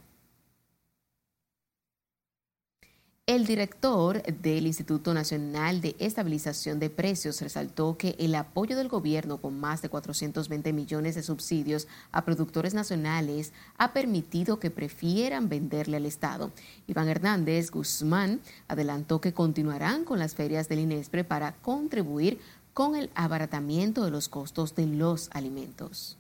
El 3.29 3.45
director 3.45 4.23
del 4.23 4.69
Instituto 4.69 5.13
Nacional 5.13 5.81
de 5.81 5.97
Estabilización 5.99 6.79
de 6.79 6.91
Precios 6.91 7.41
resaltó 7.41 7.99
que 7.99 8.15
el 8.21 8.37
apoyo 8.37 8.77
del 8.77 8.87
gobierno 8.87 9.39
con 9.39 9.59
más 9.59 9.83
de 9.83 9.89
420 9.89 10.73
millones 10.73 11.17
de 11.17 11.25
subsidios 11.25 11.89
a 12.13 12.25
productores 12.25 12.73
nacionales 12.73 13.53
ha 13.79 13.93
permitido 13.93 14.61
que 14.61 14.71
prefieran 14.71 15.49
venderle 15.49 15.97
al 15.97 16.07
Estado. 16.07 16.53
Iván 16.87 17.09
Hernández 17.09 17.73
Guzmán 17.73 18.43
adelantó 18.69 19.21
que 19.21 19.35
continuarán 19.35 20.05
con 20.05 20.21
las 20.21 20.37
ferias 20.37 20.69
del 20.69 20.79
INESPRE 20.79 21.25
para 21.25 21.57
contribuir 21.57 22.39
con 22.75 22.95
el 22.95 23.11
abaratamiento 23.17 24.05
de 24.05 24.13
los 24.13 24.29
costos 24.29 24.77
de 24.77 24.87
los 24.87 25.31
alimentos 25.33 26.17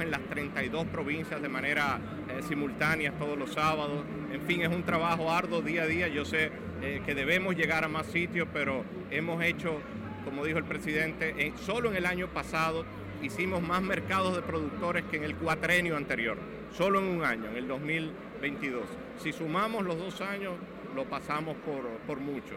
en 0.00 0.10
las 0.10 0.20
32 0.22 0.86
provincias 0.86 1.42
de 1.42 1.48
manera 1.48 2.00
eh, 2.28 2.40
simultánea 2.46 3.12
todos 3.12 3.38
los 3.38 3.52
sábados. 3.52 4.04
En 4.32 4.40
fin, 4.42 4.62
es 4.62 4.68
un 4.68 4.82
trabajo 4.84 5.30
arduo 5.30 5.60
día 5.60 5.82
a 5.82 5.86
día. 5.86 6.08
Yo 6.08 6.24
sé 6.24 6.50
eh, 6.80 7.02
que 7.04 7.14
debemos 7.14 7.56
llegar 7.56 7.84
a 7.84 7.88
más 7.88 8.06
sitios, 8.06 8.48
pero 8.52 8.84
hemos 9.10 9.42
hecho, 9.42 9.80
como 10.24 10.44
dijo 10.44 10.58
el 10.58 10.64
presidente, 10.64 11.52
solo 11.60 11.90
en 11.90 11.96
el 11.96 12.06
año 12.06 12.28
pasado 12.28 12.84
hicimos 13.22 13.62
más 13.62 13.82
mercados 13.82 14.34
de 14.34 14.42
productores 14.42 15.04
que 15.04 15.16
en 15.16 15.24
el 15.24 15.36
cuatrenio 15.36 15.96
anterior, 15.96 16.36
solo 16.72 16.98
en 17.00 17.06
un 17.06 17.24
año, 17.24 17.50
en 17.50 17.56
el 17.56 17.68
2022. 17.68 18.84
Si 19.18 19.32
sumamos 19.32 19.84
los 19.84 19.98
dos 19.98 20.20
años, 20.20 20.54
lo 20.94 21.04
pasamos 21.04 21.56
por, 21.58 21.82
por 22.06 22.18
mucho. 22.18 22.56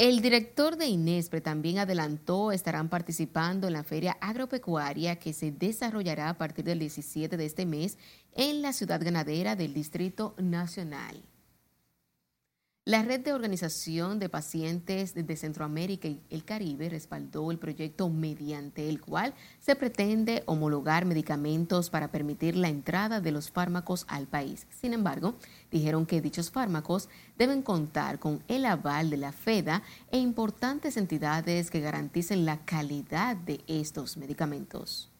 El 0.00 0.22
director 0.22 0.76
de 0.76 0.86
INESPRE 0.86 1.40
también 1.40 1.78
adelantó 1.78 2.52
estarán 2.52 2.88
participando 2.88 3.66
en 3.66 3.72
la 3.72 3.82
feria 3.82 4.16
agropecuaria 4.20 5.16
que 5.16 5.32
se 5.32 5.50
desarrollará 5.50 6.28
a 6.28 6.38
partir 6.38 6.64
del 6.64 6.78
17 6.78 7.36
de 7.36 7.44
este 7.44 7.66
mes 7.66 7.98
en 8.36 8.62
la 8.62 8.72
ciudad 8.72 9.02
ganadera 9.02 9.56
del 9.56 9.74
Distrito 9.74 10.36
Nacional. 10.38 11.20
La 12.88 13.02
Red 13.02 13.20
de 13.20 13.34
Organización 13.34 14.18
de 14.18 14.30
Pacientes 14.30 15.12
de 15.12 15.36
Centroamérica 15.36 16.08
y 16.08 16.22
el 16.30 16.42
Caribe 16.46 16.88
respaldó 16.88 17.50
el 17.50 17.58
proyecto 17.58 18.08
mediante 18.08 18.88
el 18.88 18.98
cual 18.98 19.34
se 19.60 19.76
pretende 19.76 20.42
homologar 20.46 21.04
medicamentos 21.04 21.90
para 21.90 22.10
permitir 22.10 22.56
la 22.56 22.70
entrada 22.70 23.20
de 23.20 23.30
los 23.30 23.50
fármacos 23.50 24.06
al 24.08 24.26
país. 24.26 24.66
Sin 24.70 24.94
embargo, 24.94 25.34
dijeron 25.70 26.06
que 26.06 26.22
dichos 26.22 26.50
fármacos 26.50 27.10
deben 27.36 27.60
contar 27.60 28.18
con 28.18 28.42
el 28.48 28.64
aval 28.64 29.10
de 29.10 29.18
la 29.18 29.32
FEDA 29.32 29.82
e 30.10 30.16
importantes 30.16 30.96
entidades 30.96 31.70
que 31.70 31.80
garanticen 31.80 32.46
la 32.46 32.64
calidad 32.64 33.36
de 33.36 33.60
estos 33.66 34.16
medicamentos. 34.16 35.12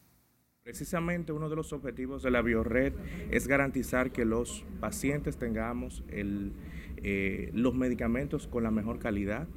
Precisamente 0.63 1.31
uno 1.31 1.49
de 1.49 1.55
los 1.55 1.73
objetivos 1.73 2.21
de 2.21 2.29
la 2.29 2.41
Biored 2.43 2.93
es 3.31 3.47
garantizar 3.47 4.11
que 4.11 4.23
los 4.23 4.63
pacientes 4.79 5.37
tengamos 5.37 6.03
el 6.09 6.53
eh, 7.03 7.51
los 7.53 7.75
medicamentos 7.75 8.47
con 8.47 8.63
la 8.63 8.71
mejor 8.71 8.99
calidad 8.99 9.47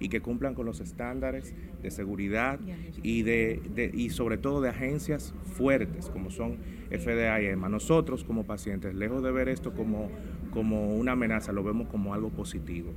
y 0.00 0.08
que 0.08 0.20
cumplan 0.20 0.54
con 0.54 0.66
los 0.66 0.80
estándares 0.80 1.54
de 1.82 1.90
seguridad 1.90 2.60
y, 3.02 3.22
de, 3.22 3.90
y 3.94 4.10
sobre 4.10 4.38
todo 4.38 4.60
de 4.60 4.70
agencias 4.70 5.34
fuertes 5.44 6.08
como 6.10 6.30
son 6.30 6.58
FDA 6.90 7.40
y 7.42 7.46
EMA. 7.46 7.68
Nosotros 7.68 8.24
como 8.24 8.44
pacientes, 8.44 8.94
lejos 8.94 9.22
de 9.22 9.32
ver 9.32 9.48
esto 9.48 9.72
como, 9.72 10.10
como 10.52 10.96
una 10.96 11.12
amenaza, 11.12 11.52
lo 11.52 11.64
vemos 11.64 11.88
como 11.88 12.14
algo 12.14 12.30
positivo. 12.30 12.94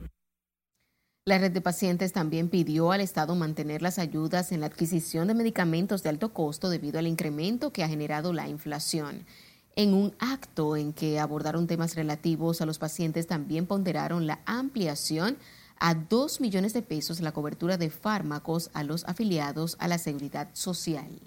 La 1.26 1.38
red 1.38 1.52
de 1.52 1.62
pacientes 1.62 2.14
también 2.14 2.50
pidió 2.50 2.92
al 2.92 3.00
Estado 3.00 3.36
mantener 3.36 3.84
las 3.84 4.00
ayudas 4.00 4.52
en 4.52 4.62
la 4.62 4.66
adquisición 4.66 5.28
de 5.28 5.36
medicamentos 5.36 6.02
de 6.02 6.10
alto 6.10 6.34
costo 6.34 6.70
debido 6.70 6.98
al 6.98 7.06
incremento 7.06 7.72
que 7.72 7.84
ha 7.84 7.88
generado 7.88 8.34
la 8.34 8.50
inflación. 8.50 9.26
En 9.76 9.94
un 9.94 10.14
acto 10.20 10.76
en 10.76 10.92
que 10.94 11.20
abordaron 11.20 11.68
temas 11.68 11.96
relativos 11.96 12.62
a 12.62 12.66
los 12.66 12.78
pacientes, 12.78 13.28
también 13.28 13.66
ponderaron 13.66 14.28
la 14.28 14.40
ampliación 14.46 15.38
a 15.80 15.96
2 15.96 16.42
millones 16.42 16.74
de 16.74 16.82
pesos 16.82 17.22
la 17.22 17.32
cobertura 17.32 17.78
de 17.78 17.90
fármacos 17.90 18.70
a 18.74 18.84
los 18.84 19.04
afiliados 19.06 19.78
a 19.80 19.88
la 19.88 19.98
seguridad 19.98 20.50
social. 20.54 21.20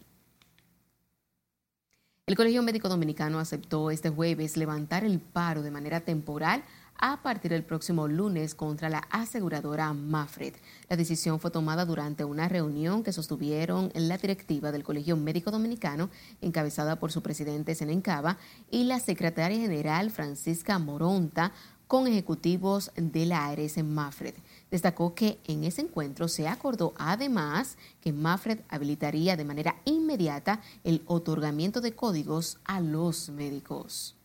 El 2.27 2.37
Colegio 2.37 2.63
Médico 2.63 2.89
Dominicano 2.89 3.39
aceptó 3.39 3.91
este 3.91 4.09
jueves 4.09 4.57
levantar 4.57 5.05
el 5.05 5.21
paro 5.21 5.63
de 5.63 5.71
manera 5.71 6.01
temporal 6.01 6.65
a 6.99 7.23
partir 7.23 7.51
del 7.51 7.65
próximo 7.65 8.09
lunes 8.09 8.55
contra 8.55 8.89
la 8.89 9.07
aseguradora 9.11 9.93
Mafred. 9.93 10.55
La 10.89 10.97
decisión 10.97 11.41
fue 11.41 11.51
tomada 11.51 11.85
durante 11.85 12.25
una 12.25 12.49
reunión 12.49 13.03
que 13.03 13.13
sostuvieron 13.13 13.91
en 13.95 14.09
la 14.09 14.19
directiva 14.19 14.73
del 14.73 14.85
Colegio 14.85 15.17
Médico 15.17 15.51
Dominicano, 15.51 16.11
encabezada 16.41 16.97
por 16.97 17.13
su 17.13 17.23
presidente 17.23 17.75
Senencaba 17.75 18.39
y 18.71 18.85
la 18.85 19.01
secretaria 19.01 19.59
general 19.59 20.11
Francisca 20.11 20.79
Moronta, 20.79 21.53
con 21.87 22.07
ejecutivos 22.07 22.91
de 22.97 23.27
la 23.27 23.47
ARS 23.47 23.83
Mafred. 23.85 24.35
Destacó 24.71 25.15
que 25.15 25.39
en 25.45 25.65
ese 25.65 25.83
encuentro 25.83 26.29
se 26.29 26.49
acordó 26.49 26.95
además 26.97 27.77
que 28.01 28.13
Mafred 28.13 28.61
habilitaría 28.69 29.37
de 29.37 29.45
manera 29.45 29.77
inmediata 29.85 30.61
el 30.83 31.03
otorgamiento 31.07 31.81
de 31.81 31.95
códigos 31.95 32.59
a 32.65 32.81
los 32.81 33.29
médicos. 33.29 34.17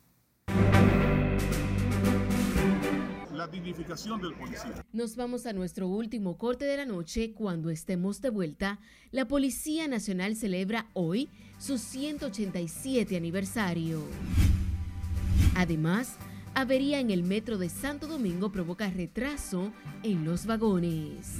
La 3.39 3.47
dignificación 3.47 4.19
del 4.19 4.33
policía. 4.33 4.85
Nos 4.91 5.15
vamos 5.15 5.45
a 5.45 5.53
nuestro 5.53 5.87
último 5.87 6.37
corte 6.37 6.65
de 6.65 6.75
la 6.75 6.85
noche. 6.85 7.31
Cuando 7.31 7.69
estemos 7.69 8.21
de 8.21 8.29
vuelta, 8.29 8.79
la 9.11 9.29
Policía 9.29 9.87
Nacional 9.87 10.35
celebra 10.35 10.87
hoy 10.91 11.29
su 11.57 11.77
187 11.77 13.15
aniversario. 13.15 14.03
Además, 15.55 16.17
avería 16.53 16.99
en 16.99 17.11
el 17.11 17.23
metro 17.23 17.57
de 17.57 17.69
Santo 17.69 18.07
Domingo 18.07 18.51
provoca 18.51 18.89
retraso 18.89 19.71
en 20.03 20.25
los 20.25 20.45
vagones. 20.45 21.35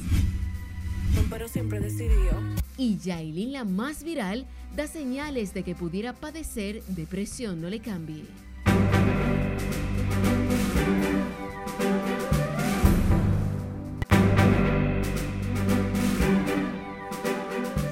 Pero 1.29 1.49
siempre 1.49 1.81
decidió. 1.81 2.31
Y 2.77 2.97
Yailin, 2.97 3.51
la 3.51 3.65
más 3.65 4.05
viral, 4.05 4.47
da 4.73 4.87
señales 4.87 5.53
de 5.53 5.63
que 5.63 5.75
pudiera 5.75 6.13
padecer 6.13 6.81
depresión. 6.85 7.59
No 7.59 7.69
le 7.69 7.81
cambie. 7.81 8.23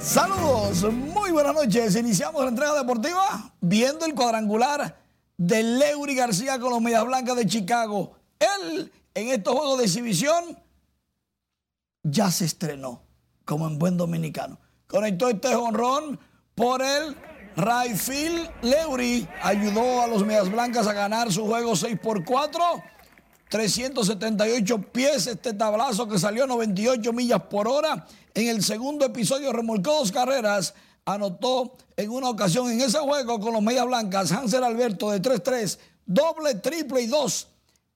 Saludos, 0.07 0.89
muy 0.93 1.31
buenas 1.31 1.53
noches. 1.53 1.97
Iniciamos 1.97 2.41
la 2.41 2.47
entrega 2.47 2.73
deportiva 2.75 3.53
viendo 3.59 4.05
el 4.05 4.15
cuadrangular 4.15 4.97
de 5.35 5.61
Leury 5.63 6.15
García 6.15 6.57
con 6.59 6.69
los 6.69 6.81
Medias 6.81 7.05
Blancas 7.05 7.35
de 7.35 7.45
Chicago. 7.45 8.13
Él, 8.39 8.89
en 9.13 9.27
estos 9.27 9.53
juegos 9.53 9.79
de 9.79 9.83
exhibición, 9.83 10.57
ya 12.03 12.31
se 12.31 12.45
estrenó, 12.45 13.01
como 13.43 13.67
en 13.67 13.77
buen 13.77 13.97
dominicano. 13.97 14.57
Conectó 14.87 15.27
este 15.27 15.53
jonrón 15.53 16.17
por 16.55 16.81
el 16.81 17.13
Rayfield. 17.57 18.49
Leury 18.61 19.27
ayudó 19.43 20.03
a 20.03 20.07
los 20.07 20.25
Medias 20.25 20.49
Blancas 20.49 20.87
a 20.87 20.93
ganar 20.93 21.33
su 21.33 21.45
juego 21.45 21.75
6 21.75 21.99
por 22.01 22.23
4. 22.23 22.61
378 23.49 24.81
pies 24.91 25.27
este 25.27 25.53
tablazo 25.53 26.07
que 26.07 26.17
salió 26.17 26.45
a 26.45 26.47
98 26.47 27.13
millas 27.13 27.43
por 27.43 27.67
hora 27.67 28.05
en 28.37 28.49
el 28.49 28.63
segundo 28.63 29.03
episodio 29.03 29.51
remolcó 29.51 29.93
dos 29.93 30.11
carreras, 30.11 30.75
anotó 31.05 31.75
en 31.95 32.11
una 32.11 32.29
ocasión 32.29 32.69
en 32.71 32.81
ese 32.81 32.99
juego 32.99 33.39
con 33.39 33.51
los 33.51 33.63
Medias 33.63 33.87
Blancas 33.87 34.31
Hansel 34.31 34.63
Alberto 34.63 35.09
de 35.09 35.19
3-3, 35.19 35.79
doble, 36.05 36.53
triple 36.53 37.01
y 37.01 37.07
dos 37.07 37.47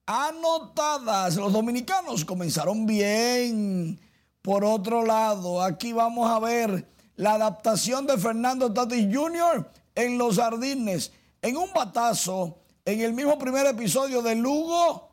anotadas. 0.08 1.36
Los 1.36 1.54
dominicanos 1.54 2.26
comenzaron 2.26 2.88
bien. 2.88 4.00
Por 4.42 4.66
otro 4.66 5.06
lado, 5.06 5.62
aquí 5.62 5.94
vamos 5.94 6.28
a 6.32 6.40
ver 6.40 6.90
la 7.18 7.34
adaptación 7.34 8.08
de 8.08 8.18
Fernando 8.18 8.74
Tatis 8.74 9.16
Jr. 9.16 9.70
en 9.94 10.18
los 10.18 10.38
jardines. 10.38 11.12
En 11.44 11.56
un 11.56 11.72
batazo, 11.72 12.58
en 12.84 13.02
el 13.02 13.14
mismo 13.14 13.38
primer 13.38 13.68
episodio 13.68 14.24
de 14.24 14.34
Lugo 14.34 15.12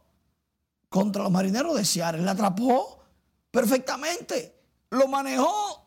contra 0.88 1.22
los 1.22 1.32
marineros 1.32 1.76
de 1.76 1.84
Seattle. 1.84 2.22
La 2.22 2.30
atrapó 2.30 3.00
perfectamente 3.50 4.57
lo 4.90 5.08
manejó 5.08 5.84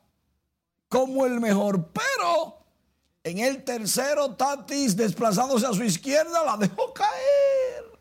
como 0.89 1.25
el 1.25 1.39
mejor, 1.39 1.89
pero 1.91 2.57
en 3.23 3.39
el 3.39 3.63
tercero 3.63 4.35
Tatis 4.35 4.95
desplazándose 4.95 5.65
a 5.65 5.73
su 5.73 5.83
izquierda 5.83 6.43
la 6.43 6.57
dejó 6.57 6.93
caer. 6.93 7.99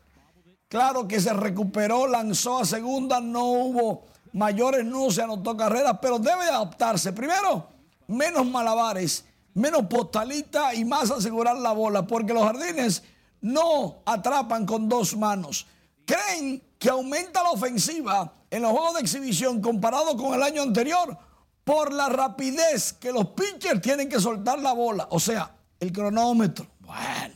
Claro 0.67 1.07
que 1.07 1.19
se 1.19 1.33
recuperó, 1.33 2.07
lanzó 2.07 2.59
a 2.59 2.65
segunda, 2.65 3.19
no 3.19 3.45
huvo 3.45 4.11
mayores 4.33 4.85
no 4.85 5.11
se 5.11 5.21
anotó 5.21 5.55
carreras, 5.55 5.97
pero 6.01 6.19
debe 6.19 6.43
adaptarse. 6.43 7.13
Primero, 7.13 7.67
menos 8.07 8.45
malabares, 8.45 9.25
menos 9.53 9.85
postalitas 9.85 10.73
y 10.75 10.85
más 10.85 11.11
asegurar 11.11 11.57
la 11.57 11.71
bola, 11.71 12.05
porque 12.05 12.33
los 12.33 12.43
jardines 12.43 13.03
no 13.41 13.97
atrapan 14.05 14.65
con 14.65 14.87
dos 14.87 15.15
manos. 15.15 15.67
Creen 16.05 16.61
que 16.81 16.89
aumenta 16.89 17.43
la 17.43 17.51
ofensiva 17.51 18.33
en 18.49 18.63
los 18.63 18.71
juegos 18.71 18.95
de 18.95 19.01
exhibición 19.01 19.61
comparado 19.61 20.17
con 20.17 20.33
el 20.33 20.41
año 20.41 20.63
anterior 20.63 21.15
por 21.63 21.93
la 21.93 22.09
rapidez 22.09 22.93
que 22.93 23.11
los 23.11 23.27
pitchers 23.27 23.79
tienen 23.83 24.09
que 24.09 24.19
soltar 24.19 24.57
la 24.57 24.73
bola, 24.73 25.07
o 25.11 25.19
sea, 25.19 25.55
el 25.79 25.91
cronómetro. 25.91 26.65
Bueno, 26.79 27.35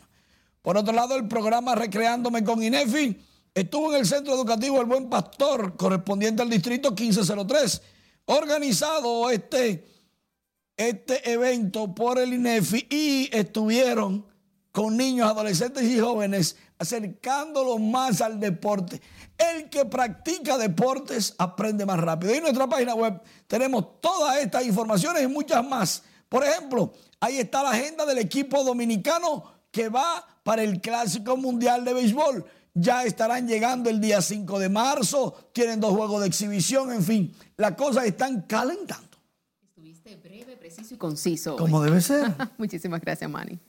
por 0.64 0.78
otro 0.78 0.92
lado, 0.92 1.16
el 1.16 1.28
programa 1.28 1.76
Recreándome 1.76 2.44
con 2.44 2.64
INEFI 2.64 3.24
estuvo 3.54 3.94
en 3.94 4.00
el 4.00 4.08
Centro 4.08 4.34
Educativo 4.34 4.82
El 4.82 4.88
Buen 4.88 5.12
Pastor, 5.12 5.78
correspondiente 5.78 6.42
al 6.42 6.50
distrito 6.50 6.90
1503, 6.90 7.84
organizado 8.26 9.30
este, 9.30 9.86
este 10.76 11.32
evento 11.32 11.94
por 11.94 12.18
el 12.18 12.34
INEFI 12.34 12.88
y 12.90 13.30
estuvieron 13.32 14.26
con 14.72 14.98
niños, 14.98 15.30
adolescentes 15.30 15.84
y 15.84 16.00
jóvenes 16.00 16.58
acercándolos 16.78 17.80
más 17.80 18.22
al 18.22 18.40
deporte. 18.40 19.02
El 19.38 19.70
que 19.70 19.86
practica 19.86 20.58
deportes 20.58 21.36
aprende 21.38 21.86
más 21.86 22.00
rápido. 22.00 22.34
Y 22.34 22.38
en 22.38 22.44
nuestra 22.44 22.68
página 22.68 22.96
web 22.96 23.22
tenemos 23.48 24.02
todas 24.02 24.38
estas 24.38 24.66
informaciones 24.66 25.24
y 25.24 25.28
muchas 25.28 25.66
más. 25.68 26.04
Por 26.30 26.44
ejemplo, 26.44 26.94
ahí 27.20 27.38
está 27.38 27.64
la 27.64 27.72
agenda 27.72 28.06
del 28.06 28.18
equipo 28.18 28.64
dominicano 28.64 29.44
que 29.72 29.90
va 29.90 30.26
para 30.44 30.64
el 30.64 30.82
Clásico 30.82 31.38
Mundial 31.38 31.86
de 31.86 31.94
Béisbol. 31.94 32.46
Ya 32.74 33.04
estarán 33.06 33.48
llegando 33.48 33.90
el 33.90 34.02
día 34.02 34.22
5 34.22 34.60
de 34.60 34.70
marzo, 34.70 35.34
tienen 35.54 35.80
dos 35.80 35.96
juegos 35.96 36.22
de 36.22 36.28
exhibición, 36.28 36.92
en 36.92 37.04
fin, 37.04 37.34
las 37.56 37.72
cosas 37.72 38.06
están 38.06 38.42
calentando. 38.42 39.18
Estuviste 39.64 40.18
breve, 40.18 40.58
preciso 40.58 40.94
y 40.94 40.98
conciso. 40.98 41.56
Como 41.56 41.82
debe 41.82 42.02
ser. 42.02 42.34
Muchísimas 42.58 43.00
gracias, 43.00 43.30
Manny. 43.30 43.60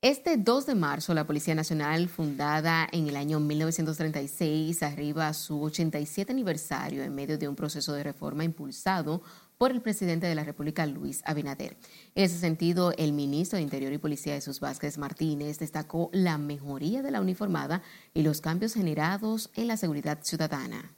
Este 0.00 0.36
2 0.36 0.66
de 0.66 0.76
marzo, 0.76 1.12
la 1.12 1.26
Policía 1.26 1.56
Nacional, 1.56 2.08
fundada 2.08 2.86
en 2.92 3.08
el 3.08 3.16
año 3.16 3.40
1936, 3.40 4.84
arriba 4.84 5.26
a 5.26 5.34
su 5.34 5.60
87 5.60 6.30
aniversario 6.30 7.02
en 7.02 7.16
medio 7.16 7.36
de 7.36 7.48
un 7.48 7.56
proceso 7.56 7.92
de 7.94 8.04
reforma 8.04 8.44
impulsado 8.44 9.22
por 9.56 9.72
el 9.72 9.82
presidente 9.82 10.28
de 10.28 10.36
la 10.36 10.44
República, 10.44 10.86
Luis 10.86 11.20
Abinader. 11.24 11.76
En 12.14 12.22
ese 12.22 12.38
sentido, 12.38 12.94
el 12.96 13.12
ministro 13.12 13.56
de 13.56 13.64
Interior 13.64 13.92
y 13.92 13.98
Policía, 13.98 14.34
Jesús 14.34 14.60
Vázquez 14.60 14.98
Martínez, 14.98 15.58
destacó 15.58 16.10
la 16.12 16.38
mejoría 16.38 17.02
de 17.02 17.10
la 17.10 17.20
uniformada 17.20 17.82
y 18.14 18.22
los 18.22 18.40
cambios 18.40 18.74
generados 18.74 19.50
en 19.56 19.66
la 19.66 19.76
seguridad 19.76 20.20
ciudadana. 20.22 20.94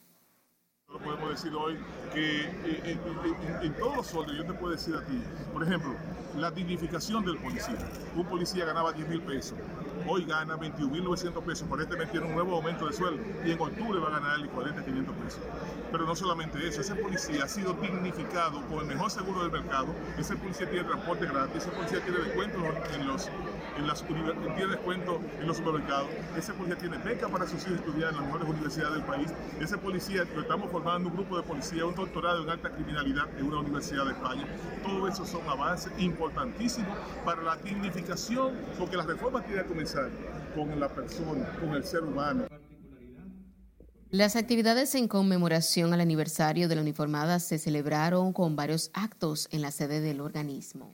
Podemos 0.98 1.30
decir 1.30 1.54
hoy 1.54 1.78
que 2.12 2.40
eh, 2.42 2.98
en, 3.62 3.74
todos 3.74 3.96
los 3.96 4.06
sueldos, 4.08 4.36
yo 4.36 4.44
te 4.44 4.52
puedo 4.54 4.72
decir 4.72 4.96
a 4.96 5.04
ti, 5.04 5.22
por 5.52 5.62
ejemplo, 5.62 5.94
la 6.36 6.50
dignificación 6.50 7.24
del 7.24 7.38
policía. 7.38 7.78
Un 8.16 8.26
policía 8.26 8.64
ganaba 8.64 8.92
10 8.92 9.08
mil 9.08 9.22
pesos, 9.22 9.56
hoy 10.08 10.24
gana 10.24 10.56
21.900 10.56 11.42
pesos, 11.44 11.68
por 11.68 11.78
mes 11.78 12.10
tiene 12.10 12.26
un 12.26 12.34
nuevo 12.34 12.56
aumento 12.56 12.88
de 12.88 12.92
sueldo 12.92 13.22
y 13.44 13.52
en 13.52 13.60
octubre 13.60 14.00
va 14.00 14.08
a 14.08 14.20
ganar 14.20 14.38
el 14.40 14.46
equivalente 14.46 14.80
a 14.80 14.84
500 14.84 15.14
pesos. 15.14 15.40
Pero 15.92 16.06
no 16.06 16.16
solamente 16.16 16.66
eso, 16.66 16.80
ese 16.80 16.96
policía 16.96 17.44
ha 17.44 17.48
sido 17.48 17.72
dignificado 17.74 18.60
con 18.66 18.80
el 18.80 18.86
mejor 18.86 19.12
seguro 19.12 19.42
del 19.42 19.52
mercado, 19.52 19.94
ese 20.18 20.34
policía 20.34 20.68
tiene 20.68 20.84
transporte 20.88 21.24
gratis, 21.26 21.62
ese 21.62 21.70
policía 21.70 22.00
tiene 22.02 22.18
descuento 22.18 22.58
en 22.94 23.06
los, 23.06 23.30
en 23.80 23.86
las 23.86 24.04
tiene 24.04 24.66
descuento 24.66 25.20
en 25.40 25.46
los 25.46 25.56
supermercados, 25.56 26.08
ese 26.36 26.52
policía 26.52 26.78
tiene 26.78 26.98
beca 26.98 27.28
para 27.28 27.46
sus 27.46 27.62
hijos 27.66 27.78
estudiar 27.78 28.10
en 28.10 28.16
las 28.16 28.26
mejores 28.26 28.48
universidades 28.48 28.94
del 28.94 29.04
país, 29.04 29.28
ese 29.60 29.78
policía, 29.78 30.24
lo 30.34 30.42
estamos 30.42 30.70
formando 30.70 31.08
un 31.08 31.16
grupo 31.16 31.36
de 31.36 31.42
policía, 31.42 31.84
un 31.84 31.94
doctorado 31.94 32.42
en 32.42 32.50
alta 32.50 32.70
criminalidad 32.70 33.26
en 33.38 33.46
una 33.46 33.60
universidad 33.60 34.04
de 34.04 34.12
España. 34.12 34.46
Todo 34.82 35.08
eso 35.08 35.24
son 35.26 35.48
avances 35.48 35.92
importantísimos 35.98 36.96
para 37.24 37.42
la 37.42 37.56
dignificación, 37.56 38.54
porque 38.78 38.96
las 38.96 39.06
reformas 39.06 39.44
tienen 39.46 39.64
que 39.64 39.68
comenzar 39.68 40.10
con 40.54 40.78
la 40.78 40.88
persona, 40.88 41.48
con 41.58 41.70
el 41.70 41.84
ser 41.84 42.04
humano. 42.04 42.44
Las 44.10 44.34
actividades 44.34 44.94
en 44.96 45.06
conmemoración 45.06 45.94
al 45.94 46.00
aniversario 46.00 46.68
de 46.68 46.74
la 46.74 46.80
uniformada 46.80 47.38
se 47.38 47.58
celebraron 47.58 48.32
con 48.32 48.56
varios 48.56 48.90
actos 48.92 49.48
en 49.52 49.62
la 49.62 49.70
sede 49.70 50.00
del 50.00 50.20
organismo. 50.20 50.92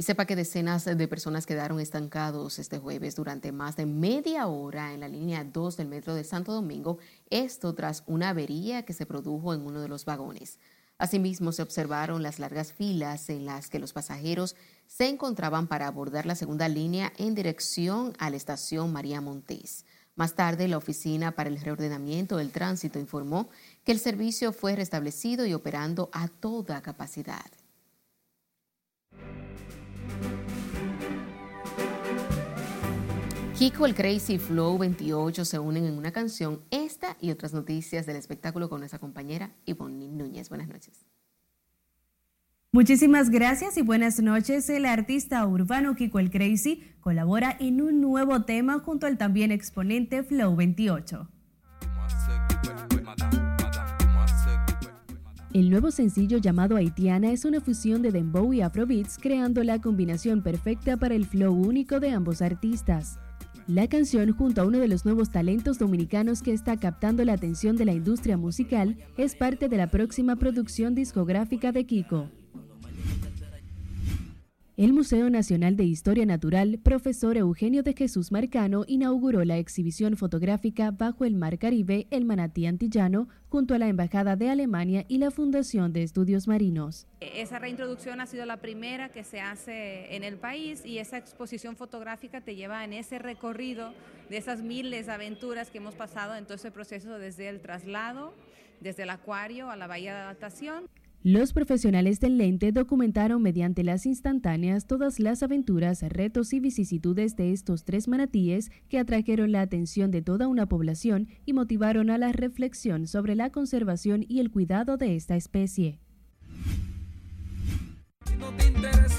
Y 0.00 0.04
sepa 0.04 0.26
que 0.26 0.36
decenas 0.36 0.84
de 0.84 1.08
personas 1.08 1.44
quedaron 1.44 1.80
estancados 1.80 2.60
este 2.60 2.78
jueves 2.78 3.16
durante 3.16 3.50
más 3.50 3.74
de 3.74 3.84
media 3.84 4.46
hora 4.46 4.94
en 4.94 5.00
la 5.00 5.08
línea 5.08 5.42
2 5.42 5.76
del 5.76 5.88
metro 5.88 6.14
de 6.14 6.22
Santo 6.22 6.52
Domingo, 6.52 6.98
esto 7.30 7.74
tras 7.74 8.04
una 8.06 8.28
avería 8.28 8.84
que 8.84 8.92
se 8.92 9.06
produjo 9.06 9.54
en 9.54 9.66
uno 9.66 9.80
de 9.80 9.88
los 9.88 10.04
vagones. 10.04 10.60
Asimismo, 10.98 11.50
se 11.50 11.62
observaron 11.62 12.22
las 12.22 12.38
largas 12.38 12.72
filas 12.72 13.28
en 13.28 13.44
las 13.44 13.70
que 13.70 13.80
los 13.80 13.92
pasajeros 13.92 14.54
se 14.86 15.08
encontraban 15.08 15.66
para 15.66 15.88
abordar 15.88 16.26
la 16.26 16.36
segunda 16.36 16.68
línea 16.68 17.12
en 17.16 17.34
dirección 17.34 18.12
a 18.20 18.30
la 18.30 18.36
estación 18.36 18.92
María 18.92 19.20
Montés. 19.20 19.84
Más 20.14 20.36
tarde, 20.36 20.68
la 20.68 20.76
Oficina 20.76 21.32
para 21.32 21.48
el 21.48 21.60
Reordenamiento 21.60 22.36
del 22.36 22.52
Tránsito 22.52 23.00
informó 23.00 23.48
que 23.82 23.90
el 23.90 23.98
servicio 23.98 24.52
fue 24.52 24.76
restablecido 24.76 25.44
y 25.44 25.54
operando 25.54 26.08
a 26.12 26.28
toda 26.28 26.82
capacidad. 26.82 27.50
Kiko 33.58 33.86
el 33.86 33.94
Crazy 33.96 34.38
Flow 34.38 34.78
28 34.78 35.44
se 35.44 35.58
unen 35.58 35.84
en 35.84 35.98
una 35.98 36.12
canción. 36.12 36.60
Esta 36.70 37.16
y 37.20 37.32
otras 37.32 37.52
noticias 37.52 38.06
del 38.06 38.14
espectáculo 38.14 38.68
con 38.68 38.78
nuestra 38.78 39.00
compañera 39.00 39.50
Ivonne 39.66 40.06
Núñez. 40.06 40.48
Buenas 40.48 40.68
noches. 40.68 41.04
Muchísimas 42.70 43.30
gracias 43.30 43.76
y 43.76 43.82
buenas 43.82 44.20
noches. 44.20 44.68
El 44.70 44.84
artista 44.84 45.44
urbano 45.44 45.96
Kiko 45.96 46.20
el 46.20 46.30
Crazy 46.30 46.84
colabora 47.00 47.56
en 47.58 47.80
un 47.80 48.00
nuevo 48.00 48.44
tema 48.44 48.78
junto 48.78 49.08
al 49.08 49.18
también 49.18 49.50
exponente 49.50 50.22
Flow 50.22 50.54
28. 50.54 51.28
El 55.58 55.70
nuevo 55.70 55.90
sencillo 55.90 56.38
llamado 56.38 56.76
Haitiana 56.76 57.32
es 57.32 57.44
una 57.44 57.60
fusión 57.60 58.00
de 58.00 58.12
dembow 58.12 58.52
y 58.52 58.60
afrobeats 58.60 59.18
creando 59.20 59.64
la 59.64 59.80
combinación 59.80 60.40
perfecta 60.40 60.96
para 60.96 61.16
el 61.16 61.26
flow 61.26 61.52
único 61.52 61.98
de 61.98 62.10
ambos 62.10 62.42
artistas. 62.42 63.18
La 63.66 63.88
canción, 63.88 64.30
junto 64.30 64.62
a 64.62 64.66
uno 64.66 64.78
de 64.78 64.86
los 64.86 65.04
nuevos 65.04 65.30
talentos 65.30 65.80
dominicanos 65.80 66.42
que 66.42 66.52
está 66.52 66.76
captando 66.76 67.24
la 67.24 67.32
atención 67.32 67.76
de 67.76 67.86
la 67.86 67.92
industria 67.92 68.36
musical, 68.36 68.98
es 69.16 69.34
parte 69.34 69.68
de 69.68 69.76
la 69.78 69.88
próxima 69.88 70.36
producción 70.36 70.94
discográfica 70.94 71.72
de 71.72 71.86
Kiko. 71.86 72.30
El 74.78 74.92
Museo 74.92 75.28
Nacional 75.28 75.74
de 75.76 75.82
Historia 75.82 76.24
Natural, 76.24 76.78
profesor 76.80 77.36
Eugenio 77.36 77.82
de 77.82 77.94
Jesús 77.94 78.30
Marcano, 78.30 78.84
inauguró 78.86 79.44
la 79.44 79.58
exhibición 79.58 80.16
fotográfica 80.16 80.92
Bajo 80.92 81.24
el 81.24 81.34
Mar 81.34 81.58
Caribe, 81.58 82.06
el 82.12 82.24
Manatí 82.24 82.64
Antillano, 82.64 83.28
junto 83.48 83.74
a 83.74 83.78
la 83.78 83.88
Embajada 83.88 84.36
de 84.36 84.50
Alemania 84.50 85.04
y 85.08 85.18
la 85.18 85.32
Fundación 85.32 85.92
de 85.92 86.04
Estudios 86.04 86.46
Marinos. 86.46 87.08
Esa 87.18 87.58
reintroducción 87.58 88.20
ha 88.20 88.26
sido 88.26 88.46
la 88.46 88.58
primera 88.58 89.08
que 89.08 89.24
se 89.24 89.40
hace 89.40 90.14
en 90.14 90.22
el 90.22 90.36
país 90.36 90.86
y 90.86 90.98
esa 90.98 91.18
exposición 91.18 91.74
fotográfica 91.74 92.40
te 92.40 92.54
lleva 92.54 92.84
en 92.84 92.92
ese 92.92 93.18
recorrido 93.18 93.92
de 94.30 94.36
esas 94.36 94.62
miles 94.62 95.06
de 95.06 95.12
aventuras 95.12 95.70
que 95.70 95.78
hemos 95.78 95.96
pasado 95.96 96.36
en 96.36 96.44
todo 96.44 96.54
ese 96.54 96.70
proceso 96.70 97.18
desde 97.18 97.48
el 97.48 97.60
traslado, 97.60 98.32
desde 98.78 99.02
el 99.02 99.10
acuario 99.10 99.72
a 99.72 99.76
la 99.76 99.88
bahía 99.88 100.14
de 100.14 100.20
adaptación. 100.20 100.84
Los 101.24 101.52
profesionales 101.52 102.20
del 102.20 102.38
lente 102.38 102.70
documentaron 102.70 103.42
mediante 103.42 103.82
las 103.82 104.06
instantáneas 104.06 104.86
todas 104.86 105.18
las 105.18 105.42
aventuras, 105.42 106.00
retos 106.02 106.52
y 106.52 106.60
vicisitudes 106.60 107.34
de 107.34 107.52
estos 107.52 107.84
tres 107.84 108.06
manatíes 108.06 108.70
que 108.88 109.00
atrajeron 109.00 109.50
la 109.50 109.60
atención 109.60 110.12
de 110.12 110.22
toda 110.22 110.46
una 110.46 110.68
población 110.68 111.26
y 111.44 111.54
motivaron 111.54 112.10
a 112.10 112.18
la 112.18 112.30
reflexión 112.30 113.08
sobre 113.08 113.34
la 113.34 113.50
conservación 113.50 114.24
y 114.28 114.38
el 114.38 114.52
cuidado 114.52 114.96
de 114.96 115.16
esta 115.16 115.34
especie. 115.34 115.98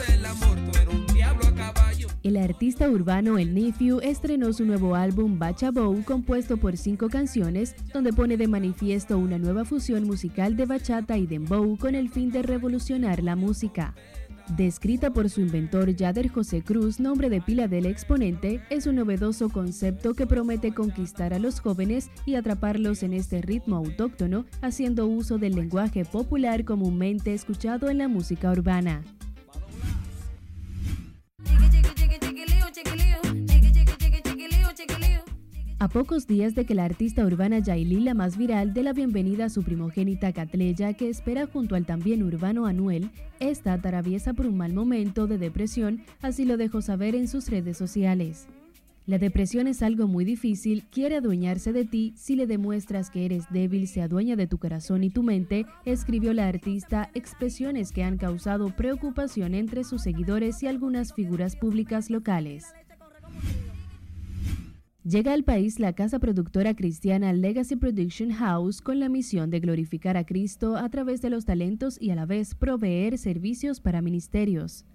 El 0.08 1.49
artista 2.38 2.89
urbano 2.89 3.38
El 3.38 3.53
Nephew 3.53 3.99
estrenó 4.01 4.51
su 4.53 4.65
nuevo 4.65 4.95
álbum 4.95 5.39
Bacha 5.39 5.71
Bow, 5.71 6.03
compuesto 6.03 6.57
por 6.57 6.77
cinco 6.77 7.09
canciones, 7.09 7.75
donde 7.93 8.13
pone 8.13 8.38
de 8.38 8.47
manifiesto 8.47 9.17
una 9.17 9.38
nueva 9.38 9.65
fusión 9.65 10.05
musical 10.05 10.55
de 10.55 10.65
bachata 10.65 11.17
y 11.17 11.27
dembow 11.27 11.77
con 11.77 11.95
el 11.95 12.09
fin 12.09 12.32
de 12.32 12.41
revolucionar 12.41 13.23
la 13.23 13.36
música. 13.36 13.95
Descrita 14.57 15.13
por 15.13 15.30
su 15.30 15.41
inventor 15.41 15.95
Yader 15.95 16.27
José 16.27 16.63
Cruz, 16.63 16.99
nombre 16.99 17.30
de 17.30 17.39
pila 17.39 17.67
del 17.67 17.86
exponente, 17.86 18.61
es 18.69 18.88
un 18.88 18.95
novedoso 18.95 19.49
concepto 19.49 20.13
que 20.13 20.25
promete 20.25 20.73
conquistar 20.73 21.34
a 21.34 21.39
los 21.39 21.59
jóvenes 21.59 22.09
y 22.25 22.36
atraparlos 22.36 23.03
en 23.03 23.13
este 23.13 23.41
ritmo 23.41 23.75
autóctono, 23.75 24.45
haciendo 24.61 25.05
uso 25.07 25.38
del 25.38 25.53
lenguaje 25.53 26.03
popular 26.03 26.65
comúnmente 26.65 27.34
escuchado 27.34 27.89
en 27.89 27.99
la 27.99 28.07
música 28.07 28.51
urbana. 28.51 29.03
A 35.82 35.88
pocos 35.88 36.27
días 36.27 36.55
de 36.55 36.65
que 36.65 36.75
la 36.75 36.84
artista 36.84 37.25
urbana 37.25 37.59
Yailin, 37.59 38.03
la 38.03 38.13
más 38.13 38.38
viral, 38.38 38.73
dé 38.73 38.84
la 38.84 38.91
bienvenida 38.91 39.45
a 39.45 39.49
su 39.49 39.63
primogénita 39.63 40.34
Catleya, 40.34 40.91
que 40.91 41.07
espera 41.07 41.47
junto 41.47 41.75
al 41.75 41.86
también 41.86 42.21
urbano 42.21 42.65
Anuel, 42.65 43.09
esta 43.39 43.71
atraviesa 43.71 44.34
por 44.34 44.45
un 44.45 44.57
mal 44.57 44.73
momento 44.73 45.25
de 45.25 45.38
depresión, 45.38 46.03
así 46.21 46.43
lo 46.43 46.57
dejó 46.57 46.82
saber 46.82 47.15
en 47.15 47.30
sus 47.30 47.49
redes 47.49 47.77
sociales. 47.77 48.47
La 49.05 49.19
depresión 49.19 49.67
es 49.67 49.82
algo 49.82 50.05
muy 50.05 50.25
difícil, 50.25 50.84
quiere 50.91 51.15
adueñarse 51.15 51.71
de 51.71 51.86
ti, 51.86 52.11
si 52.17 52.36
le 52.36 52.45
demuestras 52.45 53.09
que 53.09 53.23
eres 53.23 53.45
débil 53.49 53.88
se 53.88 54.01
adueña 54.01 54.36
de 54.36 54.47
tu 54.47 54.57
corazón 54.57 55.05
y 55.05 55.09
tu 55.09 55.23
mente, 55.23 55.65
escribió 55.86 56.34
la 56.34 56.49
artista 56.49 57.09
expresiones 57.13 57.93
que 57.93 58.03
han 58.03 58.17
causado 58.17 58.75
preocupación 58.75 59.55
entre 59.55 59.86
sus 59.86 60.01
seguidores 60.01 60.61
y 60.61 60.67
algunas 60.67 61.13
figuras 61.13 61.55
públicas 61.55 62.09
locales. 62.09 62.65
Llega 65.06 65.32
al 65.32 65.45
país 65.45 65.80
la 65.80 65.93
casa 65.93 66.20
productora 66.20 66.76
cristiana 66.76 67.32
Legacy 67.32 67.78
Production 67.78 68.32
House 68.32 68.82
con 68.82 69.00
la 69.00 69.08
misión 69.08 69.50
de 69.50 69.62
glorificar 69.62 70.18
a 70.18 70.26
Cristo 70.26 70.76
a 70.76 70.89
través 70.89 71.22
de 71.22 71.30
los 71.30 71.45
talentos 71.45 71.97
y 72.02 72.10
a 72.10 72.16
la 72.16 72.26
vez 72.26 72.54
proveer 72.54 73.18
servicios 73.18 73.80
para 73.80 74.02
ministerios. 74.02 74.86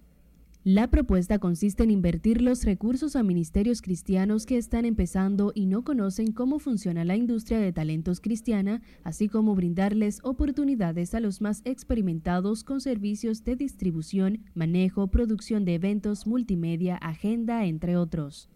La 0.62 0.88
propuesta 0.88 1.38
consiste 1.38 1.84
en 1.84 1.90
invertir 1.90 2.42
los 2.42 2.64
recursos 2.64 3.16
a 3.16 3.22
ministerios 3.22 3.80
cristianos 3.80 4.44
que 4.44 4.58
están 4.58 4.84
empezando 4.84 5.52
y 5.54 5.64
no 5.64 5.84
conocen 5.84 6.32
cómo 6.32 6.58
funciona 6.58 7.04
la 7.06 7.16
industria 7.16 7.58
de 7.58 7.72
talentos 7.72 8.20
cristiana, 8.20 8.82
así 9.04 9.28
como 9.28 9.54
brindarles 9.54 10.20
oportunidades 10.22 11.14
a 11.14 11.20
los 11.20 11.40
más 11.40 11.62
experimentados 11.64 12.62
con 12.62 12.82
servicios 12.82 13.42
de 13.44 13.56
distribución, 13.56 14.44
manejo, 14.54 15.06
producción 15.06 15.64
de 15.64 15.76
eventos, 15.76 16.26
multimedia, 16.26 16.96
agenda, 16.96 17.64
entre 17.64 17.96
otros. 17.96 18.50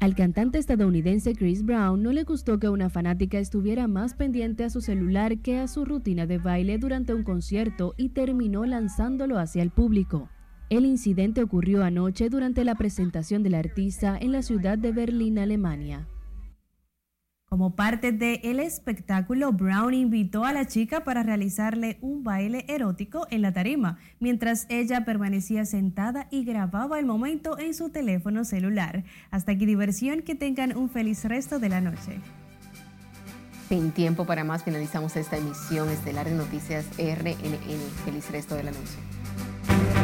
Al 0.00 0.14
cantante 0.14 0.58
estadounidense 0.58 1.34
Chris 1.34 1.64
Brown 1.64 2.04
no 2.04 2.12
le 2.12 2.22
gustó 2.22 2.60
que 2.60 2.68
una 2.68 2.88
fanática 2.88 3.40
estuviera 3.40 3.88
más 3.88 4.14
pendiente 4.14 4.62
a 4.62 4.70
su 4.70 4.80
celular 4.80 5.38
que 5.38 5.58
a 5.58 5.66
su 5.66 5.84
rutina 5.84 6.24
de 6.24 6.38
baile 6.38 6.78
durante 6.78 7.14
un 7.14 7.24
concierto 7.24 7.94
y 7.96 8.10
terminó 8.10 8.64
lanzándolo 8.64 9.40
hacia 9.40 9.60
el 9.60 9.70
público. 9.70 10.28
El 10.70 10.86
incidente 10.86 11.42
ocurrió 11.42 11.82
anoche 11.82 12.28
durante 12.28 12.62
la 12.62 12.76
presentación 12.76 13.42
del 13.42 13.54
artista 13.54 14.16
en 14.20 14.30
la 14.30 14.42
ciudad 14.42 14.78
de 14.78 14.92
Berlín, 14.92 15.36
Alemania. 15.36 16.06
Como 17.48 17.74
parte 17.74 18.12
del 18.12 18.60
espectáculo, 18.60 19.52
Brown 19.52 19.94
invitó 19.94 20.44
a 20.44 20.52
la 20.52 20.66
chica 20.66 21.02
para 21.04 21.22
realizarle 21.22 21.96
un 22.02 22.22
baile 22.22 22.66
erótico 22.68 23.26
en 23.30 23.40
la 23.40 23.52
tarima, 23.52 23.98
mientras 24.20 24.66
ella 24.68 25.06
permanecía 25.06 25.64
sentada 25.64 26.28
y 26.30 26.44
grababa 26.44 26.98
el 26.98 27.06
momento 27.06 27.58
en 27.58 27.72
su 27.72 27.88
teléfono 27.88 28.44
celular. 28.44 29.04
Hasta 29.30 29.52
aquí 29.52 29.64
diversión, 29.64 30.20
que 30.20 30.34
tengan 30.34 30.76
un 30.76 30.90
feliz 30.90 31.24
resto 31.24 31.58
de 31.58 31.70
la 31.70 31.80
noche. 31.80 32.20
Sin 33.70 33.92
tiempo 33.92 34.26
para 34.26 34.44
más, 34.44 34.64
finalizamos 34.64 35.16
esta 35.16 35.38
emisión 35.38 35.88
estelar 35.88 36.28
de 36.28 36.34
Noticias 36.34 36.84
RNN. 36.98 37.80
Feliz 38.04 38.30
resto 38.30 38.56
de 38.56 38.64
la 38.64 38.72
noche. 38.72 39.97